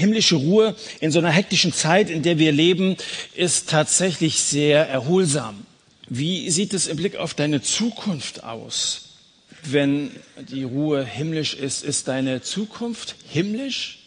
himmlische 0.00 0.36
Ruhe 0.36 0.74
in 1.00 1.12
so 1.12 1.18
einer 1.18 1.30
hektischen 1.30 1.72
Zeit, 1.72 2.10
in 2.10 2.22
der 2.22 2.38
wir 2.38 2.52
leben, 2.52 2.96
ist 3.34 3.68
tatsächlich 3.68 4.40
sehr 4.40 4.88
erholsam. 4.88 5.66
Wie 6.08 6.50
sieht 6.50 6.74
es 6.74 6.88
im 6.88 6.96
Blick 6.96 7.16
auf 7.16 7.34
deine 7.34 7.62
Zukunft 7.62 8.42
aus? 8.42 9.10
Wenn 9.62 10.10
die 10.50 10.64
Ruhe 10.64 11.04
himmlisch 11.04 11.54
ist, 11.54 11.84
ist 11.84 12.08
deine 12.08 12.42
Zukunft 12.42 13.14
himmlisch? 13.28 13.98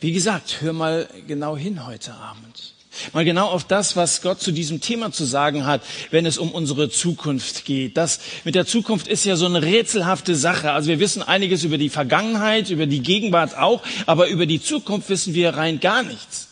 Wie 0.00 0.12
gesagt, 0.12 0.60
hör 0.60 0.74
mal 0.74 1.08
genau 1.26 1.56
hin 1.56 1.86
heute 1.86 2.12
Abend. 2.12 2.75
Mal 3.12 3.24
genau 3.24 3.46
auf 3.46 3.64
das, 3.64 3.96
was 3.96 4.22
Gott 4.22 4.40
zu 4.40 4.52
diesem 4.52 4.80
Thema 4.80 5.12
zu 5.12 5.24
sagen 5.24 5.66
hat, 5.66 5.82
wenn 6.10 6.26
es 6.26 6.38
um 6.38 6.50
unsere 6.50 6.90
Zukunft 6.90 7.64
geht. 7.64 7.96
Das 7.96 8.20
mit 8.44 8.54
der 8.54 8.66
Zukunft 8.66 9.08
ist 9.08 9.24
ja 9.24 9.36
so 9.36 9.46
eine 9.46 9.62
rätselhafte 9.62 10.34
Sache. 10.34 10.72
Also 10.72 10.88
wir 10.88 11.00
wissen 11.00 11.22
einiges 11.22 11.64
über 11.64 11.78
die 11.78 11.88
Vergangenheit, 11.88 12.70
über 12.70 12.86
die 12.86 13.00
Gegenwart 13.00 13.56
auch, 13.56 13.82
aber 14.06 14.28
über 14.28 14.46
die 14.46 14.62
Zukunft 14.62 15.08
wissen 15.08 15.34
wir 15.34 15.50
rein 15.50 15.80
gar 15.80 16.02
nichts. 16.02 16.48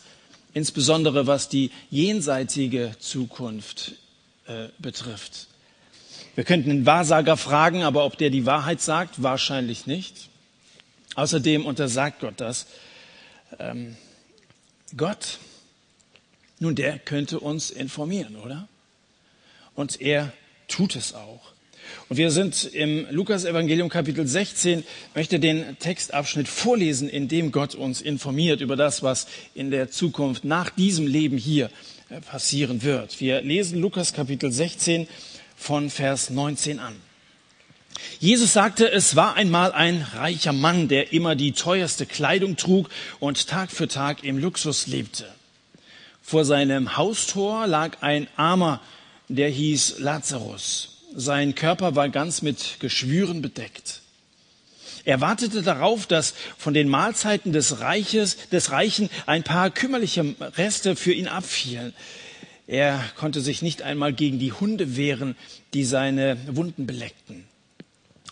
Insbesondere 0.53 1.27
was 1.27 1.49
die 1.49 1.71
jenseitige 1.89 2.91
Zukunft 2.99 3.93
äh, 4.47 4.69
betrifft. 4.79 5.47
Wir 6.35 6.43
könnten 6.43 6.69
einen 6.69 6.85
Wahrsager 6.85 7.37
fragen, 7.37 7.83
aber 7.83 8.05
ob 8.05 8.17
der 8.17 8.29
die 8.29 8.45
Wahrheit 8.45 8.81
sagt, 8.81 9.23
wahrscheinlich 9.23 9.87
nicht. 9.87 10.29
Außerdem 11.15 11.65
untersagt 11.65 12.19
Gott 12.19 12.35
das. 12.37 12.67
Ähm, 13.57 13.95
Gott 14.97 15.39
nun, 16.59 16.75
der 16.75 16.99
könnte 16.99 17.39
uns 17.39 17.69
informieren, 17.69 18.35
oder? 18.35 18.67
Und 19.75 20.01
er 20.01 20.31
tut 20.67 20.95
es 20.95 21.13
auch. 21.13 21.53
Und 22.09 22.17
wir 22.17 22.31
sind 22.31 22.65
im 22.73 23.07
Lukas-Evangelium 23.09 23.89
Kapitel 23.89 24.25
16, 24.25 24.83
möchte 25.13 25.39
den 25.39 25.77
Textabschnitt 25.79 26.47
vorlesen, 26.47 27.09
in 27.09 27.27
dem 27.27 27.51
Gott 27.51 27.75
uns 27.75 28.01
informiert 28.01 28.61
über 28.61 28.75
das, 28.75 29.03
was 29.03 29.27
in 29.53 29.71
der 29.71 29.91
Zukunft 29.91 30.45
nach 30.45 30.69
diesem 30.69 31.07
Leben 31.07 31.37
hier 31.37 31.69
äh, 32.09 32.21
passieren 32.21 32.83
wird. 32.83 33.19
Wir 33.19 33.41
lesen 33.41 33.79
Lukas 33.79 34.13
Kapitel 34.13 34.51
16 34.51 35.07
von 35.55 35.89
Vers 35.89 36.29
19 36.29 36.79
an. 36.79 36.95
Jesus 38.19 38.53
sagte, 38.53 38.91
es 38.91 39.15
war 39.15 39.35
einmal 39.35 39.71
ein 39.71 40.01
reicher 40.13 40.53
Mann, 40.53 40.87
der 40.87 41.13
immer 41.13 41.35
die 41.35 41.53
teuerste 41.53 42.05
Kleidung 42.05 42.57
trug 42.57 42.89
und 43.19 43.47
Tag 43.47 43.71
für 43.71 43.87
Tag 43.87 44.23
im 44.23 44.37
Luxus 44.37 44.87
lebte. 44.87 45.25
Vor 46.27 46.43
seinem 46.43 46.97
Haustor 46.97 47.67
lag 47.67 48.01
ein 48.01 48.27
Armer, 48.35 48.81
der 49.27 49.47
hieß 49.47 49.99
Lazarus. 49.99 51.03
Sein 51.15 51.53
Körper 51.53 51.95
war 51.95 52.09
ganz 52.09 52.41
mit 52.41 52.77
Geschwüren 52.79 53.43
bedeckt. 53.43 54.01
Er 55.03 55.21
wartete 55.21 55.61
darauf, 55.61 56.07
dass 56.07 56.33
von 56.57 56.73
den 56.73 56.89
Mahlzeiten 56.89 57.53
des 57.53 57.79
Reiches, 57.79 58.37
des 58.49 58.71
Reichen 58.71 59.11
ein 59.27 59.43
paar 59.43 59.69
kümmerliche 59.69 60.33
Reste 60.57 60.95
für 60.95 61.13
ihn 61.13 61.27
abfielen. 61.27 61.93
Er 62.65 63.03
konnte 63.17 63.39
sich 63.39 63.61
nicht 63.61 63.83
einmal 63.83 64.11
gegen 64.11 64.39
die 64.39 64.51
Hunde 64.51 64.97
wehren, 64.97 65.35
die 65.75 65.83
seine 65.83 66.39
Wunden 66.47 66.87
beleckten. 66.87 67.45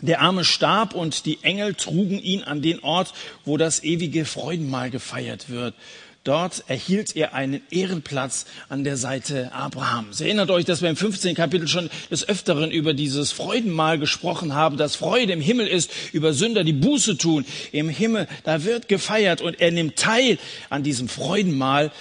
Der 0.02 0.22
Arme 0.22 0.44
starb 0.44 0.96
und 0.96 1.28
die 1.28 1.44
Engel 1.44 1.76
trugen 1.76 2.20
ihn 2.20 2.44
an 2.44 2.64
den 2.64 2.80
Ort, 2.84 3.14
wo 3.46 3.56
das 3.56 3.84
ewige 3.84 4.26
Freudenmahl 4.26 4.90
gefeiert 4.90 5.50
wird. 5.50 5.76
Dort 6.24 6.64
erhielt 6.68 7.18
er 7.18 7.34
einen 7.34 7.62
Ehrenplatz 7.70 8.46
an 8.70 8.86
der 8.86 8.96
Seite 8.96 9.52
Abrahams. 9.52 10.22
Erinnert 10.22 10.52
euch, 10.52 10.64
dass 10.64 10.82
wir 10.82 10.90
im 10.90 10.96
15. 10.96 11.36
Kapitel 11.36 11.68
schon 11.68 11.90
des 12.10 12.28
Öfteren 12.28 12.72
über 12.72 12.94
dieses 12.94 13.34
Freudenmahl 13.34 14.00
gesprochen 14.00 14.54
haben, 14.54 14.78
dass 14.78 14.96
Freude 14.96 15.34
im 15.34 15.42
Himmel 15.42 15.68
ist, 15.68 15.92
über 16.14 16.32
Sünder, 16.32 16.64
die 16.64 16.72
Buße 16.72 17.18
tun. 17.18 17.46
Im 17.74 17.90
Himmel, 17.90 18.30
da 18.46 18.64
wird 18.64 18.88
gefeiert 18.88 19.42
und 19.42 19.60
er 19.60 19.72
nimmt 19.72 19.98
teil 19.98 20.38
an 20.70 20.82
diesem 20.82 21.10
Freudenmahl 21.10 21.92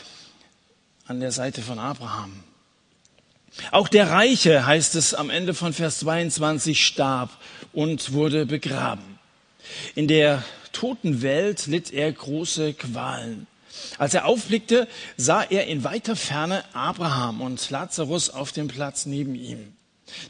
an 1.07 1.19
der 1.19 1.33
Seite 1.33 1.61
von 1.61 1.81
Abraham. 1.81 2.45
Auch 3.73 3.89
der 3.89 4.09
Reiche, 4.09 4.67
heißt 4.67 4.95
es 4.95 5.15
am 5.15 5.31
Ende 5.31 5.53
von 5.53 5.73
Vers 5.73 5.99
22, 5.99 6.87
starb 6.87 7.31
und 7.73 8.13
wurde 8.13 8.47
begraben. 8.47 9.19
In 9.97 10.07
der 10.07 10.45
toten 10.73 11.23
Welt 11.23 11.67
litt 11.67 11.93
er 11.93 12.11
große 12.13 12.75
Qualen. 12.75 13.49
Als 13.99 14.15
er 14.15 14.27
aufblickte, 14.27 14.89
sah 15.17 15.43
er 15.43 15.67
in 15.67 15.85
weiter 15.85 16.17
Ferne 16.17 16.65
Abraham 16.75 17.41
und 17.41 17.71
Lazarus 17.71 18.31
auf 18.31 18.53
dem 18.53 18.69
Platz 18.69 19.07
neben 19.07 19.35
ihm. 19.35 19.75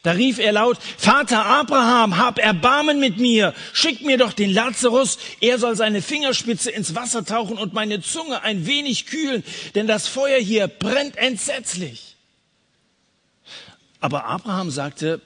Da 0.02 0.12
rief 0.12 0.38
er 0.38 0.52
laut, 0.52 0.78
Vater 0.96 1.44
Abraham, 1.44 2.16
hab 2.16 2.38
Erbarmen 2.38 3.00
mit 3.00 3.18
mir, 3.18 3.54
schick 3.72 4.04
mir 4.04 4.18
doch 4.18 4.32
den 4.32 4.52
Lazarus, 4.52 5.18
er 5.40 5.58
soll 5.58 5.76
seine 5.76 6.02
Fingerspitze 6.02 6.70
ins 6.70 6.94
Wasser 6.94 7.24
tauchen 7.24 7.58
und 7.58 7.72
meine 7.72 8.00
Zunge 8.00 8.42
ein 8.42 8.66
wenig 8.66 9.06
kühlen, 9.06 9.42
denn 9.74 9.86
das 9.86 10.06
Feuer 10.06 10.38
hier 10.38 10.69
brennt 10.69 11.16
entsetzlich. 11.16 12.16
Aber 14.00 14.26
Abraham 14.26 14.70
sagte, 14.70 15.20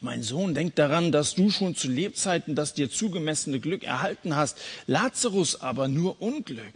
mein 0.00 0.22
Sohn, 0.22 0.54
denk 0.54 0.74
daran, 0.76 1.10
dass 1.10 1.34
du 1.34 1.50
schon 1.50 1.74
zu 1.74 1.88
Lebzeiten 1.88 2.54
das 2.54 2.74
dir 2.74 2.90
zugemessene 2.90 3.60
Glück 3.60 3.84
erhalten 3.84 4.36
hast, 4.36 4.58
Lazarus 4.86 5.60
aber 5.60 5.88
nur 5.88 6.20
Unglück. 6.20 6.74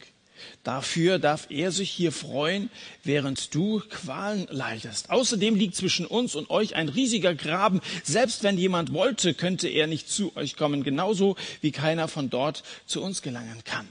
Dafür 0.62 1.18
darf 1.18 1.46
er 1.50 1.72
sich 1.72 1.90
hier 1.90 2.12
freuen, 2.12 2.70
während 3.04 3.54
du 3.54 3.80
Qualen 3.88 4.46
leidest. 4.50 5.10
Außerdem 5.10 5.54
liegt 5.54 5.76
zwischen 5.76 6.06
uns 6.06 6.34
und 6.34 6.50
euch 6.50 6.74
ein 6.74 6.88
riesiger 6.88 7.34
Graben. 7.34 7.80
Selbst 8.04 8.42
wenn 8.42 8.58
jemand 8.58 8.92
wollte, 8.92 9.34
könnte 9.34 9.68
er 9.68 9.86
nicht 9.86 10.10
zu 10.10 10.36
euch 10.36 10.56
kommen, 10.56 10.82
genauso 10.82 11.36
wie 11.60 11.72
keiner 11.72 12.08
von 12.08 12.30
dort 12.30 12.62
zu 12.86 13.02
uns 13.02 13.22
gelangen 13.22 13.62
kann. 13.64 13.88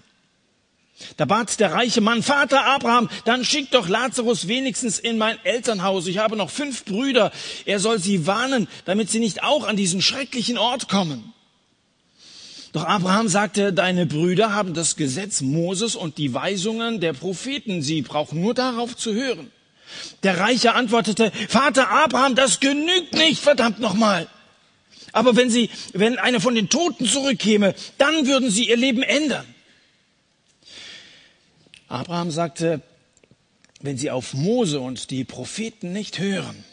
Da 1.17 1.25
bat 1.25 1.59
der 1.59 1.71
reiche 1.71 2.01
Mann, 2.01 2.23
Vater 2.23 2.65
Abraham, 2.65 3.09
dann 3.25 3.45
schick 3.45 3.71
doch 3.71 3.87
Lazarus 3.87 4.47
wenigstens 4.47 4.99
in 4.99 5.17
mein 5.17 5.37
Elternhaus. 5.45 6.07
Ich 6.07 6.17
habe 6.17 6.35
noch 6.35 6.49
fünf 6.49 6.85
Brüder. 6.85 7.31
Er 7.65 7.79
soll 7.79 7.99
sie 7.99 8.27
warnen, 8.27 8.67
damit 8.85 9.09
sie 9.09 9.19
nicht 9.19 9.43
auch 9.43 9.65
an 9.65 9.77
diesen 9.77 10.01
schrecklichen 10.01 10.57
Ort 10.57 10.89
kommen. 10.89 11.33
Doch 12.71 12.85
Abraham 12.85 13.27
sagte, 13.27 13.73
deine 13.73 14.05
Brüder 14.05 14.53
haben 14.53 14.73
das 14.73 14.95
Gesetz 14.95 15.41
Moses 15.41 15.95
und 15.95 16.17
die 16.17 16.33
Weisungen 16.33 16.99
der 16.99 17.13
Propheten. 17.13 17.81
Sie 17.81 18.01
brauchen 18.03 18.41
nur 18.41 18.53
darauf 18.53 18.95
zu 18.95 19.13
hören. 19.13 19.51
Der 20.21 20.39
Reiche 20.39 20.75
antwortete, 20.75 21.31
Vater 21.47 21.89
Abraham, 21.89 22.35
das 22.35 22.59
genügt 22.59 23.13
nicht, 23.13 23.41
verdammt 23.41 23.79
nochmal. 23.79 24.27
Aber 25.11 25.35
wenn 25.35 25.49
sie, 25.49 25.71
wenn 25.93 26.19
einer 26.19 26.39
von 26.39 26.53
den 26.53 26.69
Toten 26.69 27.07
zurückkäme, 27.07 27.73
dann 27.97 28.27
würden 28.27 28.51
sie 28.51 28.69
ihr 28.69 28.77
Leben 28.77 29.01
ändern. 29.01 29.45
Abraham 31.87 32.29
sagte, 32.29 32.81
wenn 33.81 33.97
sie 33.97 34.11
auf 34.11 34.33
Mose 34.35 34.79
und 34.79 35.09
die 35.09 35.23
Propheten 35.23 35.91
nicht 35.91 36.19
hören, 36.19 36.63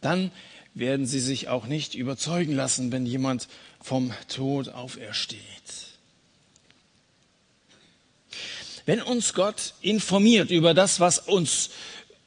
dann 0.00 0.30
werden 0.74 1.06
sie 1.06 1.20
sich 1.20 1.48
auch 1.48 1.66
nicht 1.66 1.94
überzeugen 1.94 2.54
lassen, 2.54 2.92
wenn 2.92 3.06
jemand 3.06 3.48
vom 3.80 4.12
Tod 4.28 4.68
aufersteht. 4.68 5.40
Wenn 8.86 9.00
uns 9.00 9.32
Gott 9.32 9.74
informiert 9.80 10.50
über 10.50 10.74
das, 10.74 11.00
was 11.00 11.18
uns 11.18 11.70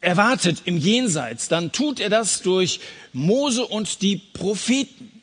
erwartet 0.02 0.64
im 0.66 0.78
Jenseits, 0.78 1.50
dann 1.50 1.72
tut 1.72 2.00
er 2.00 2.10
das 2.10 2.42
durch 2.42 2.80
Mose 3.14 3.66
und 3.66 4.02
die 4.02 4.18
Propheten. 4.18 5.17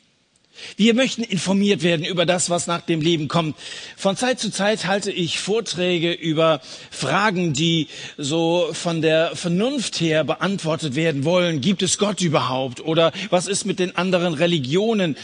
Wir 0.77 0.93
möchten 0.93 1.23
informiert 1.23 1.83
werden 1.83 2.05
über 2.05 2.25
das, 2.25 2.49
was 2.49 2.67
nach 2.67 2.81
dem 2.81 3.01
Leben 3.01 3.27
kommt. 3.27 3.55
Von 3.97 4.17
Zeit 4.17 4.39
zu 4.39 4.51
Zeit 4.51 4.85
halte 4.85 5.11
ich 5.11 5.39
Vorträge 5.39 6.11
über 6.11 6.61
Fragen, 6.91 7.53
die 7.53 7.87
so 8.17 8.69
von 8.73 9.01
der 9.01 9.35
Vernunft 9.35 9.99
her 9.99 10.23
beantwortet 10.23 10.95
werden 10.95 11.23
wollen. 11.23 11.61
Gibt 11.61 11.81
es 11.81 11.97
Gott 11.97 12.21
überhaupt? 12.21 12.81
Oder 12.81 13.11
was 13.29 13.47
ist 13.47 13.65
mit 13.65 13.79
den 13.79 13.95
anderen 13.95 14.33
Religionen? 14.33 15.17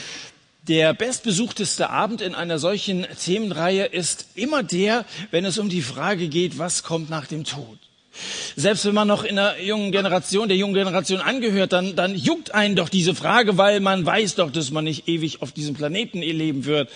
Der 0.67 0.93
bestbesuchteste 0.93 1.89
Abend 1.89 2.21
in 2.21 2.35
einer 2.35 2.59
solchen 2.59 3.07
Themenreihe 3.23 3.85
ist 3.85 4.27
immer 4.35 4.61
der, 4.61 5.05
wenn 5.31 5.43
es 5.43 5.57
um 5.57 5.69
die 5.69 5.81
Frage 5.81 6.27
geht, 6.27 6.59
was 6.59 6.83
kommt 6.83 7.09
nach 7.09 7.25
dem 7.25 7.45
Tod. 7.45 7.79
Selbst 8.55 8.85
wenn 8.85 8.93
man 8.93 9.07
noch 9.07 9.23
in 9.23 9.37
der 9.37 9.63
jungen 9.63 9.91
Generation, 9.91 10.47
der 10.47 10.57
jungen 10.57 10.73
Generation 10.73 11.21
angehört, 11.21 11.73
dann, 11.73 11.95
dann 11.95 12.15
juckt 12.15 12.53
einen 12.53 12.75
doch 12.75 12.89
diese 12.89 13.15
Frage, 13.15 13.57
weil 13.57 13.79
man 13.79 14.05
weiß 14.05 14.35
doch, 14.35 14.51
dass 14.51 14.71
man 14.71 14.83
nicht 14.83 15.07
ewig 15.07 15.41
auf 15.41 15.51
diesem 15.51 15.75
Planeten 15.75 16.19
leben 16.19 16.65
wird. 16.65 16.89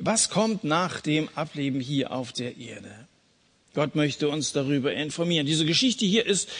Was 0.00 0.30
kommt 0.30 0.64
nach 0.64 1.00
dem 1.00 1.28
Ableben 1.34 1.80
hier 1.80 2.12
auf 2.12 2.32
der 2.32 2.56
Erde? 2.56 2.90
Gott 3.74 3.94
möchte 3.94 4.28
uns 4.28 4.52
darüber 4.52 4.92
informieren. 4.92 5.46
Diese 5.46 5.64
Geschichte 5.64 6.04
hier 6.04 6.26
ist, 6.26 6.50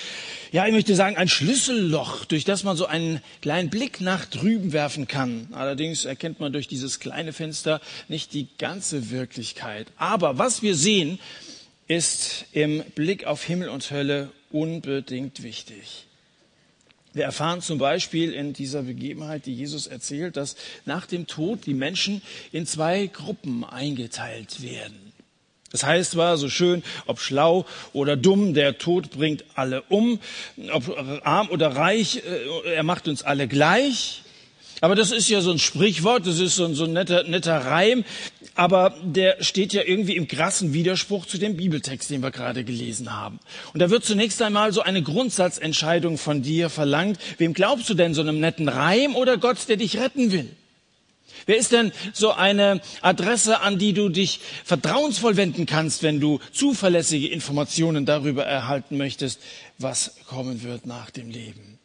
ja, 0.51 0.67
ich 0.67 0.73
möchte 0.73 0.95
sagen, 0.95 1.17
ein 1.17 1.29
Schlüsselloch, 1.29 2.25
durch 2.25 2.45
das 2.45 2.65
man 2.65 2.75
so 2.75 2.87
einen 2.87 3.21
kleinen 3.43 3.69
Blick 3.69 4.01
nach 4.01 4.25
drüben 4.25 4.73
werfen 4.73 5.09
kann. 5.09 5.49
Allerdings 5.53 6.07
erkennt 6.07 6.41
man 6.41 6.55
durch 6.55 6.69
dieses 6.69 7.01
kleine 7.01 7.35
Fenster 7.35 7.83
nicht 8.09 8.33
die 8.33 8.49
ganze 8.57 9.11
Wirklichkeit. 9.11 9.89
Aber 9.99 10.39
was 10.39 10.63
wir 10.63 10.75
sehen, 10.75 11.19
ist 11.93 12.47
im 12.53 12.83
Blick 12.95 13.27
auf 13.27 13.45
Himmel 13.45 13.69
und 13.69 13.91
Hölle 13.91 14.31
unbedingt 14.51 15.43
wichtig. 15.43 16.07
Wir 17.13 17.25
erfahren 17.25 17.61
zum 17.61 17.77
Beispiel 17.77 18.33
in 18.33 18.55
dieser 18.55 18.85
Begebenheit, 18.85 19.45
die 19.45 19.55
Jesus 19.55 19.87
erzählt, 19.87 20.39
dass 20.39 20.57
nach 20.87 21.05
dem 21.05 21.27
Tod 21.27 21.67
die 21.67 21.75
Menschen 21.75 22.23
in 22.51 22.67
zwei 22.67 23.07
Gruppen 23.09 23.65
eingeteilt 23.65 24.63
werden. 24.63 25.13
Das 25.71 25.85
heißt 25.85 26.17
war 26.17 26.39
so 26.39 26.49
schön, 26.49 26.83
ob 27.07 27.21
schlau 27.21 27.67
oder 27.93 28.17
dumm, 28.17 28.55
der 28.55 28.79
Tod 28.79 29.11
bringt 29.11 29.45
alle 29.55 29.83
um, 29.83 30.19
ob 30.71 30.97
arm 31.25 31.51
oder 31.51 31.77
reich, 31.77 32.23
äh, 32.25 32.75
er 32.75 32.83
macht 32.83 33.07
uns 33.07 33.23
alle 33.23 33.49
gleich. 33.49 34.23
Aber 34.83 34.97
das 34.97 35.13
ist 35.13 35.29
ja 35.29 35.41
so 35.41 35.53
ein 35.53 35.61
Sprichwort, 35.61 36.27
das 36.27 36.41
ist 36.41 36.57
so 36.57 36.65
ein, 36.65 36.75
so 36.75 36.85
ein 36.85 36.93
netter, 36.93 37.23
netter 37.23 37.57
Reim, 37.57 38.05
aber 38.57 38.93
der 39.05 39.37
steht 39.41 39.73
ja 39.73 39.83
irgendwie 39.87 40.17
im 40.17 40.27
krassen 40.27 40.73
Widerspruch 40.73 41.25
zu 41.25 41.39
dem 41.39 41.57
Bibeltext, 41.57 42.11
den 42.11 42.21
wir 42.21 42.33
gerade 42.33 42.65
gelesen 42.65 43.15
haben. 43.15 43.39
Und 43.73 43.79
da 43.79 43.91
wird 43.91 44.05
zunächst 44.05 44.43
einmal 44.43 44.73
so 44.73 44.83
eine 44.83 45.01
Grundsatzentscheidung 45.01 46.19
von 46.19 46.43
dir 46.43 46.69
verlangt. 46.69 47.21
Wem 47.39 47.55
glaubst 47.55 47.89
du 47.91 47.95
denn, 47.95 48.13
so 48.13 48.23
einem 48.23 48.41
netten 48.41 48.69
Reim 48.69 49.15
oder 49.15 49.39
Gott, 49.39 49.69
der 49.69 49.77
dich 49.77 49.99
retten 49.99 50.33
will? 50.33 50.51
Wer 51.47 51.59
ist 51.59 51.71
denn 51.71 51.93
so 52.13 52.33
eine 52.33 52.81
Adresse, 53.03 53.61
an 53.61 53.79
die 53.79 53.93
du 53.93 54.09
dich 54.09 54.41
vertrauensvoll 54.65 55.37
wenden 55.37 55.65
kannst, 55.65 56.03
wenn 56.03 56.19
du 56.19 56.41
zuverlässige 56.51 57.29
Informationen 57.29 58.05
darüber 58.05 58.45
erhalten 58.45 58.97
möchtest, 58.97 59.41
was 59.79 60.17
kommen 60.27 60.65
wird 60.65 60.87
nach 60.87 61.11
dem 61.11 61.31
Leben? 61.31 61.79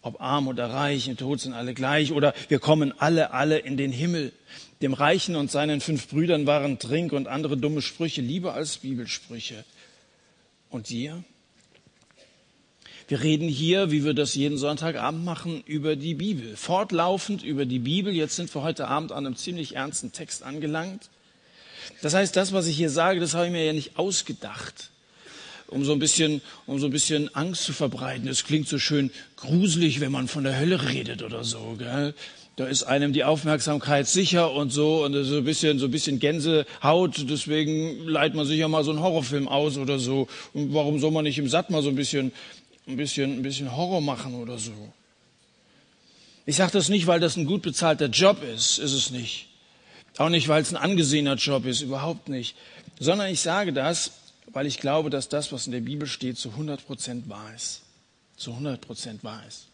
Ob 0.00 0.20
arm 0.20 0.48
oder 0.48 0.70
reich, 0.70 1.08
im 1.08 1.16
Tod 1.16 1.40
sind 1.40 1.52
alle 1.52 1.74
gleich 1.74 2.12
oder 2.12 2.32
wir 2.48 2.60
kommen 2.60 2.94
alle, 2.98 3.32
alle 3.32 3.58
in 3.58 3.76
den 3.76 3.92
Himmel. 3.92 4.32
Dem 4.80 4.92
Reichen 4.92 5.34
und 5.34 5.50
seinen 5.50 5.80
fünf 5.80 6.08
Brüdern 6.08 6.46
waren 6.46 6.78
Trink 6.78 7.12
und 7.12 7.26
andere 7.26 7.56
dumme 7.56 7.82
Sprüche 7.82 8.20
lieber 8.20 8.54
als 8.54 8.78
Bibelsprüche. 8.78 9.64
Und 10.70 10.88
dir? 10.88 11.24
Wir 13.08 13.22
reden 13.22 13.48
hier, 13.48 13.90
wie 13.90 14.04
wir 14.04 14.12
das 14.12 14.34
jeden 14.34 14.58
Sonntagabend 14.58 15.24
machen, 15.24 15.62
über 15.64 15.96
die 15.96 16.14
Bibel. 16.14 16.56
Fortlaufend 16.56 17.42
über 17.42 17.64
die 17.64 17.78
Bibel. 17.78 18.12
Jetzt 18.12 18.36
sind 18.36 18.54
wir 18.54 18.62
heute 18.62 18.86
Abend 18.86 19.12
an 19.12 19.26
einem 19.26 19.34
ziemlich 19.34 19.76
ernsten 19.76 20.12
Text 20.12 20.42
angelangt. 20.42 21.08
Das 22.02 22.12
heißt, 22.12 22.36
das, 22.36 22.52
was 22.52 22.66
ich 22.66 22.76
hier 22.76 22.90
sage, 22.90 23.18
das 23.18 23.32
habe 23.32 23.46
ich 23.46 23.52
mir 23.52 23.64
ja 23.64 23.72
nicht 23.72 23.98
ausgedacht, 23.98 24.90
um 25.68 25.84
so 25.84 25.92
ein 25.92 25.98
bisschen, 25.98 26.40
um 26.66 26.78
so 26.78 26.86
ein 26.86 26.92
bisschen 26.92 27.34
Angst 27.34 27.64
zu 27.64 27.72
verbreiten. 27.72 28.28
Es 28.28 28.44
klingt 28.44 28.68
so 28.68 28.78
schön 28.78 29.10
gruselig, 29.36 30.00
wenn 30.00 30.12
man 30.12 30.28
von 30.28 30.44
der 30.44 30.58
Hölle 30.58 30.88
redet 30.88 31.22
oder 31.22 31.44
so, 31.44 31.76
gell? 31.78 32.14
Da 32.56 32.66
ist 32.66 32.82
einem 32.82 33.12
die 33.12 33.22
Aufmerksamkeit 33.22 34.08
sicher 34.08 34.52
und 34.52 34.70
so 34.70 35.04
und 35.04 35.12
so 35.22 35.36
ein 35.36 35.44
bisschen, 35.44 35.78
so 35.78 35.84
ein 35.84 35.92
bisschen 35.92 36.18
Gänsehaut. 36.18 37.30
Deswegen 37.30 38.04
leiht 38.04 38.34
man 38.34 38.46
sich 38.46 38.58
ja 38.58 38.66
mal 38.66 38.82
so 38.82 38.90
einen 38.90 38.98
Horrorfilm 38.98 39.46
aus 39.46 39.78
oder 39.78 40.00
so. 40.00 40.26
Und 40.54 40.74
warum 40.74 40.98
soll 40.98 41.12
man 41.12 41.22
nicht 41.22 41.38
im 41.38 41.48
Satt 41.48 41.70
mal 41.70 41.82
so 41.82 41.88
ein 41.88 41.94
bisschen 41.94 42.32
ein 42.88 42.96
bisschen, 42.96 43.38
ein 43.38 43.42
bisschen 43.42 43.76
Horror 43.76 44.00
machen 44.00 44.34
oder 44.34 44.58
so. 44.58 44.72
Ich 46.46 46.56
sage 46.56 46.72
das 46.72 46.88
nicht, 46.88 47.06
weil 47.06 47.20
das 47.20 47.36
ein 47.36 47.44
gut 47.44 47.62
bezahlter 47.62 48.06
Job 48.06 48.42
ist, 48.42 48.78
ist 48.78 48.92
es 48.92 49.10
nicht. 49.10 49.48
Auch 50.16 50.30
nicht, 50.30 50.48
weil 50.48 50.62
es 50.62 50.72
ein 50.72 50.76
angesehener 50.76 51.34
Job 51.34 51.66
ist, 51.66 51.82
überhaupt 51.82 52.28
nicht. 52.28 52.56
Sondern 52.98 53.30
ich 53.30 53.40
sage 53.40 53.72
das, 53.72 54.12
weil 54.52 54.66
ich 54.66 54.78
glaube, 54.78 55.10
dass 55.10 55.28
das, 55.28 55.52
was 55.52 55.66
in 55.66 55.72
der 55.72 55.80
Bibel 55.80 56.06
steht, 56.06 56.38
zu 56.38 56.50
100 56.50 56.86
Prozent 56.86 57.28
wahr 57.28 57.54
ist. 57.54 57.82
Zu 58.36 58.52
100 58.52 58.80
Prozent 58.80 59.24
wahr 59.24 59.42
ist. 59.46 59.66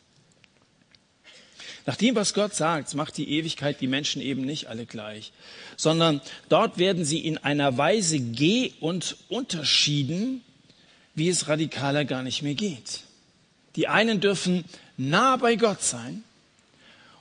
Nach 1.87 1.97
dem, 1.97 2.15
was 2.15 2.33
Gott 2.33 2.55
sagt, 2.55 2.95
macht 2.95 3.17
die 3.19 3.31
Ewigkeit 3.31 3.81
die 3.81 3.87
Menschen 3.87 4.23
eben 4.23 4.43
nicht 4.43 4.69
alle 4.69 4.87
gleich, 4.87 5.33
sondern 5.77 6.23
dort 6.49 6.79
werden 6.79 7.05
sie 7.05 7.19
in 7.19 7.37
einer 7.39 7.77
Weise 7.77 8.19
geh- 8.19 8.73
und 8.81 9.17
unterschieden, 9.29 10.43
wie 11.15 11.29
es 11.29 11.47
radikaler 11.49 12.05
gar 12.07 12.23
nicht 12.23 12.43
mehr 12.43 12.55
geht. 12.55 13.01
Die 13.77 13.89
einen 13.89 14.21
dürfen 14.21 14.65
nah 14.97 15.37
bei 15.37 15.57
Gott 15.57 15.83
sein 15.83 16.25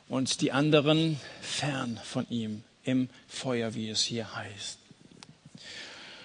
und 0.07 0.39
die 0.41 0.51
anderen 0.51 1.19
fern 1.41 1.99
von 2.03 2.25
ihm 2.29 2.63
im 2.85 3.09
Feuer, 3.27 3.73
wie 3.73 3.89
es 3.89 4.03
hier 4.03 4.33
heißt. 4.33 4.77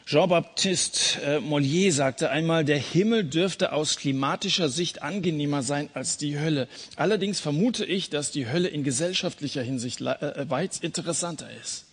Jean-Baptiste 0.08 1.20
äh, 1.20 1.38
Mollier 1.40 1.92
sagte 1.92 2.30
einmal, 2.30 2.64
der 2.64 2.78
Himmel 2.78 3.24
dürfte 3.24 3.72
aus 3.72 3.98
klimatischer 3.98 4.70
Sicht 4.70 5.02
angenehmer 5.02 5.62
sein 5.62 5.90
als 5.92 6.16
die 6.16 6.38
Hölle. 6.40 6.66
Allerdings 6.96 7.40
vermute 7.40 7.84
ich, 7.84 8.08
dass 8.08 8.30
die 8.30 8.48
Hölle 8.48 8.68
in 8.68 8.84
gesellschaftlicher 8.84 9.60
Hinsicht 9.60 10.00
äh, 10.00 10.48
weit 10.48 10.78
interessanter 10.80 11.46
ist. 11.62 11.84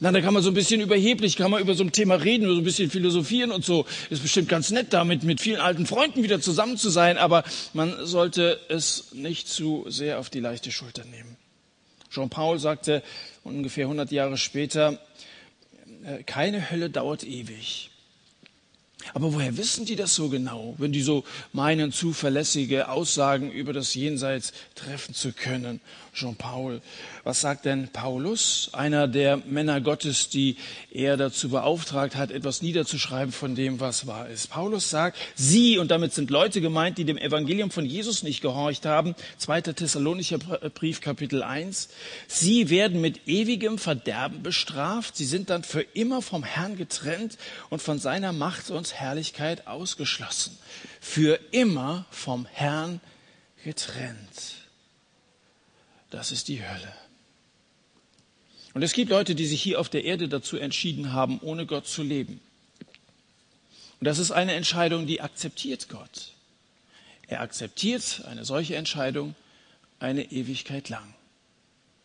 Na, 0.00 0.12
da 0.12 0.20
kann 0.20 0.34
man 0.34 0.42
so 0.42 0.50
ein 0.50 0.54
bisschen 0.54 0.82
überheblich, 0.82 1.36
kann 1.36 1.50
man 1.50 1.62
über 1.62 1.74
so 1.74 1.84
ein 1.84 1.92
Thema 1.92 2.16
reden, 2.16 2.46
so 2.46 2.60
ein 2.60 2.64
bisschen 2.64 2.90
philosophieren 2.90 3.50
und 3.50 3.64
so. 3.64 3.86
Ist 4.10 4.20
bestimmt 4.20 4.50
ganz 4.50 4.70
nett, 4.70 4.88
damit 4.92 5.22
mit 5.22 5.40
vielen 5.40 5.58
alten 5.58 5.86
Freunden 5.86 6.22
wieder 6.22 6.42
zusammen 6.42 6.76
zu 6.76 6.90
sein, 6.90 7.16
aber 7.16 7.44
man 7.72 8.04
sollte 8.04 8.60
es 8.68 9.14
nicht 9.14 9.48
zu 9.48 9.86
sehr 9.88 10.18
auf 10.18 10.28
die 10.28 10.40
leichte 10.40 10.70
Schulter 10.70 11.06
nehmen. 11.06 11.38
Jean 12.10 12.28
Paul 12.28 12.58
sagte 12.58 13.02
ungefähr 13.42 13.86
100 13.86 14.12
Jahre 14.12 14.36
später, 14.36 14.92
äh, 14.92 15.31
keine 16.26 16.70
Hölle 16.70 16.90
dauert 16.90 17.24
ewig. 17.24 17.90
Aber 19.14 19.32
woher 19.32 19.56
wissen 19.56 19.84
die 19.84 19.96
das 19.96 20.14
so 20.14 20.28
genau, 20.28 20.74
wenn 20.78 20.92
die 20.92 21.02
so 21.02 21.24
meinen, 21.52 21.92
zuverlässige 21.92 22.88
Aussagen 22.88 23.50
über 23.50 23.72
das 23.72 23.94
Jenseits 23.94 24.52
treffen 24.74 25.14
zu 25.14 25.32
können? 25.32 25.80
Jean-Paul. 26.14 26.82
Was 27.24 27.40
sagt 27.40 27.64
denn 27.64 27.88
Paulus, 27.88 28.68
einer 28.72 29.08
der 29.08 29.38
Männer 29.38 29.80
Gottes, 29.80 30.28
die 30.28 30.56
er 30.90 31.16
dazu 31.16 31.48
beauftragt 31.48 32.16
hat, 32.16 32.30
etwas 32.30 32.60
niederzuschreiben 32.60 33.32
von 33.32 33.54
dem, 33.54 33.80
was 33.80 34.06
wahr 34.06 34.28
ist? 34.28 34.50
Paulus 34.50 34.90
sagt, 34.90 35.16
sie, 35.34 35.78
und 35.78 35.90
damit 35.90 36.12
sind 36.12 36.30
Leute 36.30 36.60
gemeint, 36.60 36.98
die 36.98 37.06
dem 37.06 37.16
Evangelium 37.16 37.70
von 37.70 37.86
Jesus 37.86 38.22
nicht 38.22 38.42
gehorcht 38.42 38.84
haben, 38.84 39.14
2. 39.38 39.62
Thessalonicher 39.62 40.38
Brief, 40.38 41.00
Kapitel 41.00 41.42
1, 41.42 41.88
sie 42.28 42.68
werden 42.68 43.00
mit 43.00 43.26
ewigem 43.26 43.78
Verderben 43.78 44.42
bestraft, 44.42 45.16
sie 45.16 45.24
sind 45.24 45.48
dann 45.48 45.64
für 45.64 45.80
immer 45.80 46.20
vom 46.20 46.44
Herrn 46.44 46.76
getrennt 46.76 47.38
und 47.70 47.80
von 47.80 47.98
seiner 47.98 48.32
Macht 48.32 48.70
und 48.70 48.92
Herrlichkeit 48.92 49.66
ausgeschlossen. 49.66 50.58
Für 51.00 51.40
immer 51.52 52.04
vom 52.10 52.46
Herrn 52.52 53.00
getrennt. 53.64 54.61
Das 56.12 56.30
ist 56.30 56.48
die 56.48 56.62
Hölle. 56.62 56.92
Und 58.74 58.82
es 58.82 58.92
gibt 58.92 59.10
Leute, 59.10 59.34
die 59.34 59.46
sich 59.46 59.62
hier 59.62 59.80
auf 59.80 59.88
der 59.88 60.04
Erde 60.04 60.28
dazu 60.28 60.58
entschieden 60.58 61.14
haben, 61.14 61.40
ohne 61.40 61.64
Gott 61.64 61.86
zu 61.86 62.02
leben. 62.02 62.38
Und 63.98 64.04
das 64.04 64.18
ist 64.18 64.30
eine 64.30 64.52
Entscheidung, 64.52 65.06
die 65.06 65.22
akzeptiert 65.22 65.88
Gott. 65.88 66.32
Er 67.28 67.40
akzeptiert 67.40 68.24
eine 68.28 68.44
solche 68.44 68.76
Entscheidung 68.76 69.34
eine 70.00 70.30
Ewigkeit 70.30 70.90
lang. 70.90 71.14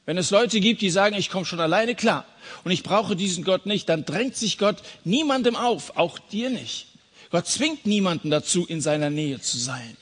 Wenn 0.06 0.18
es 0.18 0.32
Leute 0.32 0.62
gibt, 0.62 0.82
die 0.82 0.90
sagen, 0.90 1.18
ich 1.18 1.30
komme 1.30 1.46
schon 1.46 1.60
alleine 1.60 1.94
klar 1.94 2.26
und 2.64 2.72
ich 2.72 2.84
brauche 2.84 3.18
diesen 3.18 3.44
Gott 3.44 3.66
nicht, 3.66 3.90
dann 3.90 4.06
drängt 4.06 4.38
sich 4.38 4.58
Gott 4.58 4.78
niemandem 5.04 5.58
auf, 5.58 5.98
auch 5.98 6.18
dir 6.18 6.50
nicht. 6.50 6.88
Gott 7.30 7.48
zwingt 7.48 7.86
niemanden 7.86 8.30
dazu, 8.30 8.66
in 8.66 8.80
seiner 8.80 9.10
Nähe 9.10 9.42
zu 9.42 9.58
sein. 9.58 9.98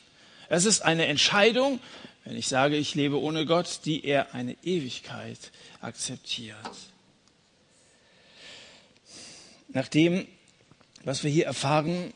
Es 0.48 0.66
ist 0.66 0.82
eine 0.82 1.08
Entscheidung, 1.08 1.80
wenn 2.26 2.36
ich 2.36 2.48
sage, 2.48 2.76
ich 2.76 2.96
lebe 2.96 3.22
ohne 3.22 3.46
Gott, 3.46 3.82
die 3.86 4.04
er 4.04 4.34
eine 4.34 4.58
Ewigkeit 4.64 5.52
akzeptiert. 5.80 6.58
Nach 9.70 9.88
dem, 9.88 10.28
was 11.04 11.24
wir 11.24 11.30
hier 11.30 11.46
erfahren, 11.46 12.14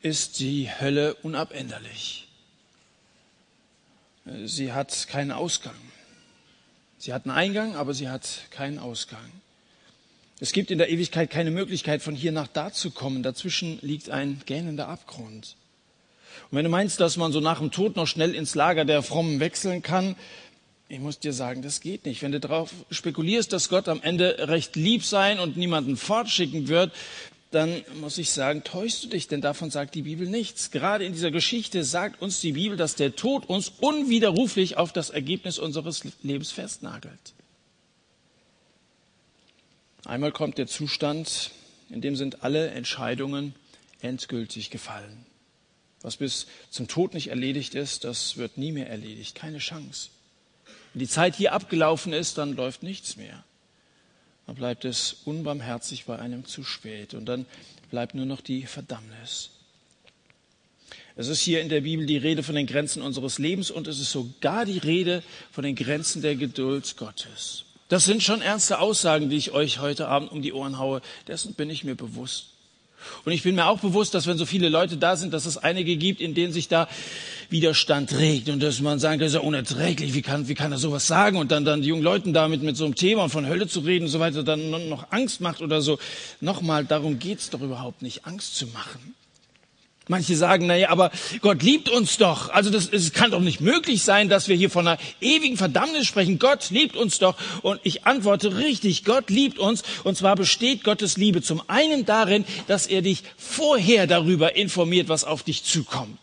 ist 0.00 0.40
die 0.40 0.70
Hölle 0.70 1.14
unabänderlich. 1.16 2.28
Sie 4.44 4.72
hat 4.72 5.06
keinen 5.08 5.32
Ausgang. 5.32 5.76
Sie 6.96 7.12
hat 7.12 7.26
einen 7.26 7.36
Eingang, 7.36 7.76
aber 7.76 7.92
sie 7.92 8.08
hat 8.08 8.46
keinen 8.50 8.78
Ausgang. 8.78 9.30
Es 10.40 10.52
gibt 10.52 10.70
in 10.70 10.78
der 10.78 10.88
Ewigkeit 10.88 11.30
keine 11.30 11.50
Möglichkeit, 11.50 12.02
von 12.02 12.14
hier 12.14 12.32
nach 12.32 12.48
da 12.48 12.72
zu 12.72 12.90
kommen. 12.90 13.22
Dazwischen 13.22 13.78
liegt 13.82 14.10
ein 14.10 14.40
gähnender 14.46 14.88
Abgrund. 14.88 15.56
Und 16.50 16.58
wenn 16.58 16.64
du 16.64 16.70
meinst, 16.70 17.00
dass 17.00 17.16
man 17.16 17.32
so 17.32 17.40
nach 17.40 17.58
dem 17.58 17.70
Tod 17.70 17.96
noch 17.96 18.06
schnell 18.06 18.34
ins 18.34 18.54
Lager 18.54 18.84
der 18.84 19.02
Frommen 19.02 19.40
wechseln 19.40 19.82
kann, 19.82 20.16
ich 20.88 21.00
muss 21.00 21.18
dir 21.18 21.32
sagen, 21.32 21.62
das 21.62 21.80
geht 21.80 22.04
nicht. 22.04 22.20
Wenn 22.20 22.32
du 22.32 22.40
darauf 22.40 22.70
spekulierst, 22.90 23.50
dass 23.52 23.70
Gott 23.70 23.88
am 23.88 24.02
Ende 24.02 24.48
recht 24.48 24.76
lieb 24.76 25.04
sein 25.04 25.38
und 25.38 25.56
niemanden 25.56 25.96
fortschicken 25.96 26.68
wird, 26.68 26.92
dann 27.50 27.82
muss 28.00 28.18
ich 28.18 28.30
sagen, 28.30 28.64
täuschst 28.64 29.04
du 29.04 29.08
dich, 29.08 29.28
denn 29.28 29.40
davon 29.40 29.70
sagt 29.70 29.94
die 29.94 30.02
Bibel 30.02 30.28
nichts. 30.28 30.70
Gerade 30.70 31.04
in 31.04 31.12
dieser 31.12 31.30
Geschichte 31.30 31.84
sagt 31.84 32.20
uns 32.20 32.40
die 32.40 32.52
Bibel, 32.52 32.76
dass 32.76 32.94
der 32.94 33.14
Tod 33.14 33.48
uns 33.48 33.72
unwiderruflich 33.80 34.76
auf 34.76 34.92
das 34.92 35.10
Ergebnis 35.10 35.58
unseres 35.58 36.02
Lebens 36.22 36.52
festnagelt. 36.52 37.34
Einmal 40.04 40.32
kommt 40.32 40.58
der 40.58 40.66
Zustand, 40.66 41.52
in 41.88 42.00
dem 42.00 42.16
sind 42.16 42.42
alle 42.42 42.70
Entscheidungen 42.70 43.54
endgültig 44.00 44.70
gefallen. 44.70 45.26
Was 46.02 46.16
bis 46.16 46.46
zum 46.70 46.88
Tod 46.88 47.14
nicht 47.14 47.28
erledigt 47.28 47.74
ist, 47.74 48.04
das 48.04 48.36
wird 48.36 48.58
nie 48.58 48.72
mehr 48.72 48.88
erledigt. 48.88 49.34
Keine 49.34 49.58
Chance. 49.58 50.10
Wenn 50.92 51.00
die 51.00 51.08
Zeit 51.08 51.36
hier 51.36 51.52
abgelaufen 51.52 52.12
ist, 52.12 52.38
dann 52.38 52.54
läuft 52.54 52.82
nichts 52.82 53.16
mehr. 53.16 53.44
Dann 54.46 54.56
bleibt 54.56 54.84
es 54.84 55.16
unbarmherzig 55.24 56.04
bei 56.04 56.18
einem 56.18 56.44
zu 56.44 56.64
spät. 56.64 57.14
Und 57.14 57.26
dann 57.26 57.46
bleibt 57.90 58.14
nur 58.14 58.26
noch 58.26 58.40
die 58.40 58.66
Verdammnis. 58.66 59.50
Es 61.14 61.28
ist 61.28 61.40
hier 61.40 61.60
in 61.60 61.68
der 61.68 61.82
Bibel 61.82 62.06
die 62.06 62.16
Rede 62.16 62.42
von 62.42 62.54
den 62.54 62.66
Grenzen 62.66 63.02
unseres 63.02 63.38
Lebens 63.38 63.70
und 63.70 63.86
es 63.86 64.00
ist 64.00 64.12
sogar 64.12 64.64
die 64.64 64.78
Rede 64.78 65.22
von 65.50 65.62
den 65.62 65.76
Grenzen 65.76 66.22
der 66.22 66.36
Geduld 66.36 66.96
Gottes. 66.96 67.64
Das 67.88 68.06
sind 68.06 68.22
schon 68.22 68.40
ernste 68.40 68.78
Aussagen, 68.78 69.28
die 69.28 69.36
ich 69.36 69.50
euch 69.50 69.78
heute 69.78 70.08
Abend 70.08 70.32
um 70.32 70.40
die 70.40 70.54
Ohren 70.54 70.78
haue. 70.78 71.02
Dessen 71.28 71.52
bin 71.52 71.68
ich 71.68 71.84
mir 71.84 71.94
bewusst. 71.94 72.51
Und 73.24 73.32
ich 73.32 73.42
bin 73.42 73.54
mir 73.54 73.66
auch 73.66 73.80
bewusst, 73.80 74.14
dass 74.14 74.26
wenn 74.26 74.38
so 74.38 74.46
viele 74.46 74.68
Leute 74.68 74.96
da 74.96 75.16
sind, 75.16 75.32
dass 75.32 75.46
es 75.46 75.58
einige 75.58 75.96
gibt, 75.96 76.20
in 76.20 76.34
denen 76.34 76.52
sich 76.52 76.68
da 76.68 76.88
Widerstand 77.50 78.12
regt 78.16 78.48
und 78.48 78.62
dass 78.62 78.80
man 78.80 78.98
sagen 78.98 79.14
kann, 79.14 79.26
das 79.26 79.34
ist 79.34 79.40
ja 79.40 79.46
unerträglich, 79.46 80.14
wie 80.14 80.22
kann, 80.22 80.48
wie 80.48 80.54
kann 80.54 80.72
er 80.72 80.78
sowas 80.78 81.06
sagen 81.06 81.36
und 81.36 81.52
dann, 81.52 81.64
dann 81.64 81.82
die 81.82 81.88
jungen 81.88 82.02
Leuten 82.02 82.32
damit 82.32 82.62
mit 82.62 82.76
so 82.76 82.84
einem 82.84 82.94
Thema 82.94 83.24
und 83.24 83.30
von 83.30 83.46
Hölle 83.46 83.68
zu 83.68 83.80
reden 83.80 84.04
und 84.04 84.10
so 84.10 84.20
weiter 84.20 84.42
dann 84.42 84.70
noch 84.88 85.10
Angst 85.10 85.40
macht 85.40 85.60
oder 85.60 85.82
so. 85.82 85.98
Nochmal, 86.40 86.84
darum 86.84 87.18
geht's 87.18 87.50
doch 87.50 87.60
überhaupt 87.60 88.02
nicht, 88.02 88.26
Angst 88.26 88.56
zu 88.56 88.66
machen. 88.68 89.14
Manche 90.08 90.36
sagen, 90.36 90.66
naja, 90.66 90.90
aber 90.90 91.10
Gott 91.40 91.62
liebt 91.62 91.88
uns 91.88 92.18
doch. 92.18 92.48
Also 92.50 92.70
das, 92.70 92.88
es 92.90 93.12
kann 93.12 93.30
doch 93.30 93.40
nicht 93.40 93.60
möglich 93.60 94.02
sein, 94.02 94.28
dass 94.28 94.48
wir 94.48 94.56
hier 94.56 94.70
von 94.70 94.86
einer 94.86 94.98
ewigen 95.20 95.56
Verdammnis 95.56 96.06
sprechen. 96.06 96.38
Gott 96.38 96.70
liebt 96.70 96.96
uns 96.96 97.18
doch. 97.18 97.36
Und 97.62 97.80
ich 97.84 98.04
antworte 98.04 98.56
richtig, 98.56 99.04
Gott 99.04 99.30
liebt 99.30 99.58
uns. 99.58 99.82
Und 100.02 100.16
zwar 100.16 100.34
besteht 100.34 100.82
Gottes 100.82 101.16
Liebe 101.16 101.40
zum 101.40 101.62
einen 101.68 102.04
darin, 102.04 102.44
dass 102.66 102.86
er 102.86 103.02
dich 103.02 103.22
vorher 103.36 104.06
darüber 104.06 104.56
informiert, 104.56 105.08
was 105.08 105.24
auf 105.24 105.44
dich 105.44 105.62
zukommt. 105.62 106.18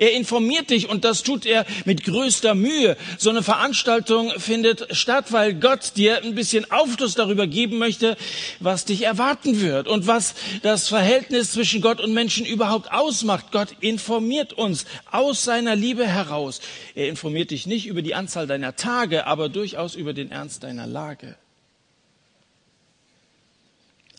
Er 0.00 0.12
informiert 0.12 0.70
dich 0.70 0.88
und 0.88 1.04
das 1.04 1.22
tut 1.22 1.44
er 1.44 1.66
mit 1.84 2.04
größter 2.04 2.54
Mühe. 2.54 2.96
So 3.18 3.28
eine 3.28 3.42
Veranstaltung 3.42 4.32
findet 4.38 4.96
statt, 4.96 5.26
weil 5.30 5.52
Gott 5.52 5.92
dir 5.96 6.22
ein 6.24 6.34
bisschen 6.34 6.70
Aufschluss 6.70 7.16
darüber 7.16 7.46
geben 7.46 7.76
möchte, 7.76 8.16
was 8.60 8.86
dich 8.86 9.02
erwarten 9.02 9.60
wird 9.60 9.88
und 9.88 10.06
was 10.06 10.34
das 10.62 10.88
Verhältnis 10.88 11.52
zwischen 11.52 11.82
Gott 11.82 12.00
und 12.00 12.14
Menschen 12.14 12.46
überhaupt 12.46 12.90
ausmacht. 12.90 13.52
Gott 13.52 13.76
informiert 13.80 14.54
uns 14.54 14.86
aus 15.10 15.44
seiner 15.44 15.76
Liebe 15.76 16.06
heraus. 16.06 16.62
Er 16.94 17.08
informiert 17.10 17.50
dich 17.50 17.66
nicht 17.66 17.86
über 17.86 18.00
die 18.00 18.14
Anzahl 18.14 18.46
deiner 18.46 18.76
Tage, 18.76 19.26
aber 19.26 19.50
durchaus 19.50 19.96
über 19.96 20.14
den 20.14 20.30
Ernst 20.30 20.62
deiner 20.62 20.86
Lage. 20.86 21.36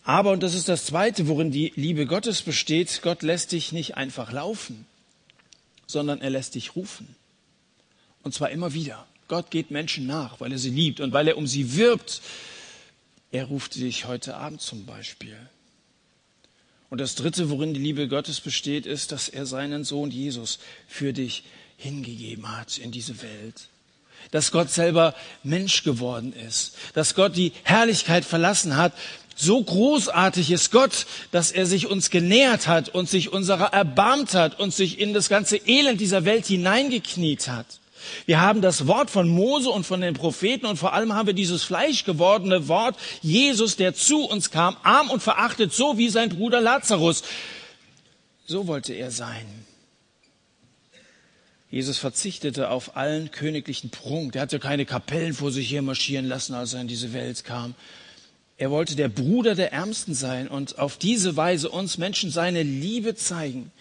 Aber, 0.04 0.30
und 0.30 0.44
das 0.44 0.54
ist 0.54 0.70
das 0.70 0.86
Zweite, 0.86 1.28
worin 1.28 1.50
die 1.50 1.74
Liebe 1.76 2.06
Gottes 2.06 2.44
besteht, 2.44 3.02
Gott 3.02 3.24
lässt 3.24 3.52
dich 3.52 3.72
nicht 3.72 3.98
einfach 3.98 4.32
laufen 4.32 4.86
sondern 5.92 6.22
er 6.22 6.30
lässt 6.30 6.56
dich 6.56 6.76
rufen. 6.76 7.16
Und 8.24 8.34
zwar 8.34 8.50
immer 8.50 8.74
wieder. 8.74 9.06
Gott 9.28 9.50
geht 9.52 9.72
Menschen 9.72 10.08
nach, 10.08 10.40
weil 10.40 10.52
er 10.52 10.58
sie 10.58 10.70
liebt 10.70 11.00
und 11.00 11.14
weil 11.14 11.28
er 11.28 11.38
um 11.38 11.48
sie 11.48 11.76
wirbt. 11.76 12.22
Er 13.32 13.46
ruft 13.46 13.76
dich 13.76 14.06
heute 14.06 14.36
Abend 14.36 14.62
zum 14.62 14.86
Beispiel. 14.86 15.38
Und 16.90 17.00
das 17.00 17.16
Dritte, 17.16 17.50
worin 17.50 17.74
die 17.74 17.80
Liebe 17.80 18.10
Gottes 18.10 18.42
besteht, 18.42 18.86
ist, 18.86 19.14
dass 19.14 19.30
er 19.30 19.46
seinen 19.46 19.86
Sohn 19.86 20.12
Jesus 20.12 20.60
für 20.88 21.14
dich 21.14 21.46
hingegeben 21.78 22.58
hat 22.58 22.78
in 22.78 22.92
diese 22.92 23.22
Welt. 23.22 23.70
Dass 24.32 24.52
Gott 24.52 24.70
selber 24.70 25.16
Mensch 25.42 25.84
geworden 25.84 26.34
ist. 26.34 26.76
Dass 26.94 27.16
Gott 27.16 27.38
die 27.38 27.54
Herrlichkeit 27.64 28.26
verlassen 28.26 28.76
hat 28.76 28.94
so 29.36 29.64
großartig 29.64 30.52
ist 30.52 30.72
Gott, 30.72 31.06
dass 31.32 31.52
er 31.52 31.66
sich 31.66 31.88
uns 31.88 32.10
genähert 32.10 32.68
hat 32.68 32.90
und 32.90 33.10
sich 33.10 33.32
unserer 33.32 33.74
erbarmt 33.74 34.34
hat 34.34 34.60
und 34.60 34.74
sich 34.74 35.00
in 35.00 35.14
das 35.14 35.30
ganze 35.30 35.58
Elend 35.58 36.00
dieser 36.00 36.26
Welt 36.26 36.46
hineingekniet 36.46 37.48
hat. 37.48 37.66
Wir 38.26 38.42
haben 38.42 38.62
das 38.62 38.88
Wort 38.88 39.10
von 39.10 39.30
Mose 39.30 39.70
und 39.70 39.86
von 39.86 40.02
den 40.02 40.14
Propheten 40.14 40.66
und 40.66 40.78
vor 40.78 40.94
allem 40.94 41.14
haben 41.14 41.28
wir 41.28 41.34
dieses 41.34 41.64
fleischgewordene 41.64 42.68
Wort 42.68 42.96
Jesus, 43.22 43.76
der 43.76 43.94
zu 43.94 44.26
uns 44.26 44.52
kam, 44.52 44.78
arm 44.84 45.10
und 45.10 45.22
verachtet, 45.22 45.74
so 45.74 45.98
wie 45.98 46.10
sein 46.10 46.30
Bruder 46.30 46.62
Lazarus. 46.62 47.24
So 48.46 48.68
wollte 48.68 48.94
er 48.94 49.12
sein. 49.12 49.46
Jesus 51.70 51.98
verzichtete 51.98 52.70
auf 52.70 52.98
allen 52.98 53.32
königlichen 53.32 53.92
Prunk. 53.92 54.36
Er 54.36 54.42
hatte 54.42 54.60
keine 54.60 54.86
Kapellen 54.86 55.34
vor 55.34 55.52
sich 55.52 55.72
her 55.72 55.82
marschieren 55.82 56.26
lassen, 56.26 56.54
als 56.54 56.74
er 56.74 56.82
in 56.82 56.90
diese 56.90 57.14
Welt 57.14 57.46
kam. 57.46 57.76
Er 58.62 58.70
wollte 58.70 58.96
der 58.96 59.10
Bruder 59.10 59.56
der 59.56 59.74
Ärmsten 59.74 60.14
sein 60.14 60.48
und 60.48 60.78
auf 60.78 60.98
diese 60.98 61.36
Weise 61.36 61.68
uns 61.68 61.98
Menschen 61.98 62.30
seine 62.30 62.62
Liebe 62.62 63.16
zeigen. 63.16 63.72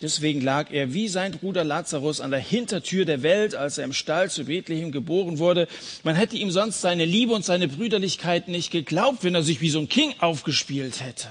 Deswegen 0.00 0.40
lag 0.40 0.70
er 0.70 0.94
wie 0.94 1.08
sein 1.08 1.32
Bruder 1.32 1.64
Lazarus 1.64 2.22
an 2.22 2.30
der 2.30 2.40
Hintertür 2.40 3.04
der 3.04 3.22
Welt, 3.22 3.54
als 3.54 3.76
er 3.76 3.84
im 3.84 3.92
Stall 3.92 4.30
zu 4.30 4.44
Bethlehem 4.44 4.90
geboren 4.90 5.38
wurde. 5.38 5.68
Man 6.02 6.16
hätte 6.16 6.38
ihm 6.38 6.50
sonst 6.50 6.80
seine 6.80 7.04
Liebe 7.04 7.34
und 7.34 7.44
seine 7.44 7.68
Brüderlichkeit 7.68 8.48
nicht 8.48 8.70
geglaubt, 8.70 9.22
wenn 9.22 9.34
er 9.34 9.42
sich 9.42 9.60
wie 9.60 9.68
so 9.68 9.80
ein 9.80 9.90
King 9.90 10.14
aufgespielt 10.20 11.02
hätte. 11.02 11.28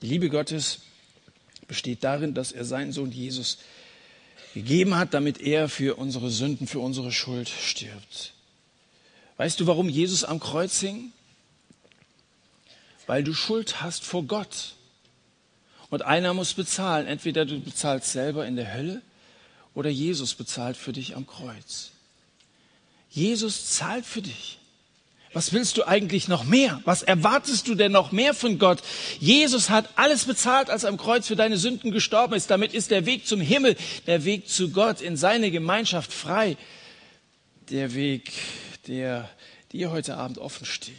Die 0.00 0.06
Liebe 0.06 0.30
Gottes 0.30 0.78
besteht 1.66 2.04
darin, 2.04 2.34
dass 2.34 2.52
er 2.52 2.64
seinen 2.64 2.92
Sohn 2.92 3.10
Jesus 3.10 3.58
gegeben 4.54 4.94
hat, 4.94 5.12
damit 5.12 5.40
er 5.40 5.68
für 5.68 5.96
unsere 5.96 6.30
Sünden, 6.30 6.68
für 6.68 6.78
unsere 6.78 7.10
Schuld 7.10 7.48
stirbt. 7.48 8.34
Weißt 9.38 9.58
du, 9.60 9.66
warum 9.66 9.88
Jesus 9.88 10.24
am 10.24 10.40
Kreuz 10.40 10.80
hing? 10.80 11.12
Weil 13.06 13.24
du 13.24 13.32
Schuld 13.32 13.80
hast 13.80 14.04
vor 14.04 14.24
Gott. 14.24 14.74
Und 15.88 16.02
einer 16.02 16.34
muss 16.34 16.52
bezahlen. 16.52 17.06
Entweder 17.06 17.46
du 17.46 17.58
bezahlst 17.58 18.12
selber 18.12 18.46
in 18.46 18.56
der 18.56 18.74
Hölle 18.74 19.00
oder 19.74 19.88
Jesus 19.88 20.34
bezahlt 20.34 20.76
für 20.76 20.92
dich 20.92 21.16
am 21.16 21.26
Kreuz. 21.26 21.92
Jesus 23.10 23.70
zahlt 23.70 24.04
für 24.04 24.22
dich. 24.22 24.58
Was 25.32 25.52
willst 25.52 25.76
du 25.76 25.86
eigentlich 25.86 26.26
noch 26.26 26.44
mehr? 26.44 26.80
Was 26.84 27.02
erwartest 27.02 27.68
du 27.68 27.74
denn 27.74 27.92
noch 27.92 28.12
mehr 28.12 28.34
von 28.34 28.58
Gott? 28.58 28.82
Jesus 29.20 29.70
hat 29.70 29.88
alles 29.96 30.24
bezahlt, 30.24 30.68
als 30.68 30.82
er 30.82 30.88
am 30.88 30.96
Kreuz 30.96 31.26
für 31.26 31.36
deine 31.36 31.58
Sünden 31.58 31.92
gestorben 31.92 32.34
ist. 32.34 32.50
Damit 32.50 32.74
ist 32.74 32.90
der 32.90 33.06
Weg 33.06 33.26
zum 33.26 33.40
Himmel, 33.40 33.76
der 34.06 34.24
Weg 34.24 34.48
zu 34.48 34.70
Gott, 34.70 35.00
in 35.00 35.16
seine 35.16 35.50
Gemeinschaft 35.50 36.12
frei. 36.12 36.56
Der 37.70 37.94
Weg 37.94 38.32
der 38.88 39.28
dir 39.72 39.90
heute 39.90 40.16
Abend 40.16 40.38
offen 40.38 40.66
steht. 40.66 40.94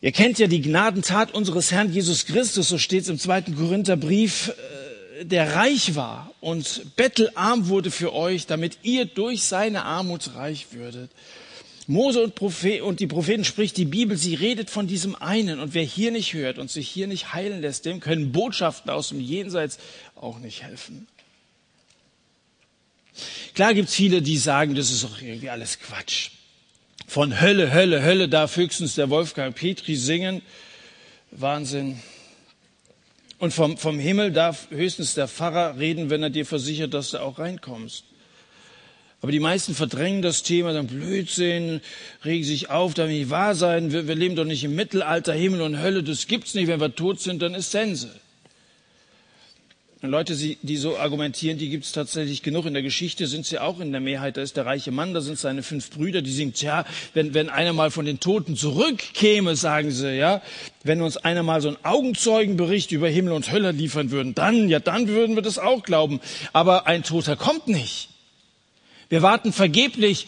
Ihr 0.00 0.12
kennt 0.12 0.38
ja 0.38 0.46
die 0.46 0.60
Gnadentat 0.60 1.32
unseres 1.32 1.72
Herrn 1.72 1.92
Jesus 1.92 2.26
Christus, 2.26 2.68
so 2.68 2.78
steht 2.78 3.02
es 3.02 3.08
im 3.08 3.18
zweiten 3.18 3.56
Korintherbrief, 3.56 4.52
äh, 5.20 5.24
der 5.24 5.54
reich 5.54 5.94
war 5.94 6.32
und 6.40 6.96
bettelarm 6.96 7.68
wurde 7.68 7.90
für 7.90 8.12
euch, 8.12 8.46
damit 8.46 8.78
ihr 8.82 9.06
durch 9.06 9.44
seine 9.44 9.84
Armut 9.84 10.34
reich 10.34 10.66
würdet. 10.72 11.10
Mose 11.88 12.22
und, 12.22 12.34
Prophet, 12.34 12.82
und 12.82 12.98
die 12.98 13.06
Propheten 13.06 13.44
spricht 13.44 13.76
die 13.76 13.84
Bibel, 13.84 14.16
sie 14.16 14.34
redet 14.34 14.70
von 14.70 14.88
diesem 14.88 15.14
einen. 15.14 15.60
Und 15.60 15.72
wer 15.72 15.84
hier 15.84 16.10
nicht 16.10 16.34
hört 16.34 16.58
und 16.58 16.68
sich 16.68 16.88
hier 16.88 17.06
nicht 17.06 17.32
heilen 17.32 17.60
lässt, 17.60 17.84
dem 17.84 18.00
können 18.00 18.32
Botschaften 18.32 18.90
aus 18.90 19.10
dem 19.10 19.20
Jenseits 19.20 19.78
auch 20.16 20.38
nicht 20.40 20.64
helfen. 20.64 21.06
Klar 23.54 23.74
gibt's 23.74 23.94
viele, 23.94 24.22
die 24.22 24.36
sagen, 24.36 24.74
das 24.74 24.90
ist 24.90 25.04
doch 25.04 25.20
irgendwie 25.20 25.50
alles 25.50 25.78
Quatsch. 25.78 26.30
Von 27.06 27.40
Hölle, 27.40 27.72
Hölle, 27.72 28.02
Hölle 28.02 28.28
darf 28.28 28.56
höchstens 28.56 28.96
der 28.96 29.10
Wolfgang 29.10 29.54
Petri 29.54 29.96
singen. 29.96 30.42
Wahnsinn. 31.30 32.00
Und 33.38 33.52
vom, 33.52 33.76
vom 33.76 33.98
Himmel 33.98 34.32
darf 34.32 34.70
höchstens 34.70 35.14
der 35.14 35.28
Pfarrer 35.28 35.78
reden, 35.78 36.10
wenn 36.10 36.22
er 36.22 36.30
dir 36.30 36.46
versichert, 36.46 36.94
dass 36.94 37.10
du 37.10 37.22
auch 37.22 37.38
reinkommst. 37.38 38.04
Aber 39.22 39.32
die 39.32 39.40
meisten 39.40 39.74
verdrängen 39.74 40.22
das 40.22 40.42
Thema, 40.42 40.72
dann 40.72 40.86
Blödsinn, 40.86 41.80
regen 42.24 42.44
sich 42.44 42.70
auf, 42.70 42.94
darf 42.94 43.08
nicht 43.08 43.30
wahr 43.30 43.54
sein. 43.54 43.92
Wir, 43.92 44.08
wir 44.08 44.14
leben 44.14 44.36
doch 44.36 44.44
nicht 44.44 44.64
im 44.64 44.74
Mittelalter, 44.74 45.32
Himmel 45.32 45.62
und 45.62 45.80
Hölle, 45.80 46.02
das 46.02 46.26
gibt's 46.26 46.54
nicht. 46.54 46.68
Wenn 46.68 46.80
wir 46.80 46.94
tot 46.94 47.20
sind, 47.20 47.42
dann 47.42 47.54
ist 47.54 47.70
Sense. 47.70 48.10
Leute, 50.10 50.34
die 50.36 50.76
so 50.76 50.96
argumentieren, 50.98 51.58
die 51.58 51.68
gibt 51.68 51.84
es 51.84 51.92
tatsächlich 51.92 52.42
genug. 52.42 52.66
In 52.66 52.74
der 52.74 52.82
Geschichte 52.82 53.26
sind 53.26 53.46
sie 53.46 53.58
auch 53.58 53.80
in 53.80 53.92
der 53.92 54.00
Mehrheit. 54.00 54.36
Da 54.36 54.42
ist 54.42 54.56
der 54.56 54.66
reiche 54.66 54.90
Mann, 54.90 55.14
da 55.14 55.20
sind 55.20 55.38
seine 55.38 55.62
fünf 55.62 55.90
Brüder, 55.90 56.22
die 56.22 56.32
sagen, 56.32 56.52
tja, 56.54 56.84
wenn, 57.14 57.34
wenn 57.34 57.48
einer 57.48 57.72
mal 57.72 57.90
von 57.90 58.04
den 58.04 58.20
Toten 58.20 58.56
zurückkäme, 58.56 59.56
sagen 59.56 59.90
sie, 59.90 60.16
ja, 60.16 60.42
wenn 60.84 61.02
uns 61.02 61.16
einer 61.16 61.42
mal 61.42 61.60
so 61.60 61.68
einen 61.68 61.78
Augenzeugenbericht 61.84 62.92
über 62.92 63.08
Himmel 63.08 63.32
und 63.32 63.50
Hölle 63.52 63.72
liefern 63.72 64.10
würden, 64.10 64.34
dann, 64.34 64.68
ja, 64.68 64.80
dann 64.80 65.08
würden 65.08 65.36
wir 65.36 65.42
das 65.42 65.58
auch 65.58 65.82
glauben. 65.82 66.20
Aber 66.52 66.86
ein 66.86 67.02
Toter 67.02 67.36
kommt 67.36 67.68
nicht. 67.68 68.08
Wir 69.08 69.22
warten 69.22 69.52
vergeblich 69.52 70.26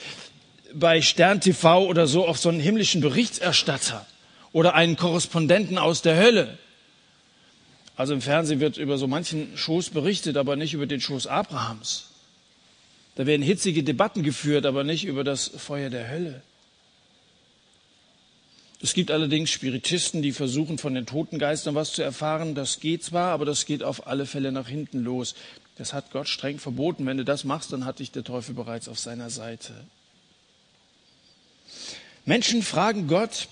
bei 0.75 1.02
Stern 1.02 1.40
TV 1.40 1.87
oder 1.87 2.06
so 2.06 2.26
auf 2.26 2.38
so 2.38 2.49
einen 2.49 2.61
himmlischen 2.61 3.00
Berichterstatter 3.00 4.06
oder 4.52 4.75
einen 4.75 4.97
Korrespondenten 4.97 5.78
aus 5.78 6.02
der 6.02 6.16
Hölle. 6.16 6.58
Also 7.98 8.14
im 8.14 8.22
Fernsehen 8.22 8.60
wird 8.60 8.76
über 8.76 8.96
so 8.96 9.08
manchen 9.08 9.58
Schoß 9.58 9.90
berichtet, 9.90 10.36
aber 10.36 10.54
nicht 10.54 10.72
über 10.72 10.86
den 10.86 11.00
Schoß 11.00 11.26
Abrahams. 11.26 12.04
Da 13.16 13.26
werden 13.26 13.42
hitzige 13.42 13.82
Debatten 13.82 14.22
geführt, 14.22 14.66
aber 14.66 14.84
nicht 14.84 15.04
über 15.04 15.24
das 15.24 15.48
Feuer 15.48 15.90
der 15.90 16.08
Hölle. 16.08 16.42
Es 18.80 18.94
gibt 18.94 19.10
allerdings 19.10 19.50
Spiritisten, 19.50 20.22
die 20.22 20.30
versuchen, 20.30 20.78
von 20.78 20.94
den 20.94 21.06
Totengeistern 21.06 21.74
was 21.74 21.90
zu 21.90 22.02
erfahren. 22.02 22.54
Das 22.54 22.78
geht 22.78 23.02
zwar, 23.02 23.32
aber 23.32 23.44
das 23.44 23.66
geht 23.66 23.82
auf 23.82 24.06
alle 24.06 24.26
Fälle 24.26 24.52
nach 24.52 24.68
hinten 24.68 25.02
los. 25.02 25.34
Das 25.76 25.92
hat 25.92 26.12
Gott 26.12 26.28
streng 26.28 26.60
verboten. 26.60 27.04
Wenn 27.04 27.16
du 27.16 27.24
das 27.24 27.42
machst, 27.42 27.72
dann 27.72 27.84
hat 27.84 27.98
dich 27.98 28.12
der 28.12 28.22
Teufel 28.22 28.54
bereits 28.54 28.88
auf 28.88 29.00
seiner 29.00 29.28
Seite. 29.28 29.72
Menschen 32.24 32.62
fragen 32.62 33.08
Gott, 33.08 33.48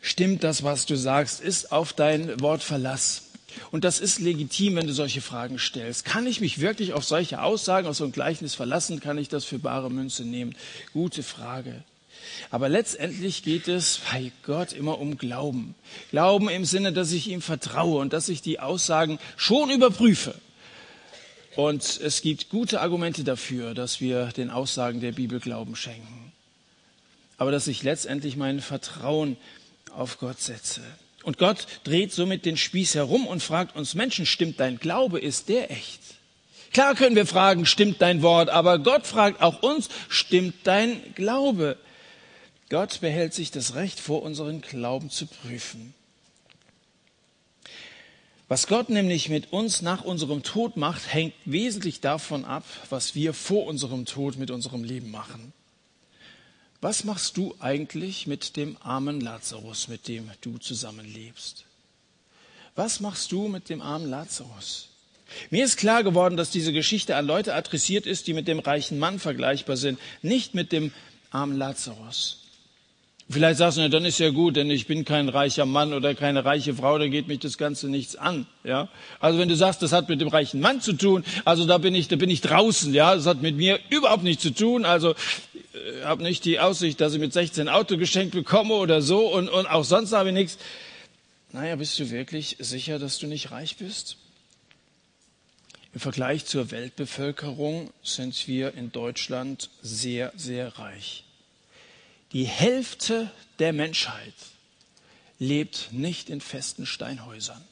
stimmt 0.00 0.44
das, 0.44 0.62
was 0.62 0.86
du 0.86 0.94
sagst? 0.94 1.40
Ist 1.40 1.72
auf 1.72 1.92
dein 1.92 2.40
Wort 2.40 2.62
Verlass? 2.62 3.25
Und 3.70 3.84
das 3.84 4.00
ist 4.00 4.20
legitim, 4.20 4.76
wenn 4.76 4.86
du 4.86 4.92
solche 4.92 5.20
Fragen 5.20 5.58
stellst. 5.58 6.04
Kann 6.04 6.26
ich 6.26 6.40
mich 6.40 6.60
wirklich 6.60 6.92
auf 6.92 7.04
solche 7.04 7.42
Aussagen 7.42 7.86
aus 7.86 7.98
so 7.98 8.04
einem 8.04 8.12
Gleichnis 8.12 8.54
verlassen? 8.54 9.00
Kann 9.00 9.18
ich 9.18 9.28
das 9.28 9.44
für 9.44 9.58
bare 9.58 9.90
Münze 9.90 10.24
nehmen? 10.24 10.54
Gute 10.92 11.22
Frage. 11.22 11.84
Aber 12.50 12.68
letztendlich 12.68 13.42
geht 13.42 13.68
es 13.68 14.00
bei 14.10 14.32
Gott 14.44 14.72
immer 14.72 14.98
um 14.98 15.18
Glauben. 15.18 15.74
Glauben 16.10 16.48
im 16.48 16.64
Sinne, 16.64 16.92
dass 16.92 17.12
ich 17.12 17.28
ihm 17.28 17.42
vertraue 17.42 18.00
und 18.00 18.12
dass 18.12 18.28
ich 18.28 18.42
die 18.42 18.60
Aussagen 18.60 19.18
schon 19.36 19.70
überprüfe. 19.70 20.34
Und 21.56 22.00
es 22.02 22.20
gibt 22.20 22.50
gute 22.50 22.80
Argumente 22.80 23.24
dafür, 23.24 23.74
dass 23.74 24.00
wir 24.00 24.26
den 24.26 24.50
Aussagen 24.50 25.00
der 25.00 25.12
Bibel 25.12 25.40
Glauben 25.40 25.74
schenken. 25.74 26.32
Aber 27.38 27.50
dass 27.50 27.66
ich 27.66 27.82
letztendlich 27.82 28.36
mein 28.36 28.60
Vertrauen 28.60 29.36
auf 29.94 30.18
Gott 30.18 30.40
setze. 30.40 30.82
Und 31.26 31.38
Gott 31.38 31.66
dreht 31.82 32.12
somit 32.12 32.46
den 32.46 32.56
Spieß 32.56 32.94
herum 32.94 33.26
und 33.26 33.42
fragt 33.42 33.74
uns 33.74 33.94
Menschen, 33.94 34.26
stimmt 34.26 34.60
dein 34.60 34.78
Glaube, 34.78 35.18
ist 35.18 35.48
der 35.48 35.72
echt? 35.72 35.98
Klar 36.72 36.94
können 36.94 37.16
wir 37.16 37.26
fragen, 37.26 37.66
stimmt 37.66 38.00
dein 38.00 38.22
Wort, 38.22 38.48
aber 38.48 38.78
Gott 38.78 39.08
fragt 39.08 39.42
auch 39.42 39.60
uns, 39.60 39.88
stimmt 40.08 40.54
dein 40.62 41.02
Glaube? 41.16 41.78
Gott 42.68 43.00
behält 43.00 43.34
sich 43.34 43.50
das 43.50 43.74
Recht 43.74 43.98
vor, 43.98 44.22
unseren 44.22 44.60
Glauben 44.60 45.10
zu 45.10 45.26
prüfen. 45.26 45.94
Was 48.46 48.68
Gott 48.68 48.88
nämlich 48.88 49.28
mit 49.28 49.52
uns 49.52 49.82
nach 49.82 50.04
unserem 50.04 50.44
Tod 50.44 50.76
macht, 50.76 51.12
hängt 51.12 51.34
wesentlich 51.44 52.00
davon 52.00 52.44
ab, 52.44 52.62
was 52.88 53.16
wir 53.16 53.34
vor 53.34 53.66
unserem 53.66 54.04
Tod 54.04 54.38
mit 54.38 54.52
unserem 54.52 54.84
Leben 54.84 55.10
machen. 55.10 55.52
Was 56.86 57.02
machst 57.02 57.36
du 57.36 57.52
eigentlich 57.58 58.28
mit 58.28 58.56
dem 58.56 58.76
armen 58.80 59.20
Lazarus, 59.20 59.88
mit 59.88 60.06
dem 60.06 60.30
du 60.40 60.56
zusammenlebst? 60.58 61.64
Was 62.76 63.00
machst 63.00 63.32
du 63.32 63.48
mit 63.48 63.70
dem 63.70 63.82
armen 63.82 64.08
Lazarus? 64.08 64.86
Mir 65.50 65.64
ist 65.64 65.78
klar 65.78 66.04
geworden, 66.04 66.36
dass 66.36 66.52
diese 66.52 66.72
Geschichte 66.72 67.16
an 67.16 67.26
Leute 67.26 67.54
adressiert 67.54 68.06
ist, 68.06 68.28
die 68.28 68.34
mit 68.34 68.46
dem 68.46 68.60
reichen 68.60 69.00
Mann 69.00 69.18
vergleichbar 69.18 69.76
sind, 69.76 69.98
nicht 70.22 70.54
mit 70.54 70.70
dem 70.70 70.92
armen 71.32 71.56
Lazarus. 71.56 72.45
Vielleicht 73.28 73.58
sagst 73.58 73.76
du, 73.76 73.82
ja, 73.82 73.88
dann 73.88 74.04
ist 74.04 74.20
ja 74.20 74.30
gut, 74.30 74.54
denn 74.54 74.70
ich 74.70 74.86
bin 74.86 75.04
kein 75.04 75.28
reicher 75.28 75.66
Mann 75.66 75.92
oder 75.92 76.14
keine 76.14 76.44
reiche 76.44 76.74
Frau, 76.74 76.96
da 76.96 77.08
geht 77.08 77.26
mich 77.26 77.40
das 77.40 77.58
Ganze 77.58 77.88
nichts 77.88 78.14
an, 78.14 78.46
ja. 78.62 78.88
Also 79.18 79.40
wenn 79.40 79.48
du 79.48 79.56
sagst, 79.56 79.82
das 79.82 79.90
hat 79.90 80.08
mit 80.08 80.20
dem 80.20 80.28
reichen 80.28 80.60
Mann 80.60 80.80
zu 80.80 80.92
tun, 80.92 81.24
also 81.44 81.66
da 81.66 81.78
bin 81.78 81.92
ich, 81.96 82.06
da 82.06 82.14
bin 82.14 82.30
ich 82.30 82.40
draußen, 82.40 82.94
ja. 82.94 83.16
Das 83.16 83.26
hat 83.26 83.42
mit 83.42 83.56
mir 83.56 83.80
überhaupt 83.90 84.22
nichts 84.22 84.44
zu 84.44 84.50
tun, 84.50 84.84
also 84.84 85.10
äh, 85.10 86.04
habe 86.04 86.22
nicht 86.22 86.44
die 86.44 86.60
Aussicht, 86.60 87.00
dass 87.00 87.14
ich 87.14 87.18
mit 87.18 87.32
16 87.32 87.68
Auto 87.68 87.96
geschenkt 87.96 88.32
bekomme 88.32 88.74
oder 88.74 89.02
so 89.02 89.26
und, 89.26 89.48
und 89.48 89.66
auch 89.66 89.84
sonst 89.84 90.12
habe 90.12 90.28
ich 90.28 90.34
nichts. 90.34 90.58
Naja, 91.50 91.74
bist 91.74 91.98
du 91.98 92.10
wirklich 92.10 92.56
sicher, 92.60 93.00
dass 93.00 93.18
du 93.18 93.26
nicht 93.26 93.50
reich 93.50 93.76
bist? 93.76 94.18
Im 95.94 96.00
Vergleich 96.00 96.44
zur 96.44 96.70
Weltbevölkerung 96.70 97.90
sind 98.04 98.46
wir 98.46 98.74
in 98.74 98.92
Deutschland 98.92 99.70
sehr, 99.82 100.32
sehr 100.36 100.78
reich. 100.78 101.25
Die 102.36 102.44
Hälfte 102.44 103.30
der 103.60 103.72
Menschheit 103.72 104.34
lebt 105.38 105.88
nicht 105.92 106.28
in 106.28 106.42
festen 106.42 106.84
Steinhäusern. 106.84 107.64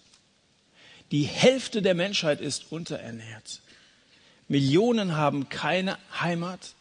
Die 1.11 1.25
Hälfte 1.25 1.83
der 1.83 1.95
Menschheit 1.95 2.41
ist 2.41 2.73
unterernährt. 2.73 3.61
Millionen 4.49 5.17
haben 5.17 5.51
keine 5.51 5.99
Heimat, 6.19 6.73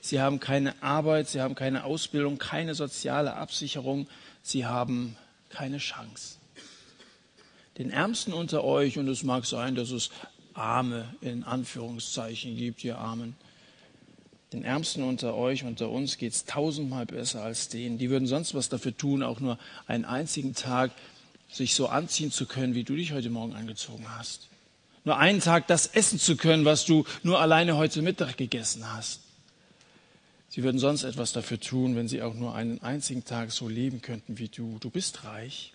sie 0.00 0.20
haben 0.20 0.38
keine 0.38 0.80
Arbeit, 0.80 1.28
sie 1.28 1.40
haben 1.40 1.56
keine 1.56 1.82
Ausbildung, 1.82 2.38
keine 2.38 2.76
soziale 2.76 3.34
Absicherung, 3.34 4.06
sie 4.44 4.64
haben 4.64 5.16
keine 5.48 5.78
Chance. 5.78 6.36
Den 7.78 7.90
Ärmsten 7.90 8.32
unter 8.32 8.62
euch, 8.62 8.96
und 8.96 9.08
es 9.08 9.24
mag 9.24 9.44
sein, 9.44 9.74
dass 9.74 9.90
es 9.90 10.10
Arme 10.52 11.12
in 11.20 11.42
Anführungszeichen 11.42 12.56
gibt, 12.56 12.84
ihr 12.84 12.96
Armen, 12.96 13.34
den 14.54 14.64
Ärmsten 14.64 15.02
unter 15.02 15.34
euch, 15.34 15.64
unter 15.64 15.90
uns 15.90 16.16
geht 16.16 16.32
es 16.32 16.44
tausendmal 16.44 17.06
besser 17.06 17.42
als 17.42 17.68
denen. 17.68 17.98
Die 17.98 18.08
würden 18.08 18.26
sonst 18.26 18.54
was 18.54 18.68
dafür 18.68 18.96
tun, 18.96 19.22
auch 19.22 19.40
nur 19.40 19.58
einen 19.86 20.04
einzigen 20.04 20.54
Tag 20.54 20.92
sich 21.50 21.74
so 21.74 21.88
anziehen 21.88 22.30
zu 22.30 22.46
können, 22.46 22.74
wie 22.74 22.84
du 22.84 22.94
dich 22.94 23.12
heute 23.12 23.30
Morgen 23.30 23.54
angezogen 23.54 24.06
hast. 24.16 24.48
Nur 25.04 25.18
einen 25.18 25.40
Tag 25.40 25.66
das 25.66 25.86
essen 25.86 26.18
zu 26.18 26.36
können, 26.36 26.64
was 26.64 26.84
du 26.84 27.04
nur 27.22 27.40
alleine 27.40 27.76
heute 27.76 28.00
Mittag 28.00 28.36
gegessen 28.36 28.90
hast. 28.94 29.20
Sie 30.48 30.62
würden 30.62 30.78
sonst 30.78 31.02
etwas 31.02 31.32
dafür 31.32 31.58
tun, 31.58 31.96
wenn 31.96 32.06
sie 32.06 32.22
auch 32.22 32.34
nur 32.34 32.54
einen 32.54 32.80
einzigen 32.80 33.24
Tag 33.24 33.50
so 33.50 33.68
leben 33.68 34.02
könnten 34.02 34.38
wie 34.38 34.48
du. 34.48 34.78
Du 34.78 34.88
bist 34.88 35.24
reich. 35.24 35.72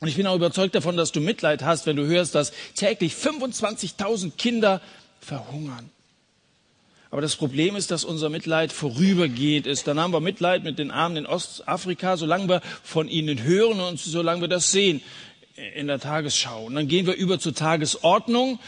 Und 0.00 0.08
ich 0.08 0.16
bin 0.16 0.26
auch 0.26 0.34
überzeugt 0.34 0.74
davon, 0.74 0.96
dass 0.96 1.12
du 1.12 1.20
Mitleid 1.20 1.62
hast, 1.62 1.86
wenn 1.86 1.96
du 1.96 2.06
hörst, 2.06 2.34
dass 2.34 2.52
täglich 2.74 3.14
25.000 3.14 4.32
Kinder 4.32 4.80
verhungern. 5.20 5.90
Aber 7.10 7.20
das 7.20 7.34
Problem 7.34 7.74
ist, 7.74 7.90
dass 7.90 8.04
unser 8.04 8.28
Mitleid 8.28 8.72
vorübergehend 8.72 9.66
ist. 9.66 9.86
Dann 9.86 9.98
haben 9.98 10.12
wir 10.12 10.20
Mitleid 10.20 10.62
mit 10.62 10.78
den 10.78 10.90
Armen 10.92 11.16
in 11.16 11.26
Ostafrika, 11.26 12.16
solange 12.16 12.48
wir 12.48 12.60
von 12.84 13.08
ihnen 13.08 13.42
hören 13.42 13.80
und 13.80 13.98
solange 13.98 14.42
wir 14.42 14.48
das 14.48 14.70
sehen 14.70 15.02
in 15.74 15.88
der 15.88 15.98
Tagesschau. 15.98 16.66
Und 16.66 16.76
dann 16.76 16.86
gehen 16.86 17.06
wir 17.06 17.14
über 17.14 17.40
zur 17.40 17.54
Tagesordnung 17.54 18.60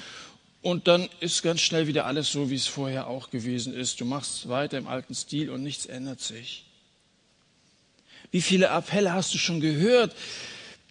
und 0.60 0.88
dann 0.88 1.08
ist 1.20 1.42
ganz 1.42 1.60
schnell 1.60 1.86
wieder 1.86 2.06
alles 2.06 2.32
so, 2.32 2.50
wie 2.50 2.56
es 2.56 2.66
vorher 2.66 3.06
auch 3.06 3.30
gewesen 3.30 3.74
ist. 3.74 4.00
Du 4.00 4.04
machst 4.04 4.48
weiter 4.48 4.76
im 4.76 4.88
alten 4.88 5.14
Stil 5.14 5.50
und 5.50 5.62
nichts 5.62 5.86
ändert 5.86 6.20
sich. 6.20 6.64
Wie 8.32 8.42
viele 8.42 8.70
Appelle 8.70 9.12
hast 9.12 9.34
du 9.34 9.38
schon 9.38 9.60
gehört? 9.60 10.16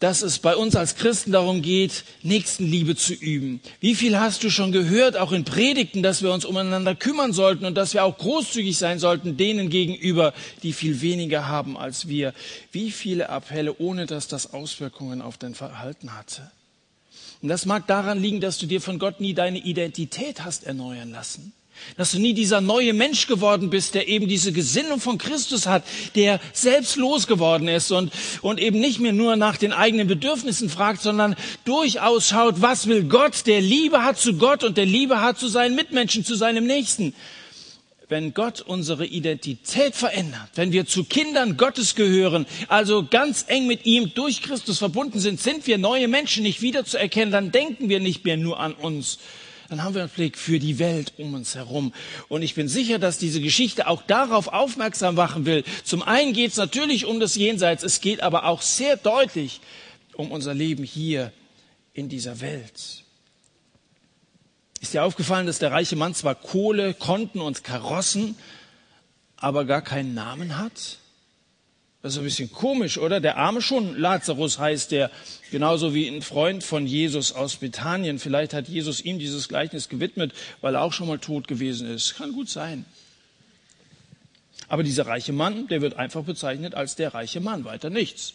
Dass 0.02 0.24
es 0.24 0.40
bei 0.40 0.56
uns 0.56 0.76
als 0.76 0.96
Christen 0.96 1.32
darum 1.32 1.62
geht, 1.62 2.04
Nächstenliebe 2.24 2.96
zu 2.96 3.14
üben. 3.14 3.62
Wie 3.80 3.94
viel 3.94 4.20
hast 4.20 4.44
du 4.44 4.50
schon 4.50 4.72
gehört, 4.72 5.16
auch 5.16 5.32
in 5.32 5.46
Predigten, 5.46 6.02
dass 6.02 6.24
wir 6.24 6.34
uns 6.34 6.44
umeinander 6.44 6.96
kümmern 6.96 7.34
sollten 7.34 7.66
und 7.66 7.76
dass 7.76 7.94
wir 7.94 8.04
auch 8.04 8.18
großzügig 8.18 8.78
sein 8.78 8.98
sollten 8.98 9.38
denen 9.38 9.70
gegenüber, 9.70 10.34
die 10.64 10.74
viel 10.74 11.02
weniger 11.02 11.48
haben 11.48 11.78
als 11.78 12.08
wir? 12.08 12.34
Wie 12.72 12.90
viele 12.90 13.30
Appelle, 13.30 13.78
ohne 13.78 14.08
dass 14.08 14.28
das 14.28 14.54
Auswirkungen 14.54 15.22
auf 15.22 15.38
dein 15.38 15.54
Verhalten 15.54 16.18
hatte? 16.18 16.50
Und 17.44 17.50
das 17.50 17.68
mag 17.68 17.86
daran 17.86 18.20
liegen, 18.20 18.42
dass 18.42 18.58
du 18.58 18.66
dir 18.66 18.82
von 18.82 18.98
Gott 18.98 19.22
nie 19.22 19.36
deine 19.36 19.60
Identität 19.60 20.44
hast 20.44 20.64
erneuern 20.64 21.12
lassen. 21.12 21.54
Dass 21.98 22.12
du 22.12 22.20
nie 22.20 22.34
dieser 22.34 22.62
neue 22.62 22.94
Mensch 22.94 23.28
geworden 23.28 23.70
bist, 23.70 23.96
der 23.96 24.08
eben 24.08 24.28
diese 24.28 24.52
Gesinnung 24.52 25.00
von 25.00 25.18
Christus 25.18 25.68
hat, 25.68 25.84
der 26.16 26.40
selbstlos 26.54 27.28
geworden 27.28 27.68
ist 27.68 27.92
und, 27.92 28.12
und 28.42 28.60
eben 28.60 28.80
nicht 28.80 29.00
mehr 29.00 29.14
nur 29.14 29.36
nach 29.36 29.58
den 29.58 29.74
eigenen 29.74 30.08
Bedürfnissen 30.08 30.70
fragt, 30.70 31.02
sondern 31.02 31.36
durchaus 31.66 32.30
schaut, 32.30 32.62
was 32.62 32.88
will 32.88 33.04
Gott, 33.04 33.46
der 33.46 33.62
Liebe 33.62 34.04
hat 34.04 34.18
zu 34.18 34.34
Gott 34.34 34.64
und 34.64 34.78
der 34.78 34.86
Liebe 34.86 35.22
hat 35.22 35.40
zu 35.40 35.48
seinen 35.48 35.76
Mitmenschen, 35.76 36.24
zu 36.24 36.36
seinem 36.36 36.66
Nächsten. 36.66 37.14
Wenn 38.10 38.34
Gott 38.34 38.60
unsere 38.60 39.06
Identität 39.06 39.96
verändert, 39.96 40.50
wenn 40.56 40.74
wir 40.74 40.86
zu 40.86 41.06
Kindern 41.06 41.56
Gottes 41.56 41.96
gehören, 41.96 42.46
also 42.68 43.06
ganz 43.10 43.46
eng 43.48 43.68
mit 43.68 43.86
ihm 43.86 44.14
durch 44.14 44.42
Christus 44.42 44.80
verbunden 44.80 45.20
sind, 45.20 45.40
sind 45.40 45.66
wir 45.66 45.78
neue 45.78 46.10
Menschen 46.10 46.44
nicht 46.44 46.62
wiederzuerkennen, 46.62 47.32
dann 47.32 47.52
denken 47.54 47.88
wir 47.88 48.02
nicht 48.02 48.26
mehr 48.26 48.36
nur 48.36 48.60
an 48.60 48.74
uns, 48.74 49.20
dann 49.72 49.86
haben 49.86 49.96
wir 49.96 50.02
einen 50.02 50.12
Blick 50.12 50.38
für 50.38 50.60
die 50.60 50.80
Welt 50.80 51.14
um 51.16 51.34
uns 51.34 51.56
herum. 51.56 51.94
Und 52.28 52.42
ich 52.42 52.56
bin 52.56 52.68
sicher, 52.68 53.00
dass 53.00 53.20
diese 53.20 53.40
Geschichte 53.40 53.88
auch 53.88 54.02
darauf 54.02 54.50
aufmerksam 54.50 55.16
machen 55.16 55.46
will. 55.46 55.64
Zum 55.86 56.04
einen 56.04 56.34
geht 56.34 56.52
es 56.52 56.58
natürlich 56.58 57.06
um 57.06 57.22
das 57.22 57.36
Jenseits, 57.36 57.82
es 57.82 58.02
geht 58.02 58.22
aber 58.22 58.44
auch 58.48 58.62
sehr 58.62 58.98
deutlich 58.98 59.62
um 60.16 60.30
unser 60.34 60.54
Leben 60.54 60.84
hier 60.84 61.32
in 61.94 62.10
dieser 62.10 62.42
Welt. 62.42 63.06
Ist 64.82 64.94
dir 64.94 65.06
aufgefallen, 65.06 65.48
dass 65.48 65.60
der 65.60 65.72
reiche 65.72 65.96
Mann 65.96 66.16
zwar 66.16 66.36
Kohle, 66.36 66.94
Konten 66.94 67.40
und 67.40 67.64
Karossen, 67.64 68.36
aber 69.38 69.64
gar 69.64 69.82
keinen 69.82 70.14
Namen 70.14 70.58
hat? 70.58 70.98
Das 72.02 72.14
ist 72.14 72.20
ein 72.20 72.24
bisschen 72.24 72.52
komisch, 72.52 72.98
oder? 72.98 73.20
Der 73.20 73.38
Arme 73.38 73.62
schon, 73.62 73.96
Lazarus 73.96 74.58
heißt 74.58 74.92
der, 74.92 75.12
genauso 75.52 75.94
wie 75.94 76.08
ein 76.08 76.24
Freund 76.24 76.64
von 76.64 76.88
Jesus 76.88 77.32
aus 77.32 77.58
Bethanien. 77.58 78.18
Vielleicht 78.18 78.54
hat 78.54 78.68
Jesus 78.68 79.02
ihm 79.02 79.20
dieses 79.20 79.48
Gleichnis 79.48 79.88
gewidmet, 79.88 80.34
weil 80.62 80.76
er 80.76 80.82
auch 80.82 80.94
schon 80.94 81.08
mal 81.08 81.20
tot 81.20 81.48
gewesen 81.48 81.88
ist. 81.88 82.16
Kann 82.16 82.32
gut 82.32 82.50
sein. 82.50 82.86
Aber 84.68 84.82
dieser 84.82 85.06
reiche 85.06 85.34
Mann, 85.34 85.68
der 85.68 85.82
wird 85.82 85.96
einfach 85.96 86.24
bezeichnet 86.24 86.74
als 86.74 86.96
der 86.96 87.14
reiche 87.14 87.40
Mann, 87.40 87.66
weiter 87.66 87.90
nichts. 87.90 88.34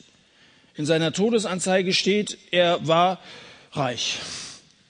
In 0.76 0.86
seiner 0.86 1.12
Todesanzeige 1.12 1.92
steht, 1.92 2.38
er 2.52 2.86
war 2.86 3.18
reich. 3.72 4.18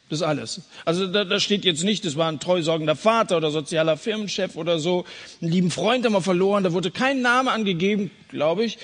Das 0.09 0.23
alles. 0.23 0.61
Also 0.85 1.09
da, 1.09 1.25
da 1.25 1.41
steht 1.41 1.65
jetzt 1.65 1.83
nicht, 1.83 2.05
das 2.05 2.17
war 2.17 2.31
ein 2.31 2.39
treusorgender 2.39 2.95
Vater 2.95 3.37
oder 3.37 3.51
sozialer 3.51 3.97
Firmenchef 3.97 4.55
oder 4.55 4.79
so. 4.79 5.05
Einen 5.41 5.51
lieben 5.51 5.71
Freund 5.73 6.05
haben 6.05 6.13
wir 6.13 6.23
verloren, 6.23 6.63
da 6.63 6.73
wurde 6.73 6.93
kein 6.93 7.23
Name 7.23 7.51
angegeben, 7.51 8.13
glaube 8.29 8.65
ich. 8.65 8.79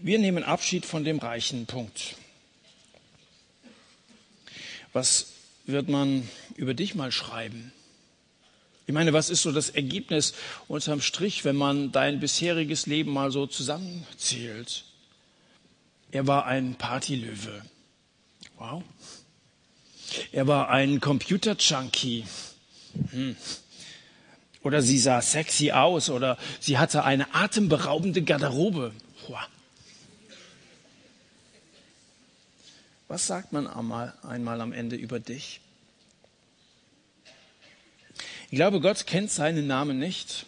Wir 0.00 0.18
nehmen 0.18 0.44
Abschied 0.44 0.86
von 0.86 1.04
dem 1.04 1.18
reichen 1.18 1.66
Punkt. 1.66 2.16
Was 4.94 5.32
wird 5.66 5.88
man 5.88 6.28
über 6.56 6.74
dich 6.74 6.94
mal 6.94 7.12
schreiben? 7.12 7.72
Ich 8.86 8.94
meine, 8.94 9.12
was 9.12 9.30
ist 9.30 9.42
so 9.42 9.52
das 9.52 9.70
Ergebnis 9.70 10.34
unterm 10.68 11.00
Strich, 11.00 11.44
wenn 11.44 11.56
man 11.56 11.92
dein 11.92 12.18
bisheriges 12.18 12.86
Leben 12.86 13.12
mal 13.12 13.30
so 13.30 13.46
zusammenzählt? 13.46 14.84
Er 16.10 16.26
war 16.26 16.46
ein 16.46 16.74
Partylöwe. 16.74 17.62
Wow. 18.58 18.82
Er 20.32 20.46
war 20.46 20.70
ein 20.70 21.00
Computer-Junkie. 21.00 22.24
Hm. 23.10 23.36
Oder 24.62 24.82
sie 24.82 24.98
sah 24.98 25.20
sexy 25.20 25.72
aus 25.72 26.08
oder 26.08 26.38
sie 26.60 26.78
hatte 26.78 27.04
eine 27.04 27.34
atemberaubende 27.34 28.22
Garderobe. 28.22 28.92
Was 33.12 33.26
sagt 33.26 33.52
man 33.52 33.66
einmal, 33.66 34.14
einmal 34.22 34.60
am 34.62 34.72
Ende 34.72 34.96
über 34.96 35.20
dich? 35.20 35.60
Ich 38.50 38.56
glaube, 38.56 38.80
Gott 38.80 39.06
kennt 39.06 39.30
seinen 39.30 39.66
Namen 39.66 39.98
nicht, 39.98 40.46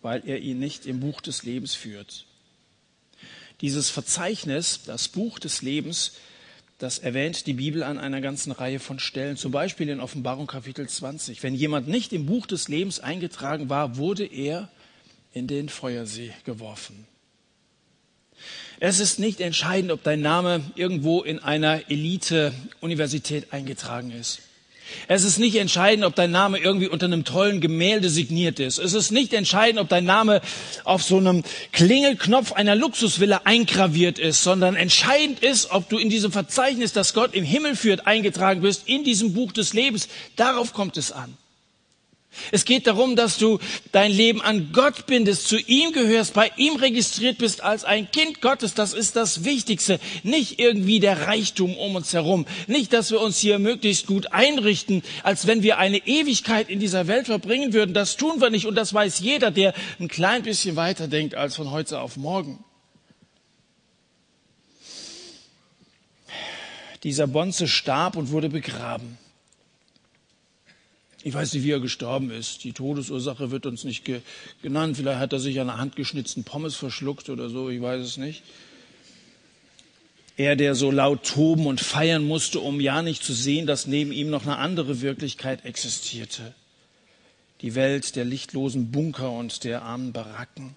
weil 0.00 0.22
er 0.24 0.38
ihn 0.38 0.58
nicht 0.58 0.86
im 0.86 1.00
Buch 1.00 1.20
des 1.20 1.42
Lebens 1.42 1.74
führt. 1.74 2.26
Dieses 3.60 3.90
Verzeichnis, 3.90 4.82
das 4.84 5.08
Buch 5.08 5.38
des 5.38 5.62
Lebens, 5.62 6.12
das 6.80 6.98
erwähnt 6.98 7.46
die 7.46 7.52
Bibel 7.52 7.82
an 7.82 7.98
einer 7.98 8.22
ganzen 8.22 8.52
Reihe 8.52 8.80
von 8.80 8.98
Stellen, 8.98 9.36
zum 9.36 9.52
Beispiel 9.52 9.90
in 9.90 10.00
Offenbarung 10.00 10.46
Kapitel 10.46 10.88
20. 10.88 11.42
Wenn 11.42 11.54
jemand 11.54 11.88
nicht 11.88 12.12
im 12.14 12.24
Buch 12.24 12.46
des 12.46 12.68
Lebens 12.68 13.00
eingetragen 13.00 13.68
war, 13.68 13.98
wurde 13.98 14.24
er 14.24 14.70
in 15.34 15.46
den 15.46 15.68
Feuersee 15.68 16.32
geworfen. 16.46 17.06
Es 18.80 18.98
ist 18.98 19.18
nicht 19.18 19.42
entscheidend, 19.42 19.92
ob 19.92 20.02
dein 20.02 20.22
Name 20.22 20.62
irgendwo 20.74 21.22
in 21.22 21.38
einer 21.38 21.90
Elite-Universität 21.90 23.52
eingetragen 23.52 24.10
ist. 24.10 24.40
Es 25.08 25.24
ist 25.24 25.38
nicht 25.38 25.56
entscheidend, 25.56 26.04
ob 26.04 26.14
dein 26.14 26.30
Name 26.30 26.58
irgendwie 26.58 26.88
unter 26.88 27.06
einem 27.06 27.24
tollen 27.24 27.60
Gemälde 27.60 28.08
signiert 28.08 28.60
ist. 28.60 28.78
Es 28.78 28.94
ist 28.94 29.10
nicht 29.10 29.32
entscheidend, 29.32 29.80
ob 29.80 29.88
dein 29.88 30.04
Name 30.04 30.40
auf 30.84 31.02
so 31.02 31.18
einem 31.18 31.42
Klingelknopf 31.72 32.52
einer 32.52 32.74
Luxusvilla 32.74 33.42
eingraviert 33.44 34.18
ist, 34.18 34.42
sondern 34.42 34.76
entscheidend 34.76 35.40
ist, 35.40 35.70
ob 35.70 35.88
du 35.88 35.98
in 35.98 36.10
diesem 36.10 36.32
Verzeichnis, 36.32 36.92
das 36.92 37.14
Gott 37.14 37.34
im 37.34 37.44
Himmel 37.44 37.76
führt, 37.76 38.06
eingetragen 38.06 38.62
bist, 38.62 38.82
in 38.86 39.04
diesem 39.04 39.34
Buch 39.34 39.52
des 39.52 39.72
Lebens. 39.72 40.08
Darauf 40.36 40.72
kommt 40.72 40.96
es 40.96 41.12
an. 41.12 41.36
Es 42.52 42.64
geht 42.64 42.86
darum, 42.86 43.16
dass 43.16 43.38
du 43.38 43.58
dein 43.92 44.10
Leben 44.12 44.40
an 44.40 44.70
Gott 44.72 45.06
bindest, 45.06 45.48
zu 45.48 45.58
ihm 45.58 45.92
gehörst, 45.92 46.34
bei 46.34 46.50
ihm 46.56 46.76
registriert 46.76 47.38
bist 47.38 47.62
als 47.62 47.84
ein 47.84 48.10
Kind 48.10 48.40
Gottes. 48.40 48.74
Das 48.74 48.92
ist 48.92 49.16
das 49.16 49.44
Wichtigste. 49.44 50.00
Nicht 50.22 50.58
irgendwie 50.58 51.00
der 51.00 51.26
Reichtum 51.26 51.76
um 51.76 51.96
uns 51.96 52.12
herum. 52.12 52.46
Nicht, 52.66 52.92
dass 52.92 53.10
wir 53.10 53.20
uns 53.20 53.38
hier 53.38 53.58
möglichst 53.58 54.06
gut 54.06 54.32
einrichten, 54.32 55.02
als 55.22 55.46
wenn 55.46 55.62
wir 55.62 55.78
eine 55.78 55.98
Ewigkeit 56.06 56.70
in 56.70 56.80
dieser 56.80 57.08
Welt 57.08 57.26
verbringen 57.26 57.72
würden. 57.72 57.94
Das 57.94 58.16
tun 58.16 58.40
wir 58.40 58.50
nicht 58.50 58.66
und 58.66 58.74
das 58.76 58.94
weiß 58.94 59.18
jeder, 59.20 59.50
der 59.50 59.74
ein 59.98 60.08
klein 60.08 60.42
bisschen 60.42 60.76
weiter 60.76 61.08
denkt 61.08 61.34
als 61.34 61.56
von 61.56 61.70
heute 61.70 62.00
auf 62.00 62.16
morgen. 62.16 62.64
Dieser 67.02 67.26
Bonze 67.26 67.66
starb 67.66 68.16
und 68.16 68.30
wurde 68.30 68.50
begraben. 68.50 69.18
Ich 71.22 71.34
weiß 71.34 71.52
nicht, 71.52 71.64
wie 71.64 71.72
er 71.72 71.80
gestorben 71.80 72.30
ist. 72.30 72.64
Die 72.64 72.72
Todesursache 72.72 73.50
wird 73.50 73.66
uns 73.66 73.84
nicht 73.84 74.04
ge 74.04 74.22
genannt. 74.62 74.96
Vielleicht 74.96 75.18
hat 75.18 75.32
er 75.32 75.38
sich 75.38 75.60
an 75.60 75.68
einer 75.68 75.78
handgeschnitzten 75.78 76.44
Pommes 76.44 76.76
verschluckt 76.76 77.28
oder 77.28 77.50
so, 77.50 77.68
ich 77.68 77.82
weiß 77.82 78.00
es 78.04 78.16
nicht. 78.16 78.42
Er, 80.38 80.56
der 80.56 80.74
so 80.74 80.90
laut 80.90 81.24
toben 81.24 81.66
und 81.66 81.82
feiern 81.82 82.24
musste, 82.24 82.60
um 82.60 82.80
ja 82.80 83.02
nicht 83.02 83.22
zu 83.22 83.34
sehen, 83.34 83.66
dass 83.66 83.86
neben 83.86 84.10
ihm 84.10 84.30
noch 84.30 84.44
eine 84.44 84.56
andere 84.56 85.02
Wirklichkeit 85.02 85.66
existierte. 85.66 86.54
Die 87.60 87.74
Welt 87.74 88.16
der 88.16 88.24
lichtlosen 88.24 88.90
Bunker 88.90 89.32
und 89.32 89.64
der 89.64 89.82
armen 89.82 90.12
Baracken. 90.12 90.74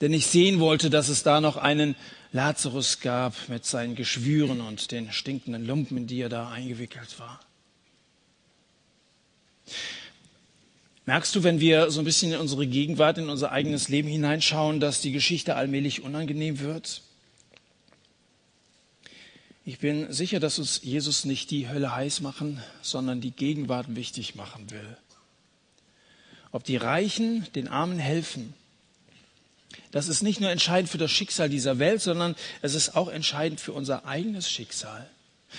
Denn 0.00 0.14
ich 0.14 0.26
sehen 0.26 0.60
wollte, 0.60 0.88
dass 0.88 1.10
es 1.10 1.22
da 1.22 1.42
noch 1.42 1.58
einen 1.58 1.94
Lazarus 2.32 3.00
gab 3.00 3.34
mit 3.50 3.66
seinen 3.66 3.94
Geschwüren 3.94 4.62
und 4.62 4.92
den 4.92 5.12
stinkenden 5.12 5.66
Lumpen, 5.66 5.98
in 5.98 6.06
die 6.06 6.20
er 6.20 6.30
da 6.30 6.48
eingewickelt 6.48 7.18
war. 7.18 7.40
Merkst 11.06 11.34
du, 11.34 11.42
wenn 11.42 11.58
wir 11.58 11.90
so 11.90 12.00
ein 12.00 12.04
bisschen 12.04 12.32
in 12.32 12.38
unsere 12.38 12.66
Gegenwart, 12.66 13.16
in 13.16 13.30
unser 13.30 13.50
eigenes 13.50 13.88
Leben 13.88 14.08
hineinschauen, 14.08 14.78
dass 14.78 15.00
die 15.00 15.12
Geschichte 15.12 15.56
allmählich 15.56 16.02
unangenehm 16.02 16.60
wird? 16.60 17.02
Ich 19.64 19.78
bin 19.78 20.12
sicher, 20.12 20.40
dass 20.40 20.58
uns 20.58 20.80
Jesus 20.82 21.24
nicht 21.24 21.50
die 21.50 21.68
Hölle 21.68 21.94
heiß 21.94 22.20
machen, 22.20 22.62
sondern 22.82 23.20
die 23.20 23.30
Gegenwart 23.30 23.94
wichtig 23.96 24.34
machen 24.34 24.70
will. 24.70 24.96
Ob 26.52 26.64
die 26.64 26.76
Reichen 26.76 27.46
den 27.54 27.68
Armen 27.68 27.98
helfen, 27.98 28.54
das 29.90 30.08
ist 30.08 30.22
nicht 30.22 30.40
nur 30.40 30.50
entscheidend 30.50 30.90
für 30.90 30.98
das 30.98 31.10
Schicksal 31.10 31.48
dieser 31.48 31.78
Welt, 31.78 32.02
sondern 32.02 32.34
es 32.62 32.74
ist 32.74 32.96
auch 32.96 33.08
entscheidend 33.08 33.60
für 33.60 33.72
unser 33.72 34.06
eigenes 34.06 34.50
Schicksal. 34.50 35.08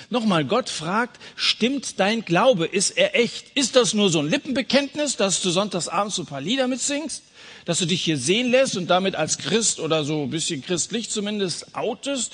Nochmal, 0.09 0.45
Gott 0.45 0.69
fragt, 0.69 1.19
stimmt 1.35 1.99
dein 1.99 2.25
Glaube? 2.25 2.65
Ist 2.65 2.91
er 2.91 3.15
echt? 3.15 3.45
Ist 3.55 3.75
das 3.75 3.93
nur 3.93 4.09
so 4.09 4.19
ein 4.19 4.29
Lippenbekenntnis, 4.29 5.17
dass 5.17 5.41
du 5.41 5.49
sonntagsabends 5.49 6.15
so 6.15 6.23
ein 6.23 6.27
paar 6.27 6.41
Lieder 6.41 6.67
mitsingst? 6.67 7.23
Dass 7.65 7.79
du 7.79 7.85
dich 7.85 8.03
hier 8.03 8.17
sehen 8.17 8.49
lässt 8.49 8.77
und 8.77 8.87
damit 8.87 9.15
als 9.15 9.37
Christ 9.37 9.79
oder 9.79 10.03
so 10.03 10.23
ein 10.23 10.29
bisschen 10.29 10.63
christlich 10.63 11.09
zumindest 11.09 11.75
outest? 11.75 12.33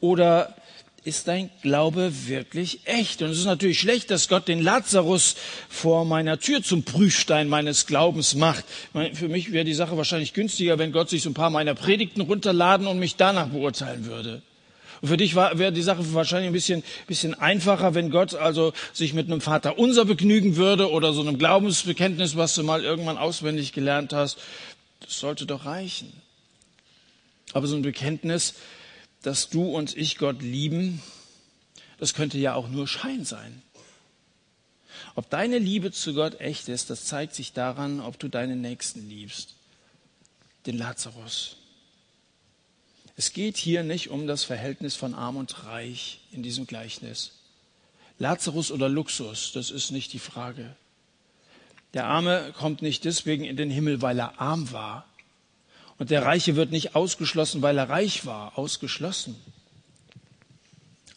Oder 0.00 0.56
ist 1.04 1.26
dein 1.26 1.50
Glaube 1.62 2.12
wirklich 2.28 2.80
echt? 2.84 3.22
Und 3.22 3.30
es 3.30 3.38
ist 3.38 3.46
natürlich 3.46 3.80
schlecht, 3.80 4.10
dass 4.10 4.28
Gott 4.28 4.46
den 4.46 4.62
Lazarus 4.62 5.34
vor 5.68 6.04
meiner 6.04 6.38
Tür 6.38 6.62
zum 6.62 6.84
Prüfstein 6.84 7.48
meines 7.48 7.86
Glaubens 7.86 8.34
macht. 8.34 8.64
Für 9.14 9.28
mich 9.28 9.50
wäre 9.52 9.64
die 9.64 9.74
Sache 9.74 9.96
wahrscheinlich 9.96 10.32
günstiger, 10.34 10.78
wenn 10.78 10.92
Gott 10.92 11.10
sich 11.10 11.22
so 11.22 11.30
ein 11.30 11.34
paar 11.34 11.50
meiner 11.50 11.74
Predigten 11.74 12.20
runterladen 12.20 12.86
und 12.86 12.98
mich 12.98 13.16
danach 13.16 13.48
beurteilen 13.48 14.06
würde. 14.06 14.42
Und 15.02 15.08
für 15.08 15.16
dich 15.16 15.34
wäre 15.34 15.72
die 15.72 15.82
Sache 15.82 16.14
wahrscheinlich 16.14 16.46
ein 16.46 16.52
bisschen, 16.52 16.84
bisschen 17.08 17.34
einfacher, 17.34 17.94
wenn 17.94 18.10
Gott 18.10 18.36
also 18.36 18.72
sich 18.92 19.14
mit 19.14 19.26
einem 19.26 19.40
Vater 19.40 19.76
unser 19.76 20.04
begnügen 20.04 20.54
würde 20.56 20.90
oder 20.90 21.12
so 21.12 21.22
einem 21.22 21.38
Glaubensbekenntnis, 21.38 22.36
was 22.36 22.54
du 22.54 22.62
mal 22.62 22.84
irgendwann 22.84 23.18
auswendig 23.18 23.72
gelernt 23.72 24.12
hast. 24.12 24.38
Das 25.00 25.18
sollte 25.18 25.44
doch 25.44 25.64
reichen. 25.66 26.12
Aber 27.52 27.66
so 27.66 27.74
ein 27.74 27.82
Bekenntnis, 27.82 28.54
dass 29.22 29.50
du 29.50 29.64
und 29.64 29.96
ich 29.96 30.18
Gott 30.18 30.40
lieben, 30.40 31.02
das 31.98 32.14
könnte 32.14 32.38
ja 32.38 32.54
auch 32.54 32.68
nur 32.68 32.86
Schein 32.86 33.24
sein. 33.24 33.60
Ob 35.16 35.28
deine 35.30 35.58
Liebe 35.58 35.90
zu 35.90 36.14
Gott 36.14 36.40
echt 36.40 36.68
ist, 36.68 36.90
das 36.90 37.06
zeigt 37.06 37.34
sich 37.34 37.52
daran, 37.52 37.98
ob 37.98 38.20
du 38.20 38.28
deinen 38.28 38.60
Nächsten 38.60 39.08
liebst. 39.08 39.56
Den 40.64 40.78
Lazarus. 40.78 41.56
Es 43.22 43.32
geht 43.32 43.56
hier 43.56 43.84
nicht 43.84 44.10
um 44.10 44.26
das 44.26 44.42
Verhältnis 44.42 44.96
von 44.96 45.14
arm 45.14 45.36
und 45.36 45.64
reich 45.64 46.18
in 46.32 46.42
diesem 46.42 46.66
Gleichnis. 46.66 47.30
Lazarus 48.18 48.72
oder 48.72 48.88
Luxus, 48.88 49.52
das 49.52 49.70
ist 49.70 49.92
nicht 49.92 50.12
die 50.12 50.18
Frage. 50.18 50.74
Der 51.94 52.06
Arme 52.06 52.52
kommt 52.58 52.82
nicht 52.82 53.04
deswegen 53.04 53.44
in 53.44 53.56
den 53.56 53.70
Himmel, 53.70 54.02
weil 54.02 54.18
er 54.18 54.40
arm 54.40 54.72
war. 54.72 55.06
Und 55.98 56.10
der 56.10 56.24
Reiche 56.24 56.56
wird 56.56 56.72
nicht 56.72 56.96
ausgeschlossen, 56.96 57.62
weil 57.62 57.78
er 57.78 57.88
reich 57.88 58.26
war. 58.26 58.58
Ausgeschlossen. 58.58 59.36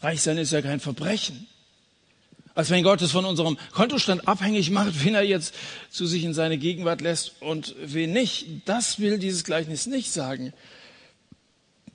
Reich 0.00 0.22
sein 0.22 0.38
ist 0.38 0.52
ja 0.52 0.62
kein 0.62 0.78
Verbrechen. 0.78 1.48
Als 2.54 2.70
wenn 2.70 2.84
Gott 2.84 3.02
es 3.02 3.10
von 3.10 3.24
unserem 3.24 3.58
Kontostand 3.72 4.28
abhängig 4.28 4.70
macht, 4.70 5.04
wen 5.04 5.16
er 5.16 5.24
jetzt 5.24 5.56
zu 5.90 6.06
sich 6.06 6.22
in 6.22 6.34
seine 6.34 6.56
Gegenwart 6.56 7.00
lässt 7.00 7.32
und 7.42 7.74
wen 7.82 8.12
nicht. 8.12 8.46
Das 8.64 9.00
will 9.00 9.18
dieses 9.18 9.42
Gleichnis 9.42 9.88
nicht 9.88 10.12
sagen. 10.12 10.52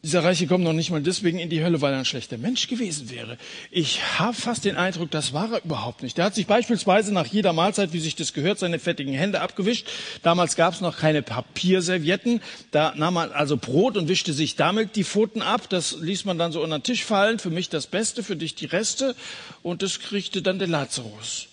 Dieser 0.04 0.24
Reiche 0.24 0.48
kommt 0.48 0.64
noch 0.64 0.74
nicht 0.74 0.90
mal 0.90 1.00
deswegen 1.00 1.38
in 1.38 1.52
die 1.52 1.64
Hölle, 1.64 1.80
weil 1.82 1.94
er 1.94 2.00
ein 2.00 2.06
schlechter 2.06 2.40
Mensch 2.40 2.68
gewesen 2.68 3.12
wäre. 3.12 3.38
Ich 3.70 4.02
habe 4.18 4.34
fast 4.34 4.66
den 4.66 4.76
Eindruck, 4.76 5.12
das 5.12 5.32
war 5.32 5.54
er 5.54 5.64
überhaupt 5.64 6.02
nicht. 6.02 6.18
Der 6.18 6.26
hat 6.26 6.34
sich 6.34 6.48
beispielsweise 6.48 7.14
nach 7.14 7.28
jeder 7.28 7.54
Mahlzeit, 7.54 7.94
wie 7.94 8.00
sich 8.00 8.16
das 8.16 8.34
gehört, 8.34 8.58
seine 8.58 8.80
fettigen 8.80 9.14
Hände 9.14 9.42
abgewischt. 9.42 9.88
Damals 10.24 10.56
gab 10.56 10.74
es 10.74 10.82
noch 10.82 10.98
keine 10.98 11.22
Papierservietten. 11.22 12.42
Da 12.72 12.94
nahm 12.96 13.14
man 13.14 13.32
also 13.32 13.58
Brot 13.58 13.96
und 13.96 14.08
wischte 14.08 14.34
sich 14.34 14.56
damit 14.56 14.96
die 14.96 15.04
Pfoten 15.04 15.44
ab. 15.44 15.70
Das 15.70 15.96
ließ 16.00 16.26
man 16.26 16.40
dann 16.40 16.52
so 16.52 16.64
unter 16.64 16.80
den 16.80 16.84
Tisch 16.84 17.04
fallen. 17.04 17.38
Für 17.38 17.52
mich 17.52 17.70
das 17.70 17.86
Beste, 17.86 18.24
für 18.24 18.36
dich 18.36 18.56
die 18.56 18.66
Reste. 18.66 19.16
Und 19.62 19.84
das 19.84 20.00
kriegte 20.00 20.42
dann 20.42 20.58
der 20.58 20.68
Lazarus. 20.68 21.51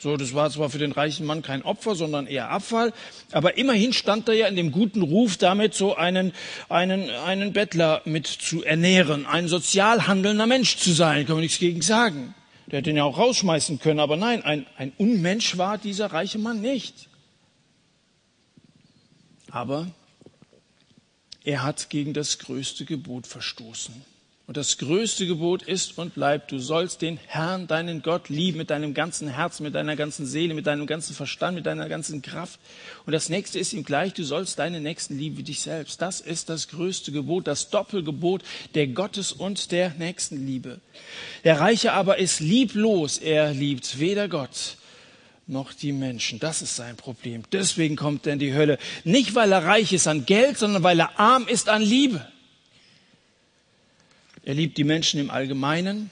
So, 0.00 0.16
das 0.16 0.32
war 0.32 0.48
zwar 0.48 0.70
für 0.70 0.78
den 0.78 0.92
reichen 0.92 1.26
Mann 1.26 1.42
kein 1.42 1.62
Opfer, 1.62 1.96
sondern 1.96 2.28
eher 2.28 2.50
Abfall, 2.50 2.92
aber 3.32 3.58
immerhin 3.58 3.92
stand 3.92 4.28
er 4.28 4.34
ja 4.34 4.46
in 4.46 4.54
dem 4.54 4.70
guten 4.70 5.02
Ruf, 5.02 5.36
damit 5.36 5.74
so 5.74 5.96
einen, 5.96 6.32
einen, 6.68 7.10
einen 7.10 7.52
Bettler 7.52 8.02
mit 8.04 8.28
zu 8.28 8.62
ernähren, 8.62 9.26
ein 9.26 9.48
sozial 9.48 10.06
handelnder 10.06 10.46
Mensch 10.46 10.76
zu 10.76 10.92
sein, 10.92 11.26
kann 11.26 11.34
man 11.34 11.42
nichts 11.42 11.58
gegen 11.58 11.82
sagen. 11.82 12.34
Der 12.68 12.78
hätte 12.78 12.90
ihn 12.90 12.96
ja 12.96 13.04
auch 13.04 13.18
rausschmeißen 13.18 13.80
können, 13.80 13.98
aber 13.98 14.16
nein, 14.16 14.44
ein, 14.44 14.66
ein 14.76 14.92
Unmensch 14.98 15.58
war 15.58 15.78
dieser 15.78 16.12
reiche 16.12 16.38
Mann 16.38 16.60
nicht. 16.60 17.08
Aber 19.50 19.88
er 21.42 21.64
hat 21.64 21.90
gegen 21.90 22.12
das 22.12 22.38
größte 22.38 22.84
Gebot 22.84 23.26
verstoßen. 23.26 23.94
Und 24.48 24.56
das 24.56 24.78
größte 24.78 25.26
Gebot 25.26 25.62
ist 25.62 25.98
und 25.98 26.14
bleibt, 26.14 26.52
du 26.52 26.58
sollst 26.58 27.02
den 27.02 27.20
Herrn, 27.26 27.66
deinen 27.66 28.00
Gott, 28.00 28.30
lieben 28.30 28.56
mit 28.56 28.70
deinem 28.70 28.94
ganzen 28.94 29.28
Herzen, 29.28 29.62
mit 29.62 29.74
deiner 29.74 29.94
ganzen 29.94 30.24
Seele, 30.24 30.54
mit 30.54 30.66
deinem 30.66 30.86
ganzen 30.86 31.14
Verstand, 31.14 31.54
mit 31.54 31.66
deiner 31.66 31.86
ganzen 31.86 32.22
Kraft. 32.22 32.58
Und 33.04 33.12
das 33.12 33.28
nächste 33.28 33.58
ist 33.58 33.74
ihm 33.74 33.84
gleich, 33.84 34.14
du 34.14 34.24
sollst 34.24 34.58
deine 34.58 34.80
Nächsten 34.80 35.18
lieben 35.18 35.36
wie 35.36 35.42
dich 35.42 35.60
selbst. 35.60 36.00
Das 36.00 36.22
ist 36.22 36.48
das 36.48 36.68
größte 36.68 37.12
Gebot, 37.12 37.46
das 37.46 37.68
Doppelgebot 37.68 38.42
der 38.74 38.86
Gottes 38.86 39.32
und 39.32 39.70
der 39.70 39.90
Nächstenliebe. 39.98 40.80
Der 41.44 41.60
Reiche 41.60 41.92
aber 41.92 42.16
ist 42.16 42.40
lieblos, 42.40 43.18
er 43.18 43.52
liebt 43.52 43.98
weder 43.98 44.28
Gott 44.28 44.78
noch 45.46 45.74
die 45.74 45.92
Menschen. 45.92 46.38
Das 46.38 46.62
ist 46.62 46.74
sein 46.74 46.96
Problem. 46.96 47.42
Deswegen 47.52 47.96
kommt 47.96 48.26
er 48.26 48.32
in 48.32 48.38
die 48.38 48.54
Hölle. 48.54 48.78
Nicht, 49.04 49.34
weil 49.34 49.52
er 49.52 49.66
reich 49.66 49.92
ist 49.92 50.08
an 50.08 50.24
Geld, 50.24 50.56
sondern 50.56 50.82
weil 50.82 51.00
er 51.00 51.20
arm 51.20 51.46
ist 51.48 51.68
an 51.68 51.82
Liebe. 51.82 52.26
Er 54.48 54.54
liebt 54.54 54.78
die 54.78 54.84
Menschen 54.84 55.20
im 55.20 55.28
Allgemeinen 55.28 56.10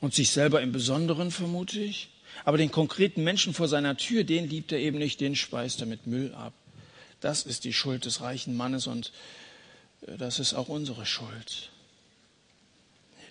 und 0.00 0.14
sich 0.14 0.30
selber 0.30 0.62
im 0.62 0.72
Besonderen, 0.72 1.30
vermute 1.30 1.78
ich. 1.78 2.08
Aber 2.44 2.58
den 2.58 2.72
konkreten 2.72 3.22
Menschen 3.22 3.54
vor 3.54 3.68
seiner 3.68 3.96
Tür, 3.96 4.24
den 4.24 4.50
liebt 4.50 4.72
er 4.72 4.80
eben 4.80 4.98
nicht, 4.98 5.20
den 5.20 5.36
speist 5.36 5.78
er 5.80 5.86
mit 5.86 6.08
Müll 6.08 6.34
ab. 6.34 6.52
Das 7.20 7.46
ist 7.46 7.62
die 7.62 7.72
Schuld 7.72 8.04
des 8.04 8.20
reichen 8.20 8.56
Mannes 8.56 8.88
und 8.88 9.12
äh, 10.08 10.16
das 10.16 10.40
ist 10.40 10.54
auch 10.54 10.66
unsere 10.66 11.06
Schuld. 11.06 11.70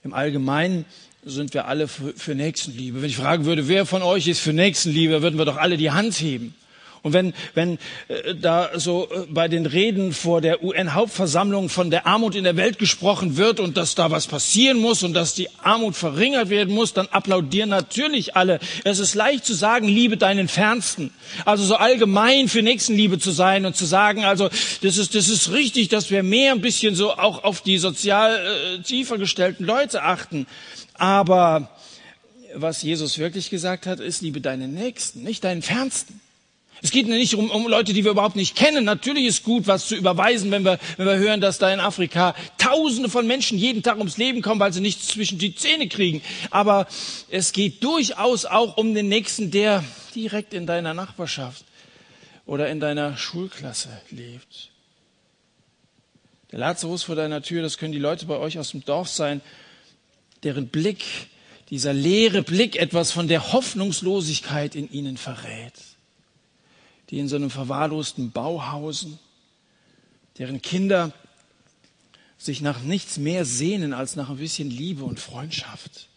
Im 0.02 0.14
Allgemeinen 0.14 0.86
sind 1.26 1.54
wir 1.54 1.68
alle 1.68 1.90
für, 1.90 2.14
für 2.14 2.36
Nächstenliebe. 2.36 3.02
Wenn 3.02 3.10
ich 3.10 3.18
fragen 3.18 3.44
würde, 3.44 3.68
wer 3.68 3.86
von 3.86 4.02
euch 4.02 4.28
ist 4.28 4.40
für 4.40 4.54
Nächstenliebe, 4.54 5.22
würden 5.22 5.38
wir 5.38 5.44
doch 5.44 5.58
alle 5.58 5.76
die 5.76 5.92
Hand 5.92 6.14
heben. 6.22 6.56
Und 7.04 7.14
wenn, 7.14 7.34
wenn 7.54 7.78
äh, 8.08 8.36
da 8.36 8.72
so 8.76 9.08
äh, 9.12 9.26
bei 9.30 9.48
den 9.48 9.66
Reden 9.66 10.14
vor 10.14 10.42
der 10.42 10.64
UN-Hauptversammlung 10.64 11.70
von 11.70 11.90
der 11.90 12.06
Armut 12.08 12.36
in 12.36 12.44
der 12.44 12.58
Welt 12.58 12.80
gesprochen 12.80 13.38
wird 13.38 13.60
und 13.60 13.78
dass 13.78 13.96
da 13.96 14.12
was 14.12 14.28
passieren 14.28 14.78
muss 14.78 15.04
und 15.04 15.14
dass 15.14 15.34
die 15.34 15.50
Armut 15.62 15.96
verringert 15.96 16.50
werden 16.50 16.74
muss, 16.74 16.94
dann 16.94 17.08
applaudieren 17.08 17.70
natürlich 17.70 18.36
alle. 18.36 18.60
Es 18.84 19.00
ist 19.00 19.16
leicht 19.16 19.46
zu 19.46 19.54
sagen, 19.54 19.88
liebe 19.88 20.18
deinen 20.18 20.48
Fernsten. 20.48 21.12
Also 21.46 21.64
so 21.64 21.76
allgemein 21.76 22.48
für 22.48 22.62
Nächstenliebe 22.62 23.20
zu 23.20 23.32
sein 23.32 23.66
und 23.66 23.76
zu 23.76 23.86
sagen, 23.86 24.26
also 24.26 24.50
das 24.82 24.98
ist, 24.98 25.16
das 25.16 25.30
ist 25.30 25.52
richtig, 25.52 25.90
dass 25.90 26.12
wir 26.12 26.24
mehr 26.24 26.52
ein 26.52 26.62
bisschen 26.62 26.96
so 26.96 27.14
auch 27.14 27.44
auf 27.44 27.62
die 27.62 27.78
sozial 27.78 28.36
äh, 28.36 28.82
tiefer 28.82 29.18
gestellten 29.18 29.66
Leute 29.66 30.04
achten. 30.04 30.48
Aber 30.96 31.70
was 32.54 32.82
Jesus 32.82 33.18
wirklich 33.18 33.50
gesagt 33.50 33.86
hat, 33.86 34.00
ist, 34.00 34.22
liebe 34.22 34.42
deinen 34.42 34.74
Nächsten, 34.74 35.24
nicht 35.24 35.44
deinen 35.44 35.62
Fernsten. 35.62 36.20
Es 36.82 36.92
geht 36.92 37.08
nicht 37.08 37.34
um, 37.36 37.50
um 37.50 37.68
Leute, 37.68 37.94
die 37.94 38.04
wir 38.04 38.12
überhaupt 38.12 38.36
nicht 38.36 38.56
kennen. 38.56 38.86
Natürlich 38.86 39.26
ist 39.26 39.44
gut, 39.44 39.68
was 39.68 39.88
zu 39.88 39.96
überweisen, 39.96 40.52
wenn 40.52 40.64
wir, 40.64 40.80
wenn 40.98 41.08
wir 41.08 41.18
hören, 41.18 41.42
dass 41.42 41.58
da 41.58 41.74
in 41.74 41.80
Afrika 41.80 42.36
Tausende 42.58 43.10
von 43.10 43.26
Menschen 43.26 43.58
jeden 43.58 43.82
Tag 43.82 43.98
ums 43.98 44.18
Leben 44.18 44.42
kommen, 44.42 44.60
weil 44.60 44.74
sie 44.74 44.82
nichts 44.82 45.08
zwischen 45.08 45.40
die 45.40 45.56
Zähne 45.56 45.88
kriegen. 45.88 46.22
Aber 46.52 46.88
es 47.30 47.52
geht 47.52 47.84
durchaus 47.84 48.46
auch 48.46 48.78
um 48.78 48.94
den 48.94 49.10
Nächsten, 49.10 49.50
der 49.50 49.84
direkt 50.14 50.54
in 50.54 50.68
deiner 50.68 50.94
Nachbarschaft 50.94 51.66
oder 52.46 52.70
in 52.70 52.80
deiner 52.80 53.18
Schulklasse 53.18 53.90
lebt. 54.12 54.70
Der 56.52 56.60
Lazarus 56.60 57.04
vor 57.04 57.16
deiner 57.16 57.42
Tür, 57.42 57.62
das 57.62 57.78
können 57.78 57.92
die 57.92 58.00
Leute 58.00 58.26
bei 58.26 58.38
euch 58.38 58.60
aus 58.60 58.72
dem 58.72 58.86
Dorf 58.86 59.10
sein, 59.10 59.42
deren 60.44 60.68
Blick, 60.68 61.04
dieser 61.70 61.92
leere 61.92 62.44
Blick 62.44 62.78
etwas 62.78 63.12
von 63.12 63.28
der 63.28 63.52
Hoffnungslosigkeit 63.52 64.76
in 64.76 64.90
ihnen 64.92 65.18
verrät 65.18 65.74
die 67.10 67.20
in 67.20 67.28
so 67.28 67.36
einem 67.36 67.50
verwahrlosten 67.50 68.32
Bau 68.32 68.72
hausen, 68.72 69.20
deren 70.38 70.62
Kinder 70.62 71.14
sich 72.38 72.62
nach 72.62 72.82
nichts 72.82 73.18
mehr 73.18 73.46
sehnen 73.46 73.94
als 73.94 74.16
nach 74.16 74.30
ein 74.30 74.38
bisschen 74.38 74.70
Liebe 74.70 75.04
und 75.04 75.20
Freundschaft. 75.20 76.08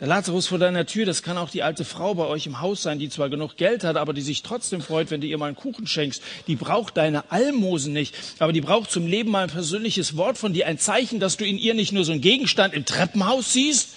Der 0.00 0.06
Lazarus 0.06 0.46
vor 0.46 0.58
deiner 0.58 0.86
Tür, 0.86 1.06
das 1.06 1.24
kann 1.24 1.36
auch 1.36 1.50
die 1.50 1.64
alte 1.64 1.84
Frau 1.84 2.14
bei 2.14 2.24
euch 2.24 2.46
im 2.46 2.60
Haus 2.60 2.82
sein, 2.82 3.00
die 3.00 3.08
zwar 3.08 3.28
genug 3.28 3.56
Geld 3.56 3.82
hat, 3.82 3.96
aber 3.96 4.12
die 4.12 4.20
sich 4.22 4.44
trotzdem 4.44 4.80
freut, 4.80 5.10
wenn 5.10 5.20
du 5.20 5.26
ihr 5.26 5.36
mal 5.38 5.46
einen 5.46 5.56
Kuchen 5.56 5.88
schenkst. 5.88 6.22
Die 6.46 6.54
braucht 6.54 6.96
deine 6.96 7.32
Almosen 7.32 7.92
nicht, 7.92 8.14
aber 8.38 8.52
die 8.52 8.60
braucht 8.60 8.92
zum 8.92 9.08
Leben 9.08 9.32
mal 9.32 9.42
ein 9.42 9.50
persönliches 9.50 10.16
Wort 10.16 10.38
von 10.38 10.52
dir, 10.52 10.68
ein 10.68 10.78
Zeichen, 10.78 11.18
dass 11.18 11.36
du 11.36 11.44
in 11.44 11.58
ihr 11.58 11.74
nicht 11.74 11.92
nur 11.92 12.04
so 12.04 12.12
einen 12.12 12.20
Gegenstand 12.20 12.74
im 12.74 12.84
Treppenhaus 12.84 13.52
siehst, 13.52 13.90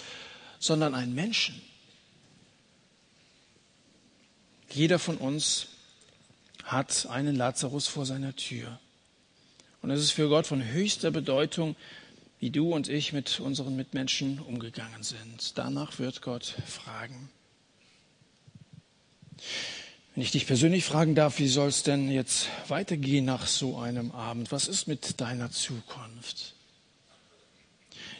sondern 0.58 0.96
einen 0.96 1.14
Menschen. 1.14 1.62
Jeder 4.70 4.98
von 4.98 5.18
uns 5.18 5.68
hat 6.72 7.06
einen 7.10 7.36
Lazarus 7.36 7.86
vor 7.86 8.06
seiner 8.06 8.34
Tür. 8.34 8.80
Und 9.82 9.90
es 9.90 10.00
ist 10.00 10.12
für 10.12 10.28
Gott 10.28 10.46
von 10.46 10.64
höchster 10.64 11.10
Bedeutung, 11.10 11.76
wie 12.40 12.50
du 12.50 12.72
und 12.72 12.88
ich 12.88 13.12
mit 13.12 13.40
unseren 13.40 13.76
Mitmenschen 13.76 14.40
umgegangen 14.40 15.02
sind. 15.02 15.58
Danach 15.58 15.98
wird 15.98 16.22
Gott 16.22 16.56
fragen. 16.66 17.30
Wenn 20.14 20.24
ich 20.24 20.30
dich 20.30 20.46
persönlich 20.46 20.84
fragen 20.84 21.14
darf, 21.14 21.38
wie 21.38 21.48
soll 21.48 21.68
es 21.68 21.82
denn 21.82 22.10
jetzt 22.10 22.48
weitergehen 22.68 23.24
nach 23.24 23.46
so 23.46 23.78
einem 23.78 24.10
Abend? 24.10 24.50
Was 24.52 24.68
ist 24.68 24.88
mit 24.88 25.20
deiner 25.20 25.50
Zukunft? 25.50 26.54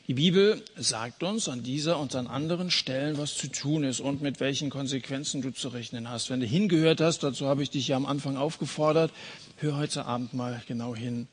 Die 0.09 0.15
Bibel 0.15 0.65
sagt 0.77 1.23
uns 1.23 1.49
an 1.49 1.63
dieser 1.63 1.99
und 2.01 2.17
an 2.17 2.27
anderen 2.27 2.73
Stellen, 2.73 3.19
was 3.19 3.37
zu 3.37 3.47
tun 3.47 3.85
ist 3.85 4.01
und 4.01 4.21
mit 4.21 4.41
welchen 4.41 4.69
Konsequenzen 4.69 5.43
du 5.43 5.53
zu 5.53 5.69
rechnen 5.69 6.09
hast. 6.09 6.29
Wenn 6.29 6.41
du 6.41 6.47
hingehört 6.47 7.01
hast, 7.01 7.23
dazu 7.23 7.47
habe 7.47 7.63
ich 7.63 7.71
dich 7.71 7.87
ja 7.87 7.97
am 7.97 8.07
Anfang 8.07 8.37
aufgefordert, 8.37 9.13
hör 9.59 9.77
heute 9.77 10.05
Abend 10.05 10.35
mal 10.35 10.61
genau 10.67 10.97
hin. 10.97 11.29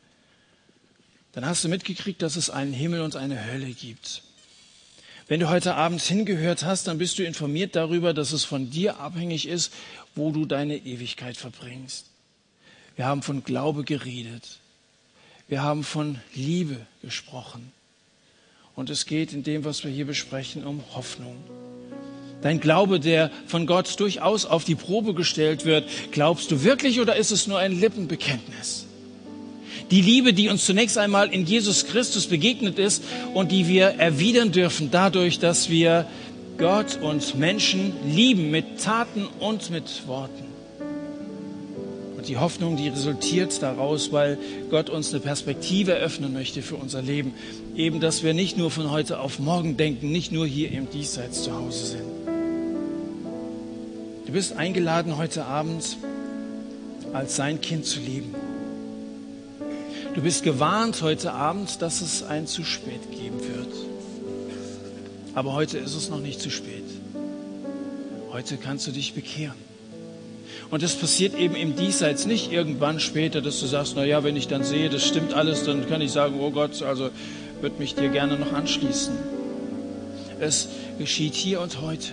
Dann 1.32 1.46
hast 1.46 1.64
du 1.64 1.68
mitgekriegt, 1.68 2.22
dass 2.22 2.36
es 2.36 2.52
einen 2.52 2.74
Himmel 2.74 3.02
und 3.02 3.16
eine 3.16 3.44
Hölle 3.52 3.72
gibt. 3.72 4.22
Wenn 5.28 5.40
du 5.40 5.50
heute 5.50 5.74
Abend 5.74 6.02
hingehört 6.02 6.64
hast, 6.64 6.88
dann 6.88 7.00
bist 7.00 7.18
du 7.18 7.24
informiert 7.24 7.76
darüber, 7.76 8.14
dass 8.14 8.34
es 8.34 8.44
von 8.44 8.70
dir 8.70 9.00
abhängig 9.00 9.48
ist, 9.48 9.74
wo 10.14 10.32
du 10.32 10.46
deine 10.46 10.78
Ewigkeit 10.78 11.38
verbringst. 11.38 12.06
Wir 12.96 13.06
haben 13.06 13.24
von 13.24 13.44
Glaube 13.44 13.84
geredet. 13.84 14.60
Wir 15.48 15.64
haben 15.64 15.84
von 15.84 16.20
Liebe 16.36 16.86
gesprochen. 17.02 17.72
Und 18.80 18.90
es 18.90 19.06
geht 19.06 19.34
in 19.34 19.44
dem, 19.44 19.66
was 19.66 19.84
wir 19.84 19.92
hier 19.92 20.06
besprechen, 20.06 20.64
um 20.64 20.80
Hoffnung. 20.96 21.36
Dein 22.42 22.62
Glaube, 22.62 23.02
der 23.02 23.30
von 23.46 23.68
Gott 23.68 24.00
durchaus 24.00 24.46
auf 24.46 24.64
die 24.64 24.76
Probe 24.76 25.14
gestellt 25.14 25.66
wird, 25.66 25.84
glaubst 26.12 26.50
du 26.50 26.64
wirklich 26.64 27.02
oder 27.02 27.18
ist 27.18 27.32
es 27.32 27.46
nur 27.46 27.60
ein 27.60 27.78
Lippenbekenntnis? 27.78 28.86
Die 29.92 30.02
Liebe, 30.02 30.32
die 30.32 30.48
uns 30.48 30.66
zunächst 30.66 30.98
einmal 30.98 31.28
in 31.28 31.46
Jesus 31.46 31.88
Christus 31.88 32.28
begegnet 32.28 32.80
ist 32.80 33.04
und 33.34 33.52
die 33.52 33.68
wir 33.68 33.88
erwidern 34.00 34.54
dürfen 34.54 34.92
dadurch, 34.92 35.40
dass 35.40 35.70
wir 35.70 36.08
Gott 36.58 37.00
und 37.02 37.38
Menschen 37.38 37.92
lieben 38.10 38.50
mit 38.50 38.80
Taten 38.82 39.28
und 39.42 39.72
mit 39.72 40.08
Worten. 40.08 40.49
Und 42.20 42.28
die 42.28 42.36
Hoffnung, 42.36 42.76
die 42.76 42.90
resultiert 42.90 43.62
daraus, 43.62 44.12
weil 44.12 44.38
Gott 44.70 44.90
uns 44.90 45.14
eine 45.14 45.22
Perspektive 45.22 45.94
eröffnen 45.94 46.34
möchte 46.34 46.62
für 46.62 46.76
unser 46.76 47.02
Leben. 47.02 47.34
Eben, 47.78 48.02
dass 48.02 48.24
wir 48.24 48.34
nicht 48.34 48.58
nur 48.58 48.72
von 48.72 48.92
heute 48.92 49.22
auf 49.22 49.40
morgen 49.40 49.78
denken, 49.78 50.12
nicht 50.12 50.34
nur 50.34 50.46
hier 50.46 50.70
im 50.70 50.90
Diesseits 50.90 51.44
zu 51.44 51.56
Hause 51.56 51.86
sind. 51.86 52.04
Du 54.26 54.34
bist 54.34 54.52
eingeladen, 54.58 55.16
heute 55.16 55.46
Abend 55.46 55.96
als 57.14 57.38
sein 57.38 57.62
Kind 57.62 57.86
zu 57.86 58.02
leben. 58.02 58.36
Du 60.14 60.22
bist 60.22 60.44
gewarnt 60.44 61.02
heute 61.02 61.32
Abend, 61.32 61.82
dass 61.82 62.02
es 62.02 62.22
ein 62.22 62.48
zu 62.48 62.66
spät 62.66 63.12
geben 63.12 63.40
wird. 63.40 63.74
Aber 65.36 65.54
heute 65.54 65.78
ist 65.78 65.96
es 65.96 66.10
noch 66.10 66.20
nicht 66.20 66.42
zu 66.42 66.50
spät. 66.50 66.84
Heute 68.30 68.58
kannst 68.58 68.88
du 68.88 68.92
dich 68.92 69.14
bekehren. 69.14 69.69
Und 70.70 70.84
das 70.84 70.96
passiert 70.96 71.38
eben 71.38 71.56
im 71.56 71.76
Diesseits 71.76 72.26
nicht 72.26 72.52
irgendwann 72.52 73.00
später, 73.00 73.42
dass 73.42 73.60
du 73.60 73.66
sagst, 73.66 73.94
na 73.96 74.06
ja, 74.06 74.24
wenn 74.24 74.36
ich 74.36 74.48
dann 74.48 74.64
sehe, 74.64 74.90
das 74.90 75.06
stimmt 75.06 75.34
alles, 75.34 75.64
dann 75.64 75.88
kann 75.88 76.02
ich 76.02 76.12
sagen, 76.12 76.36
oh 76.40 76.52
Gott, 76.52 76.82
also 76.84 77.10
würde 77.62 77.76
mich 77.80 77.96
dir 77.96 78.10
gerne 78.10 78.38
noch 78.38 78.54
anschließen. 78.54 79.14
Es 80.40 80.70
geschieht 80.98 81.34
hier 81.34 81.62
und 81.62 81.82
heute. 81.82 82.08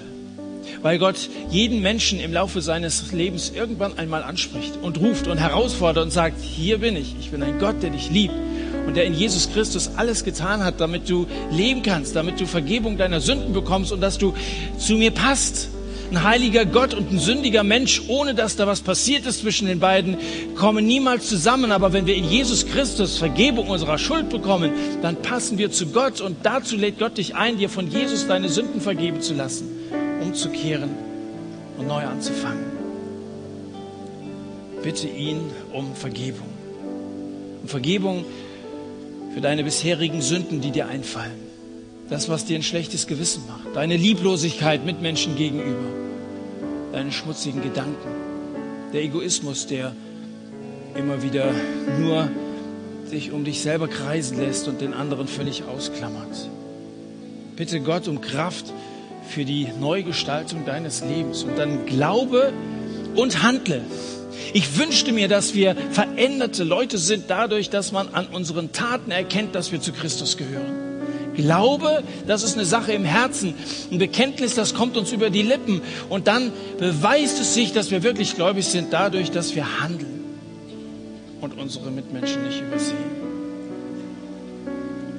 Weil 0.82 0.98
Gott 0.98 1.28
jeden 1.50 1.80
Menschen 1.80 2.18
im 2.18 2.32
Laufe 2.32 2.60
seines 2.60 3.12
Lebens 3.12 3.52
irgendwann 3.54 3.98
einmal 3.98 4.22
anspricht 4.22 4.78
und 4.82 4.98
ruft 4.98 5.28
und 5.28 5.38
herausfordert 5.38 6.04
und 6.04 6.10
sagt, 6.10 6.40
hier 6.40 6.78
bin 6.78 6.96
ich. 6.96 7.14
Ich 7.20 7.30
bin 7.30 7.42
ein 7.42 7.58
Gott, 7.58 7.82
der 7.82 7.90
dich 7.90 8.10
liebt 8.10 8.34
und 8.86 8.96
der 8.96 9.04
in 9.04 9.14
Jesus 9.14 9.50
Christus 9.52 9.90
alles 9.96 10.24
getan 10.24 10.64
hat, 10.64 10.80
damit 10.80 11.08
du 11.08 11.26
leben 11.50 11.82
kannst, 11.82 12.16
damit 12.16 12.40
du 12.40 12.46
Vergebung 12.46 12.96
deiner 12.96 13.20
Sünden 13.20 13.52
bekommst 13.52 13.92
und 13.92 14.00
dass 14.00 14.18
du 14.18 14.34
zu 14.78 14.94
mir 14.94 15.10
passt 15.10 15.68
ein 16.10 16.22
heiliger 16.22 16.64
Gott 16.64 16.94
und 16.94 17.12
ein 17.12 17.18
sündiger 17.18 17.64
Mensch, 17.64 18.02
ohne 18.08 18.34
dass 18.34 18.56
da 18.56 18.66
was 18.66 18.80
passiert 18.80 19.26
ist 19.26 19.40
zwischen 19.40 19.66
den 19.66 19.80
beiden, 19.80 20.16
kommen 20.54 20.86
niemals 20.86 21.28
zusammen. 21.28 21.72
Aber 21.72 21.92
wenn 21.92 22.06
wir 22.06 22.14
in 22.14 22.28
Jesus 22.28 22.66
Christus 22.66 23.18
Vergebung 23.18 23.68
unserer 23.68 23.98
Schuld 23.98 24.28
bekommen, 24.28 24.72
dann 25.02 25.16
passen 25.22 25.58
wir 25.58 25.70
zu 25.70 25.88
Gott 25.88 26.20
und 26.20 26.38
dazu 26.44 26.76
lädt 26.76 26.98
Gott 26.98 27.18
dich 27.18 27.34
ein, 27.34 27.58
dir 27.58 27.68
von 27.68 27.90
Jesus 27.90 28.26
deine 28.26 28.48
Sünden 28.48 28.80
vergeben 28.80 29.20
zu 29.20 29.34
lassen, 29.34 29.68
umzukehren 30.20 30.90
und 31.78 31.86
neu 31.86 32.04
anzufangen. 32.04 32.64
Bitte 34.82 35.08
ihn 35.08 35.40
um 35.72 35.94
Vergebung. 35.94 36.48
Um 37.62 37.68
Vergebung 37.68 38.24
für 39.34 39.40
deine 39.40 39.64
bisherigen 39.64 40.22
Sünden, 40.22 40.60
die 40.60 40.70
dir 40.70 40.86
einfallen. 40.86 41.45
Das, 42.08 42.28
was 42.28 42.44
dir 42.44 42.56
ein 42.56 42.62
schlechtes 42.62 43.06
Gewissen 43.06 43.44
macht. 43.48 43.74
Deine 43.74 43.96
Lieblosigkeit 43.96 44.84
mit 44.84 45.02
Menschen 45.02 45.36
gegenüber. 45.36 45.88
Deine 46.92 47.10
schmutzigen 47.10 47.62
Gedanken. 47.62 48.08
Der 48.92 49.02
Egoismus, 49.02 49.66
der 49.66 49.92
immer 50.94 51.22
wieder 51.22 51.52
nur 51.98 52.30
sich 53.06 53.32
um 53.32 53.44
dich 53.44 53.60
selber 53.60 53.88
kreisen 53.88 54.38
lässt 54.38 54.68
und 54.68 54.80
den 54.80 54.94
anderen 54.94 55.26
völlig 55.26 55.64
ausklammert. 55.64 56.48
Bitte 57.56 57.80
Gott 57.80 58.08
um 58.08 58.20
Kraft 58.20 58.72
für 59.28 59.44
die 59.44 59.68
Neugestaltung 59.80 60.64
deines 60.64 61.02
Lebens 61.02 61.42
und 61.42 61.58
dann 61.58 61.86
glaube 61.86 62.52
und 63.16 63.42
handle. 63.42 63.82
Ich 64.52 64.78
wünschte 64.78 65.12
mir, 65.12 65.28
dass 65.28 65.54
wir 65.54 65.74
veränderte 65.90 66.64
Leute 66.64 66.98
sind 66.98 67.24
dadurch, 67.28 67.70
dass 67.70 67.92
man 67.92 68.08
an 68.08 68.26
unseren 68.28 68.72
Taten 68.72 69.10
erkennt, 69.10 69.54
dass 69.54 69.72
wir 69.72 69.80
zu 69.80 69.92
Christus 69.92 70.36
gehören. 70.36 70.85
Glaube, 71.36 72.02
das 72.26 72.42
ist 72.42 72.54
eine 72.54 72.64
Sache 72.64 72.92
im 72.92 73.04
Herzen. 73.04 73.54
Ein 73.90 73.98
Bekenntnis, 73.98 74.54
das 74.54 74.74
kommt 74.74 74.96
uns 74.96 75.12
über 75.12 75.30
die 75.30 75.42
Lippen. 75.42 75.82
Und 76.08 76.26
dann 76.26 76.52
beweist 76.78 77.40
es 77.40 77.54
sich, 77.54 77.72
dass 77.72 77.90
wir 77.90 78.02
wirklich 78.02 78.34
gläubig 78.34 78.66
sind, 78.66 78.92
dadurch, 78.92 79.30
dass 79.30 79.54
wir 79.54 79.80
handeln 79.80 80.24
und 81.40 81.58
unsere 81.58 81.90
Mitmenschen 81.90 82.42
nicht 82.42 82.60
übersehen. 82.60 82.96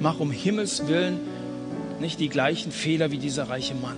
Mach 0.00 0.20
um 0.20 0.30
Himmels 0.30 0.86
willen 0.86 1.18
nicht 2.00 2.20
die 2.20 2.28
gleichen 2.28 2.70
Fehler 2.70 3.10
wie 3.10 3.18
dieser 3.18 3.48
reiche 3.48 3.74
Mann. 3.74 3.96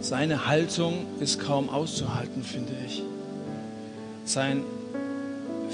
Seine 0.00 0.46
Haltung 0.46 1.06
ist 1.20 1.40
kaum 1.40 1.70
auszuhalten, 1.70 2.42
finde 2.42 2.72
ich. 2.86 3.02
Sein 4.24 4.62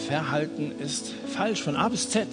Verhalten 0.09 0.73
ist 0.79 1.13
falsch 1.27 1.63
von 1.63 1.77
A 1.77 1.89
bis 1.89 2.11
Z. 2.11 2.27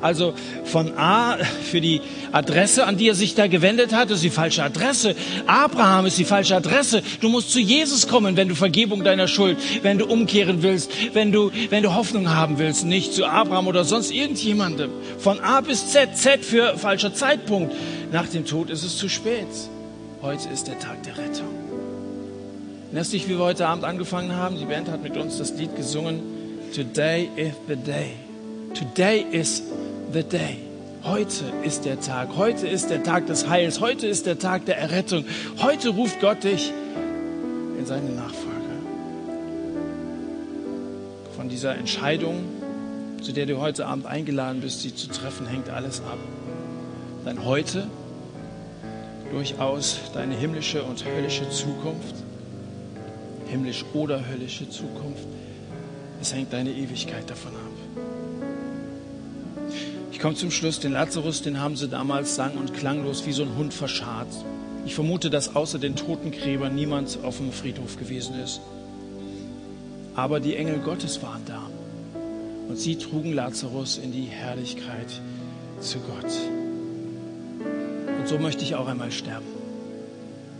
Also 0.00 0.34
von 0.64 0.96
A 0.96 1.36
für 1.36 1.80
die 1.80 2.00
Adresse, 2.30 2.86
an 2.86 2.96
die 2.96 3.08
er 3.08 3.14
sich 3.14 3.34
da 3.34 3.48
gewendet 3.48 3.92
hat, 3.92 4.10
ist 4.10 4.22
die 4.22 4.30
falsche 4.30 4.62
Adresse. 4.62 5.16
Abraham 5.46 6.06
ist 6.06 6.18
die 6.18 6.24
falsche 6.24 6.54
Adresse. 6.54 7.02
Du 7.20 7.28
musst 7.28 7.50
zu 7.50 7.58
Jesus 7.58 8.06
kommen, 8.06 8.36
wenn 8.36 8.48
du 8.48 8.54
Vergebung 8.54 9.02
deiner 9.02 9.26
Schuld, 9.26 9.58
wenn 9.82 9.98
du 9.98 10.06
umkehren 10.06 10.62
willst, 10.62 10.90
wenn 11.14 11.32
du, 11.32 11.50
wenn 11.70 11.82
du 11.82 11.94
Hoffnung 11.94 12.30
haben 12.30 12.58
willst, 12.58 12.84
nicht 12.84 13.12
zu 13.12 13.26
Abraham 13.26 13.66
oder 13.66 13.84
sonst 13.84 14.12
irgendjemandem. 14.12 14.90
Von 15.18 15.40
A 15.40 15.60
bis 15.60 15.88
Z, 15.88 16.16
Z 16.16 16.44
für 16.44 16.78
falscher 16.78 17.12
Zeitpunkt. 17.12 17.74
Nach 18.12 18.26
dem 18.28 18.46
Tod 18.46 18.70
ist 18.70 18.84
es 18.84 18.96
zu 18.96 19.08
spät. 19.08 19.48
Heute 20.22 20.48
ist 20.48 20.68
der 20.68 20.78
Tag 20.78 21.02
der 21.02 21.18
Rettung. 21.18 21.48
Erinnerst 22.86 23.12
dich, 23.12 23.28
wie 23.28 23.32
wir 23.32 23.44
heute 23.44 23.66
Abend 23.66 23.84
angefangen 23.84 24.34
haben? 24.34 24.56
Die 24.58 24.64
Band 24.64 24.88
hat 24.88 25.02
mit 25.02 25.16
uns 25.16 25.38
das 25.38 25.52
Lied 25.54 25.76
gesungen. 25.76 26.20
Today 26.74 27.28
is 27.36 27.52
the 27.66 27.76
day. 27.76 28.12
Today 28.74 29.26
is 29.30 29.62
the 30.12 30.22
day. 30.22 30.58
Heute 31.04 31.44
ist 31.64 31.84
der 31.84 32.00
Tag. 32.00 32.36
Heute 32.36 32.66
ist 32.66 32.90
der 32.90 33.02
Tag 33.02 33.26
des 33.26 33.48
Heils. 33.48 33.80
Heute 33.80 34.06
ist 34.06 34.26
der 34.26 34.38
Tag 34.38 34.64
der 34.66 34.78
Errettung. 34.78 35.24
Heute 35.58 35.90
ruft 35.90 36.20
Gott 36.20 36.44
dich 36.44 36.72
in 37.78 37.86
seine 37.86 38.10
Nachfolge. 38.10 38.58
Von 41.36 41.48
dieser 41.48 41.76
Entscheidung, 41.76 42.44
zu 43.22 43.32
der 43.32 43.46
du 43.46 43.58
heute 43.58 43.86
Abend 43.86 44.06
eingeladen 44.06 44.60
bist, 44.60 44.80
sie 44.82 44.94
zu 44.94 45.08
treffen, 45.08 45.46
hängt 45.46 45.68
alles 45.70 46.00
ab. 46.00 46.18
Dein 47.24 47.44
Heute, 47.44 47.86
durchaus 49.30 49.98
deine 50.14 50.34
himmlische 50.34 50.82
und 50.82 51.04
höllische 51.04 51.48
Zukunft, 51.50 52.14
himmlisch 53.46 53.84
oder 53.92 54.26
höllische 54.26 54.68
Zukunft, 54.68 55.26
es 56.20 56.34
hängt 56.34 56.52
deine 56.52 56.70
Ewigkeit 56.70 57.28
davon 57.30 57.52
ab. 57.52 57.67
Ich 60.18 60.22
komme 60.22 60.34
zum 60.34 60.50
Schluss, 60.50 60.80
den 60.80 60.94
Lazarus, 60.94 61.42
den 61.42 61.60
haben 61.60 61.76
sie 61.76 61.86
damals 61.86 62.34
sang- 62.34 62.56
und 62.56 62.74
klanglos 62.74 63.24
wie 63.24 63.30
so 63.30 63.44
ein 63.44 63.54
Hund 63.56 63.72
verscharrt. 63.72 64.26
Ich 64.84 64.96
vermute, 64.96 65.30
dass 65.30 65.54
außer 65.54 65.78
den 65.78 65.94
Totengräbern 65.94 66.74
niemand 66.74 67.20
auf 67.22 67.36
dem 67.36 67.52
Friedhof 67.52 67.96
gewesen 67.96 68.34
ist. 68.40 68.60
Aber 70.16 70.40
die 70.40 70.56
Engel 70.56 70.80
Gottes 70.80 71.22
waren 71.22 71.42
da. 71.46 71.62
Und 72.68 72.80
sie 72.80 72.96
trugen 72.96 73.32
Lazarus 73.32 73.96
in 73.96 74.10
die 74.10 74.24
Herrlichkeit 74.24 75.06
zu 75.78 75.98
Gott. 76.00 76.32
Und 78.18 78.26
so 78.26 78.40
möchte 78.40 78.64
ich 78.64 78.74
auch 78.74 78.88
einmal 78.88 79.12
sterben. 79.12 79.46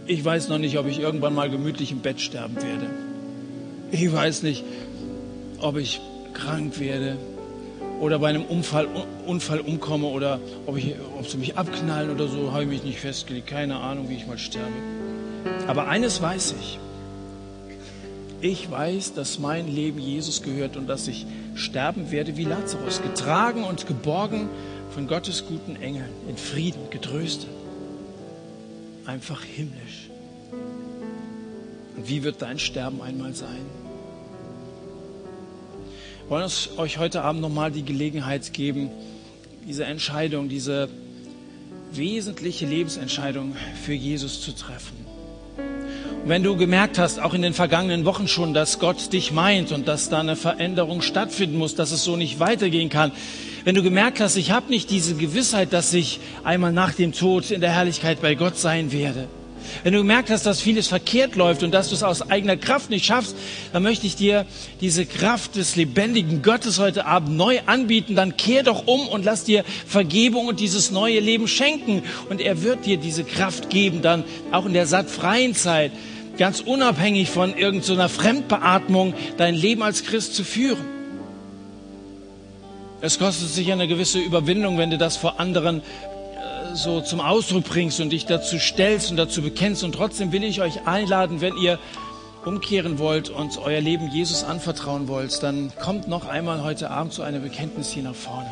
Ich 0.07 0.25
weiß 0.25 0.51
noch 0.51 0.59
nicht, 0.59 0.79
ob 0.79 0.87
ich 0.87 1.01
irgendwann 1.01 1.35
mal 1.35 1.51
gemütlich 1.51 1.90
im 1.90 1.99
Bett 1.99 2.21
sterben 2.21 2.55
werde. 2.55 2.90
Ich 3.90 4.12
weiß 4.12 4.44
nicht, 4.44 4.62
ob 5.59 5.79
ich 5.79 6.01
krank 6.33 6.79
werde 6.79 7.16
oder 8.00 8.18
bei 8.18 8.28
einem 8.28 8.44
Unfall, 8.44 8.88
Unfall 9.26 9.61
umkomme 9.61 10.06
oder 10.06 10.40
ob, 10.66 10.76
ich, 10.76 10.94
ob 11.18 11.26
sie 11.26 11.37
mich 11.37 11.56
abknallen 11.56 12.11
oder 12.11 12.28
so, 12.28 12.52
habe 12.52 12.64
ich 12.64 12.68
mich 12.68 12.84
nicht 12.84 13.00
festgelegt. 13.00 13.46
Keine 13.46 13.76
Ahnung, 13.76 14.08
wie 14.08 14.16
ich 14.16 14.26
mal 14.26 14.38
sterbe. 14.38 14.72
Aber 15.66 15.88
eines 15.88 16.20
weiß 16.22 16.54
ich. 16.61 16.78
Ich 18.40 18.70
weiß, 18.70 19.14
dass 19.14 19.40
mein 19.40 19.66
Leben 19.66 19.98
Jesus 19.98 20.42
gehört 20.42 20.76
und 20.76 20.87
dass 20.87 21.08
ich 21.08 21.26
sterben 21.56 22.12
werde 22.12 22.37
wie 22.37 22.44
Lazarus, 22.44 23.02
getragen 23.02 23.64
und 23.64 23.87
geborgen 23.88 24.48
von 24.94 25.08
Gottes 25.08 25.44
guten 25.48 25.74
Engeln, 25.76 26.08
in 26.28 26.37
Frieden, 26.37 26.90
getröstet. 26.90 27.50
Einfach 29.06 29.42
himmlisch. 29.42 30.08
Und 31.96 32.08
wie 32.08 32.22
wird 32.22 32.42
dein 32.42 32.61
Sterben 32.61 33.02
einmal 33.02 33.34
sein? 33.34 33.88
Wollen 36.29 36.45
uns 36.45 36.69
euch 36.77 36.99
heute 36.99 37.23
Abend 37.23 37.41
nochmal 37.41 37.71
die 37.71 37.85
Gelegenheit 37.85 38.53
geben, 38.53 38.91
diese 39.67 39.85
Entscheidung, 39.85 40.51
diese 40.51 40.91
wesentliche 41.91 42.67
Lebensentscheidung 42.67 43.57
für 43.83 43.95
Jesus 43.95 44.43
zu 44.43 44.53
treffen. 44.53 44.95
Und 46.23 46.29
wenn 46.29 46.43
du 46.43 46.55
gemerkt 46.57 46.99
hast, 46.99 47.19
auch 47.19 47.33
in 47.33 47.41
den 47.41 47.55
vergangenen 47.55 48.05
Wochen 48.05 48.29
schon, 48.29 48.53
dass 48.53 48.79
Gott 48.79 49.11
dich 49.14 49.33
meint 49.33 49.73
und 49.73 49.88
dass 49.88 50.11
da 50.11 50.21
eine 50.21 50.37
Veränderung 50.37 51.01
stattfinden 51.01 51.57
muss, 51.57 51.75
dass 51.77 51.93
es 51.93 52.05
so 52.05 52.17
nicht 52.17 52.41
weitergehen 52.41 52.91
kann, 52.91 53.11
wenn 53.64 53.75
du 53.75 53.83
gemerkt 53.83 54.21
hast, 54.21 54.37
ich 54.37 54.51
habe 54.51 54.69
nicht 54.69 54.91
diese 54.91 55.14
Gewissheit, 55.14 55.73
dass 55.73 55.95
ich 55.95 56.21
einmal 56.45 56.73
nach 56.73 56.93
dem 56.93 57.12
Tod 57.12 57.51
in 57.51 57.62
der 57.62 57.73
Herrlichkeit 57.73 58.21
bei 58.21 58.35
Gott 58.35 58.59
sein 58.59 58.93
werde, 58.93 59.29
wenn 59.85 59.92
du 59.92 59.99
gemerkt 59.99 60.31
hast, 60.31 60.47
dass 60.47 60.61
vieles 60.61 60.88
verkehrt 60.88 61.37
läuft 61.37 61.62
und 61.62 61.73
dass 61.73 61.88
du 61.88 61.94
es 61.94 62.03
aus 62.03 62.31
eigener 62.31 62.57
Kraft 62.57 62.90
nicht 62.90 63.07
schaffst, 63.07 63.37
dann 63.73 63.83
möchte 63.83 64.07
ich 64.07 64.16
dir 64.16 64.47
diese 64.81 65.07
Kraft 65.07 65.57
des 65.57 65.77
lebendigen 65.77 66.42
Gottes 66.42 66.79
heute 66.79 67.07
Abend 67.07 67.37
neu 67.37 67.61
anbieten. 67.66 68.14
Dann 68.14 68.37
kehr 68.37 68.62
doch 68.62 68.87
um 68.87 69.09
und 69.09 69.25
lass 69.25 69.44
dir 69.44 69.64
Vergebung 69.87 70.47
und 70.47 70.61
dieses 70.61 70.90
neue 70.90 71.21
Leben 71.21 71.49
schenken. 71.49 72.03
Und 72.29 72.40
er 72.40 72.62
wird 72.62 72.87
dir 72.87 72.97
diese 72.97 73.25
Kraft 73.25 73.71
geben, 73.71 74.03
dann 74.03 74.25
auch 74.53 74.66
in 74.66 74.73
der 74.73 74.87
sattfreien 74.87 75.55
Zeit, 75.55 75.92
ganz 76.38 76.61
unabhängig 76.61 77.31
von 77.31 77.57
irgendeiner 77.57 78.09
so 78.09 78.21
Fremdbeatmung, 78.21 79.14
dein 79.37 79.55
Leben 79.55 79.83
als 79.83 80.05
Christ 80.05 80.35
zu 80.35 80.44
führen. 80.44 80.99
Es 83.01 83.18
kostet 83.18 83.49
sich 83.49 83.71
eine 83.71 83.87
gewisse 83.87 84.18
Überwindung, 84.18 84.77
wenn 84.77 84.90
du 84.90 84.99
das 84.99 85.16
vor 85.16 85.38
anderen 85.38 85.83
so 86.74 87.00
zum 87.00 87.20
Ausdruck 87.20 87.64
bringst 87.64 88.00
und 88.00 88.11
dich 88.11 88.26
dazu 88.26 88.59
stellst 88.59 89.11
und 89.11 89.16
dazu 89.16 89.42
bekennst. 89.42 89.85
Und 89.85 89.92
trotzdem 89.92 90.33
will 90.33 90.44
ich 90.44 90.61
euch 90.61 90.87
einladen, 90.87 91.40
wenn 91.40 91.57
ihr 91.57 91.78
umkehren 92.44 92.98
wollt 92.98 93.31
und 93.31 93.59
euer 93.59 93.81
Leben 93.81 94.11
Jesus 94.11 94.44
anvertrauen 94.44 95.09
wollt, 95.09 95.42
dann 95.42 95.72
kommt 95.81 96.09
noch 96.09 96.26
einmal 96.26 96.62
heute 96.62 96.90
Abend 96.90 97.12
zu 97.12 97.22
einem 97.22 97.42
Bekenntnis 97.42 97.90
hier 97.90 98.02
nach 98.02 98.14
vorne. 98.14 98.48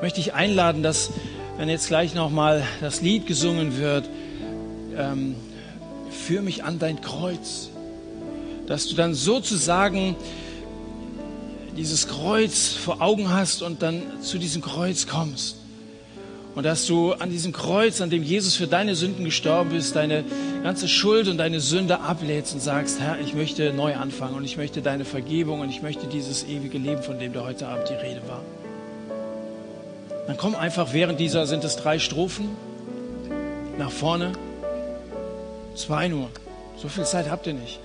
Möchte 0.00 0.20
ich 0.20 0.34
einladen, 0.34 0.82
dass, 0.82 1.10
wenn 1.58 1.68
jetzt 1.68 1.88
gleich 1.88 2.14
nochmal 2.14 2.62
das 2.80 3.02
Lied 3.02 3.26
gesungen 3.26 3.76
wird, 3.76 4.08
ähm, 4.96 5.34
führ 6.10 6.42
mich 6.42 6.64
an 6.64 6.78
dein 6.78 7.00
Kreuz, 7.00 7.68
dass 8.66 8.86
du 8.86 8.94
dann 8.94 9.14
sozusagen 9.14 10.16
dieses 11.76 12.08
Kreuz 12.08 12.68
vor 12.68 13.02
Augen 13.02 13.32
hast 13.32 13.62
und 13.62 13.82
dann 13.82 14.02
zu 14.22 14.38
diesem 14.38 14.62
Kreuz 14.62 15.06
kommst 15.06 15.59
und 16.60 16.64
dass 16.64 16.84
du 16.84 17.14
an 17.14 17.30
diesem 17.30 17.52
Kreuz, 17.52 18.02
an 18.02 18.10
dem 18.10 18.22
Jesus 18.22 18.54
für 18.54 18.66
deine 18.66 18.94
Sünden 18.94 19.24
gestorben 19.24 19.74
ist, 19.74 19.96
deine 19.96 20.24
ganze 20.62 20.88
Schuld 20.88 21.26
und 21.26 21.38
deine 21.38 21.58
Sünde 21.58 22.00
ablädst 22.00 22.52
und 22.52 22.60
sagst, 22.60 23.00
Herr, 23.00 23.18
ich 23.18 23.32
möchte 23.32 23.72
neu 23.72 23.96
anfangen 23.96 24.34
und 24.34 24.44
ich 24.44 24.58
möchte 24.58 24.82
deine 24.82 25.06
Vergebung 25.06 25.60
und 25.60 25.70
ich 25.70 25.80
möchte 25.80 26.06
dieses 26.06 26.44
ewige 26.44 26.76
Leben, 26.76 27.02
von 27.02 27.18
dem 27.18 27.32
da 27.32 27.44
heute 27.44 27.66
Abend 27.66 27.88
die 27.88 27.94
Rede 27.94 28.20
war. 28.28 28.42
Dann 30.26 30.36
komm 30.36 30.54
einfach 30.54 30.92
während 30.92 31.18
dieser, 31.18 31.46
sind 31.46 31.64
es 31.64 31.76
drei 31.76 31.98
Strophen, 31.98 32.50
nach 33.78 33.90
vorne. 33.90 34.32
Zwei 35.76 36.08
nur. 36.08 36.28
So 36.76 36.88
viel 36.88 37.04
Zeit 37.04 37.30
habt 37.30 37.46
ihr 37.46 37.54
nicht. 37.54 37.80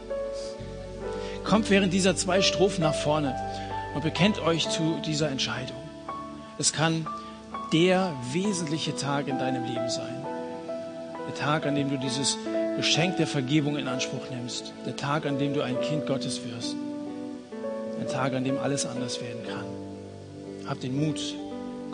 Kommt 1.46 1.70
während 1.70 1.94
dieser 1.94 2.18
zwei 2.18 2.42
Strophen 2.42 2.82
nach 2.82 2.94
vorne 2.94 3.38
und 3.94 4.04
bekennt 4.04 4.42
euch 4.42 4.68
zu 4.68 5.00
dieser 5.06 5.30
Entscheidung. 5.30 5.78
Es 6.60 6.74
kann 6.74 7.08
der 7.72 8.14
wesentliche 8.32 8.96
Tag 8.96 9.28
in 9.28 9.40
deinem 9.40 9.64
Leben 9.64 9.90
sein. 9.90 10.26
Der 11.28 11.36
Tag, 11.36 11.66
an 11.66 11.76
dem 11.76 11.90
du 11.90 11.98
dieses 11.98 12.38
Geschenk 12.78 13.18
der 13.18 13.28
Vergebung 13.28 13.78
in 13.78 13.88
Anspruch 13.88 14.30
nimmst. 14.30 14.74
Der 14.86 14.96
Tag, 14.96 15.26
an 15.26 15.40
dem 15.40 15.54
du 15.54 15.62
ein 15.62 15.80
Kind 15.82 16.06
Gottes 16.06 16.42
wirst. 16.46 16.76
Der 18.00 18.08
Tag, 18.08 18.34
an 18.34 18.44
dem 18.44 18.58
alles 18.58 18.86
anders 18.86 19.22
werden 19.22 19.44
kann. 19.48 19.66
Hab 20.68 20.80
den 20.80 21.00
Mut, 21.00 21.36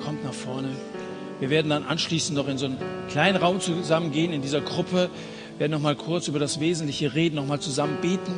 kommt 0.03 0.23
nach 0.23 0.33
vorne. 0.33 0.69
Wir 1.39 1.49
werden 1.49 1.69
dann 1.69 1.85
anschließend 1.85 2.37
noch 2.37 2.47
in 2.47 2.57
so 2.57 2.65
einen 2.65 2.77
kleinen 3.09 3.37
Raum 3.37 3.59
zusammengehen 3.59 4.31
in 4.31 4.41
dieser 4.41 4.61
Gruppe, 4.61 5.09
werden 5.57 5.71
noch 5.71 5.79
mal 5.79 5.95
kurz 5.95 6.27
über 6.27 6.39
das 6.39 6.59
Wesentliche 6.59 7.13
reden, 7.15 7.35
noch 7.35 7.45
mal 7.45 7.59
zusammen 7.59 7.97
beten. 8.01 8.33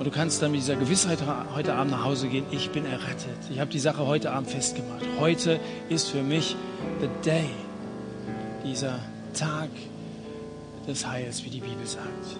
Und 0.00 0.06
du 0.06 0.10
kannst 0.10 0.40
dann 0.40 0.52
mit 0.52 0.62
dieser 0.62 0.76
Gewissheit 0.76 1.18
heute 1.54 1.74
Abend 1.74 1.90
nach 1.90 2.04
Hause 2.04 2.28
gehen, 2.28 2.46
ich 2.50 2.70
bin 2.70 2.86
errettet. 2.86 3.36
Ich 3.50 3.60
habe 3.60 3.70
die 3.70 3.78
Sache 3.78 4.06
heute 4.06 4.32
Abend 4.32 4.48
festgemacht. 4.48 5.04
Heute 5.18 5.60
ist 5.90 6.08
für 6.08 6.22
mich 6.22 6.56
the 7.02 7.08
day, 7.22 7.44
dieser 8.64 8.98
Tag 9.34 9.68
des 10.88 11.06
Heils, 11.06 11.44
wie 11.44 11.50
die 11.50 11.60
Bibel 11.60 11.86
sagt. 11.86 12.38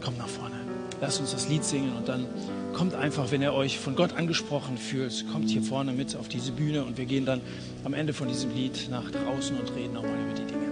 Kommt 0.00 0.18
nach 0.18 0.28
vorne. 0.28 0.54
Lasst 1.00 1.18
uns 1.18 1.32
das 1.32 1.48
Lied 1.48 1.64
singen 1.64 1.96
und 1.96 2.08
dann 2.08 2.26
kommt 2.74 2.94
einfach, 2.94 3.32
wenn 3.32 3.42
ihr 3.42 3.52
euch 3.52 3.80
von 3.80 3.96
Gott 3.96 4.12
angesprochen 4.16 4.78
fühlt, 4.78 5.24
kommt 5.32 5.50
hier 5.50 5.64
vorne 5.64 5.90
mit 5.90 6.14
auf 6.14 6.28
diese 6.28 6.52
Bühne 6.52 6.84
und 6.84 6.96
wir 6.96 7.06
gehen 7.06 7.26
dann 7.26 7.40
am 7.82 7.92
Ende 7.92 8.12
von 8.12 8.28
diesem 8.28 8.54
Lied 8.54 8.86
nach 8.88 9.10
draußen 9.10 9.58
und 9.58 9.74
reden 9.74 9.94
nochmal 9.94 10.14
über 10.14 10.34
die 10.34 10.44
Dinge. 10.44 10.69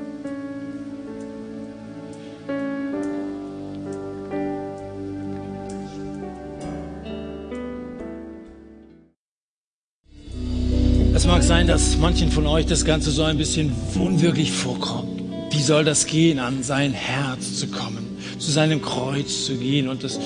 Von 12.39 12.47
euch 12.47 12.67
das 12.67 12.85
Ganze 12.85 13.11
so 13.11 13.25
ein 13.25 13.37
bisschen 13.37 13.73
unwirklich 13.97 14.53
vorkommt. 14.53 15.21
Wie 15.51 15.61
soll 15.61 15.85
das 15.85 16.07
gehen, 16.07 16.39
an 16.39 16.63
sein 16.63 16.93
Herz 16.93 17.59
zu 17.59 17.67
kommen? 17.67 18.09
zu 18.39 18.53
seinem 18.53 18.81
Kreuz 18.81 19.47
zu 19.47 19.57
gehen. 19.57 19.89
Und 19.89 20.05
das 20.05 20.21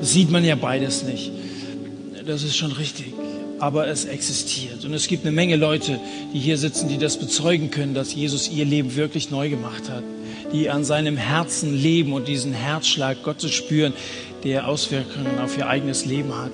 sieht 0.00 0.30
man 0.30 0.46
ja 0.46 0.54
beides 0.54 1.02
nicht. 1.02 1.30
Das 2.26 2.42
ist 2.42 2.56
schon 2.56 2.72
richtig. 2.72 3.12
Aber 3.58 3.86
es 3.86 4.06
existiert. 4.06 4.86
Und 4.86 4.94
es 4.94 5.08
gibt 5.08 5.26
eine 5.26 5.32
Menge 5.32 5.56
Leute, 5.56 6.00
die 6.32 6.38
hier 6.38 6.56
sitzen, 6.56 6.88
die 6.88 6.96
das 6.96 7.18
bezeugen 7.18 7.70
können, 7.70 7.92
dass 7.92 8.14
Jesus 8.14 8.48
ihr 8.50 8.64
Leben 8.64 8.96
wirklich 8.96 9.30
neu 9.30 9.50
gemacht 9.50 9.90
hat. 9.90 10.04
Die 10.54 10.70
an 10.70 10.84
seinem 10.84 11.18
Herzen 11.18 11.76
leben 11.76 12.14
und 12.14 12.28
diesen 12.28 12.54
Herzschlag 12.54 13.22
Gottes 13.22 13.52
spüren, 13.52 13.92
der 14.42 14.68
Auswirkungen 14.68 15.38
auf 15.38 15.58
ihr 15.58 15.68
eigenes 15.68 16.06
Leben 16.06 16.34
hat. 16.34 16.52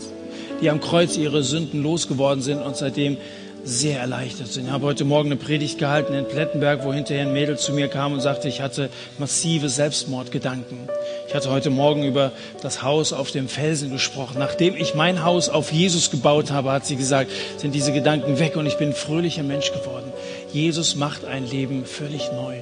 Die 0.60 0.70
am 0.70 0.80
Kreuz 0.80 1.16
ihre 1.16 1.44
Sünden 1.44 1.84
losgeworden 1.84 2.42
sind 2.42 2.60
und 2.60 2.76
seitdem 2.76 3.16
sehr 3.64 3.98
erleichtert 3.98 4.48
sind. 4.48 4.66
Ich 4.66 4.70
habe 4.70 4.84
heute 4.84 5.04
Morgen 5.04 5.30
eine 5.30 5.36
Predigt 5.36 5.78
gehalten 5.78 6.12
in 6.12 6.26
Plettenberg, 6.26 6.84
wo 6.84 6.92
hinterher 6.92 7.26
ein 7.26 7.32
Mädel 7.32 7.58
zu 7.58 7.72
mir 7.72 7.88
kam 7.88 8.12
und 8.12 8.20
sagte, 8.20 8.46
ich 8.46 8.60
hatte 8.60 8.90
massive 9.18 9.70
Selbstmordgedanken. 9.70 10.78
Ich 11.26 11.34
hatte 11.34 11.50
heute 11.50 11.70
Morgen 11.70 12.04
über 12.04 12.32
das 12.60 12.82
Haus 12.82 13.14
auf 13.14 13.30
dem 13.30 13.48
Felsen 13.48 13.90
gesprochen. 13.90 14.38
Nachdem 14.38 14.76
ich 14.76 14.94
mein 14.94 15.24
Haus 15.24 15.48
auf 15.48 15.72
Jesus 15.72 16.10
gebaut 16.10 16.50
habe, 16.50 16.72
hat 16.72 16.84
sie 16.84 16.96
gesagt, 16.96 17.30
sind 17.56 17.74
diese 17.74 17.92
Gedanken 17.92 18.38
weg 18.38 18.56
und 18.56 18.66
ich 18.66 18.76
bin 18.76 18.90
ein 18.90 18.94
fröhlicher 18.94 19.42
Mensch 19.42 19.72
geworden. 19.72 20.12
Jesus 20.52 20.94
macht 20.94 21.24
ein 21.24 21.48
Leben 21.48 21.86
völlig 21.86 22.30
neu. 22.32 22.56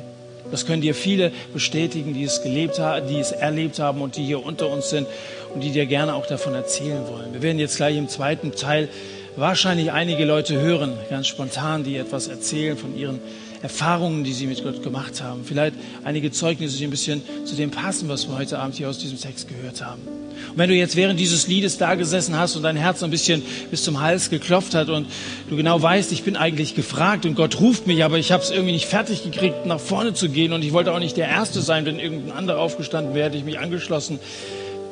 Das 0.53 0.67
können 0.67 0.83
dir 0.83 0.95
viele 0.95 1.33
bestätigen, 1.53 2.15
die 2.15 2.25
es 2.25 2.43
gelebt 2.43 2.79
haben, 2.79 3.09
die 3.09 3.19
es 3.19 3.33
erlebt 3.33 3.79
haben 3.79 4.03
und 4.03 4.17
die 4.17 4.25
hier 4.25 4.45
unter 4.45 4.69
uns 4.69 4.91
sind 4.91 5.09
und 5.55 5.63
die 5.65 5.71
dir 5.71 5.87
gerne 5.87 6.15
auch 6.15 6.27
davon 6.27 6.55
erzählen 6.55 7.09
wollen. 7.09 7.33
Wir 7.33 7.43
werden 7.43 7.59
jetzt 7.59 7.77
gleich 7.77 7.97
im 7.97 8.09
zweiten 8.09 8.53
Teil 8.53 8.89
wahrscheinlich 9.37 9.93
einige 9.93 10.25
Leute 10.25 10.61
hören, 10.61 10.93
ganz 11.11 11.27
spontan, 11.27 11.85
die 11.85 11.97
etwas 11.97 12.29
erzählen 12.29 12.77
von 12.77 12.97
ihren 12.97 13.21
Erfahrungen, 13.63 14.25
die 14.25 14.33
sie 14.33 14.47
mit 14.47 14.63
Gott 14.65 14.83
gemacht 14.83 15.23
haben. 15.23 15.45
Vielleicht 15.45 15.75
einige 16.05 16.33
Zeugnisse, 16.33 16.79
die 16.79 16.85
ein 16.85 16.91
bisschen 16.91 17.23
zu 17.45 17.55
dem 17.55 17.71
passen, 17.71 18.09
was 18.09 18.29
wir 18.29 18.37
heute 18.37 18.59
Abend 18.59 18.75
hier 18.75 18.89
aus 18.89 18.99
diesem 18.99 19.21
Text 19.21 19.49
gehört 19.49 19.85
haben. 19.85 20.03
Und 20.51 20.59
wenn 20.59 20.69
du 20.69 20.75
jetzt 20.75 20.97
während 20.97 21.21
dieses 21.21 21.47
Liedes 21.47 21.79
da 21.79 21.95
gesessen 21.95 22.37
hast 22.37 22.57
und 22.57 22.65
dein 22.65 22.77
Herz 22.77 23.03
ein 23.03 23.11
bisschen 23.11 23.43
bis 23.71 23.85
zum 23.85 24.01
Hals 24.01 24.31
geklopft 24.31 24.75
hat 24.75 24.89
und 24.89 25.07
du 25.49 25.57
genau 25.57 25.81
weißt, 25.81 26.11
ich 26.11 26.25
bin 26.25 26.37
eigentlich 26.37 26.75
gefragt 26.75 27.25
und 27.25 27.37
Gott 27.37 27.61
ruft 27.61 27.87
mich, 27.87 28.03
aber 28.03 28.19
ich 28.19 28.33
habe 28.33 28.43
es 28.43 28.51
irgendwie 28.51 28.73
nicht 28.73 28.87
fertig 28.87 29.23
gekriegt, 29.23 29.65
nach 29.65 29.81
vorne 29.81 30.13
zu 30.13 30.29
gehen 30.29 30.53
und 30.53 30.65
ich 30.65 30.73
wollte 30.73 30.93
auch 30.93 30.99
nicht 30.99 31.17
der 31.17 31.29
Erste 31.29 31.61
sein, 31.63 31.87
wenn 31.87 32.01
irgendein 32.01 32.37
anderer 32.37 32.59
aufgestanden 32.59 33.15
wäre, 33.15 33.27
hätte 33.27 33.39
ich 33.39 33.45
mich 33.45 33.61
angeschlossen, 33.61 34.19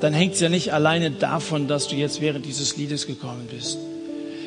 dann 0.01 0.12
hängt 0.12 0.34
es 0.34 0.41
ja 0.41 0.49
nicht 0.49 0.72
alleine 0.72 1.11
davon, 1.11 1.66
dass 1.66 1.88
du 1.88 1.97
jetzt 1.97 2.20
während 2.20 2.47
dieses 2.47 2.76
Liedes 2.76 3.07
gekommen 3.07 3.49
bist. 3.51 3.78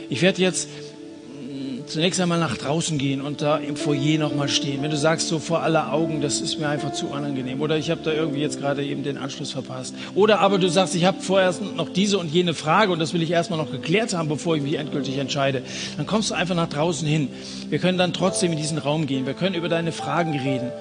Ich 0.10 0.22
werde 0.22 0.42
jetzt 0.42 0.68
mm, 0.68 1.88
zunächst 1.88 2.20
einmal 2.20 2.40
nach 2.40 2.58
draußen 2.58 2.98
gehen 2.98 3.22
und 3.22 3.42
da 3.42 3.58
im 3.58 3.76
Foyer 3.76 4.20
nochmal 4.20 4.50
stehen. 4.50 4.82
Wenn 4.82 4.92
du 4.92 4.98
sagst, 4.98 5.28
so 5.28 5.40
vor 5.40 5.62
aller 5.62 5.92
Augen, 5.94 6.22
das 6.22 6.42
ist 6.42 6.60
mir 6.60 6.68
einfach 6.68 6.92
zu 6.94 7.08
unangenehm 7.08 7.62
oder 7.62 7.78
ich 7.78 7.90
habe 7.90 8.02
da 8.04 8.12
irgendwie 8.12 8.42
jetzt 8.42 8.60
gerade 8.60 8.84
eben 8.84 9.04
den 9.04 9.18
Anschluss 9.18 9.52
verpasst. 9.52 9.96
Oder 10.16 10.40
aber 10.40 10.58
du 10.58 10.70
sagst, 10.70 10.96
ich 10.96 11.06
habe 11.06 11.22
vorerst 11.22 11.62
noch 11.62 11.90
diese 11.90 12.18
und 12.18 12.32
jene 12.32 12.54
Frage 12.54 12.92
und 12.92 13.00
das 13.00 13.14
will 13.14 13.22
ich 13.22 13.32
erstmal 13.32 13.60
noch 13.60 13.72
geklärt 13.72 14.14
haben, 14.14 14.30
bevor 14.30 14.56
ich 14.56 14.64
mich 14.64 14.76
endgültig 14.76 15.18
entscheide. 15.18 15.64
Dann 15.98 16.06
kommst 16.06 16.32
du 16.32 16.36
einfach 16.36 16.56
nach 16.56 16.70
draußen 16.70 17.08
hin. 17.08 17.30
Wir 17.70 17.80
können 17.80 17.98
dann 17.98 18.14
trotzdem 18.14 18.52
in 18.52 18.58
diesen 18.58 18.78
Raum 18.78 19.08
gehen. 19.08 19.26
Wir 19.26 19.34
können 19.34 19.56
über 19.56 19.70
deine 19.70 19.92
Fragen 19.92 20.38
reden 20.38 20.72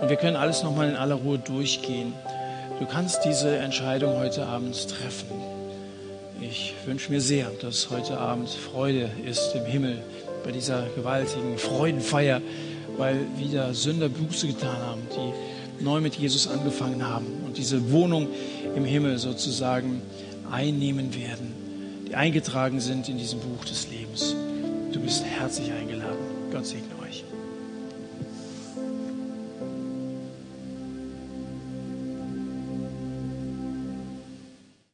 und 0.00 0.08
wir 0.08 0.16
können 0.16 0.36
alles 0.36 0.62
nochmal 0.62 0.88
in 0.88 0.96
aller 0.96 1.16
Ruhe 1.16 1.38
durchgehen. 1.38 2.12
Du 2.78 2.84
kannst 2.84 3.24
diese 3.24 3.56
Entscheidung 3.56 4.18
heute 4.18 4.46
Abend 4.46 4.76
treffen. 4.88 5.55
Ich 6.40 6.74
wünsche 6.84 7.10
mir 7.10 7.20
sehr, 7.20 7.50
dass 7.62 7.90
heute 7.90 8.18
Abend 8.18 8.48
Freude 8.50 9.10
ist 9.24 9.54
im 9.54 9.64
Himmel 9.64 10.02
bei 10.44 10.52
dieser 10.52 10.86
gewaltigen 10.94 11.56
Freudenfeier, 11.56 12.42
weil 12.98 13.18
wieder 13.38 13.72
Sünder 13.72 14.08
Buße 14.08 14.46
getan 14.46 14.76
haben, 14.76 15.02
die 15.10 15.84
neu 15.84 16.00
mit 16.00 16.14
Jesus 16.14 16.46
angefangen 16.46 17.06
haben 17.06 17.26
und 17.46 17.56
diese 17.56 17.90
Wohnung 17.90 18.28
im 18.74 18.84
Himmel 18.84 19.18
sozusagen 19.18 20.02
einnehmen 20.50 21.14
werden, 21.14 21.52
die 22.08 22.14
eingetragen 22.14 22.80
sind 22.80 23.08
in 23.08 23.18
diesem 23.18 23.40
Buch 23.40 23.64
des 23.64 23.88
Lebens. 23.90 24.34
Du 24.92 25.00
bist 25.00 25.24
herzlich 25.24 25.72
eingeladen. 25.72 26.16
Gott 26.52 26.66
segne. 26.66 26.95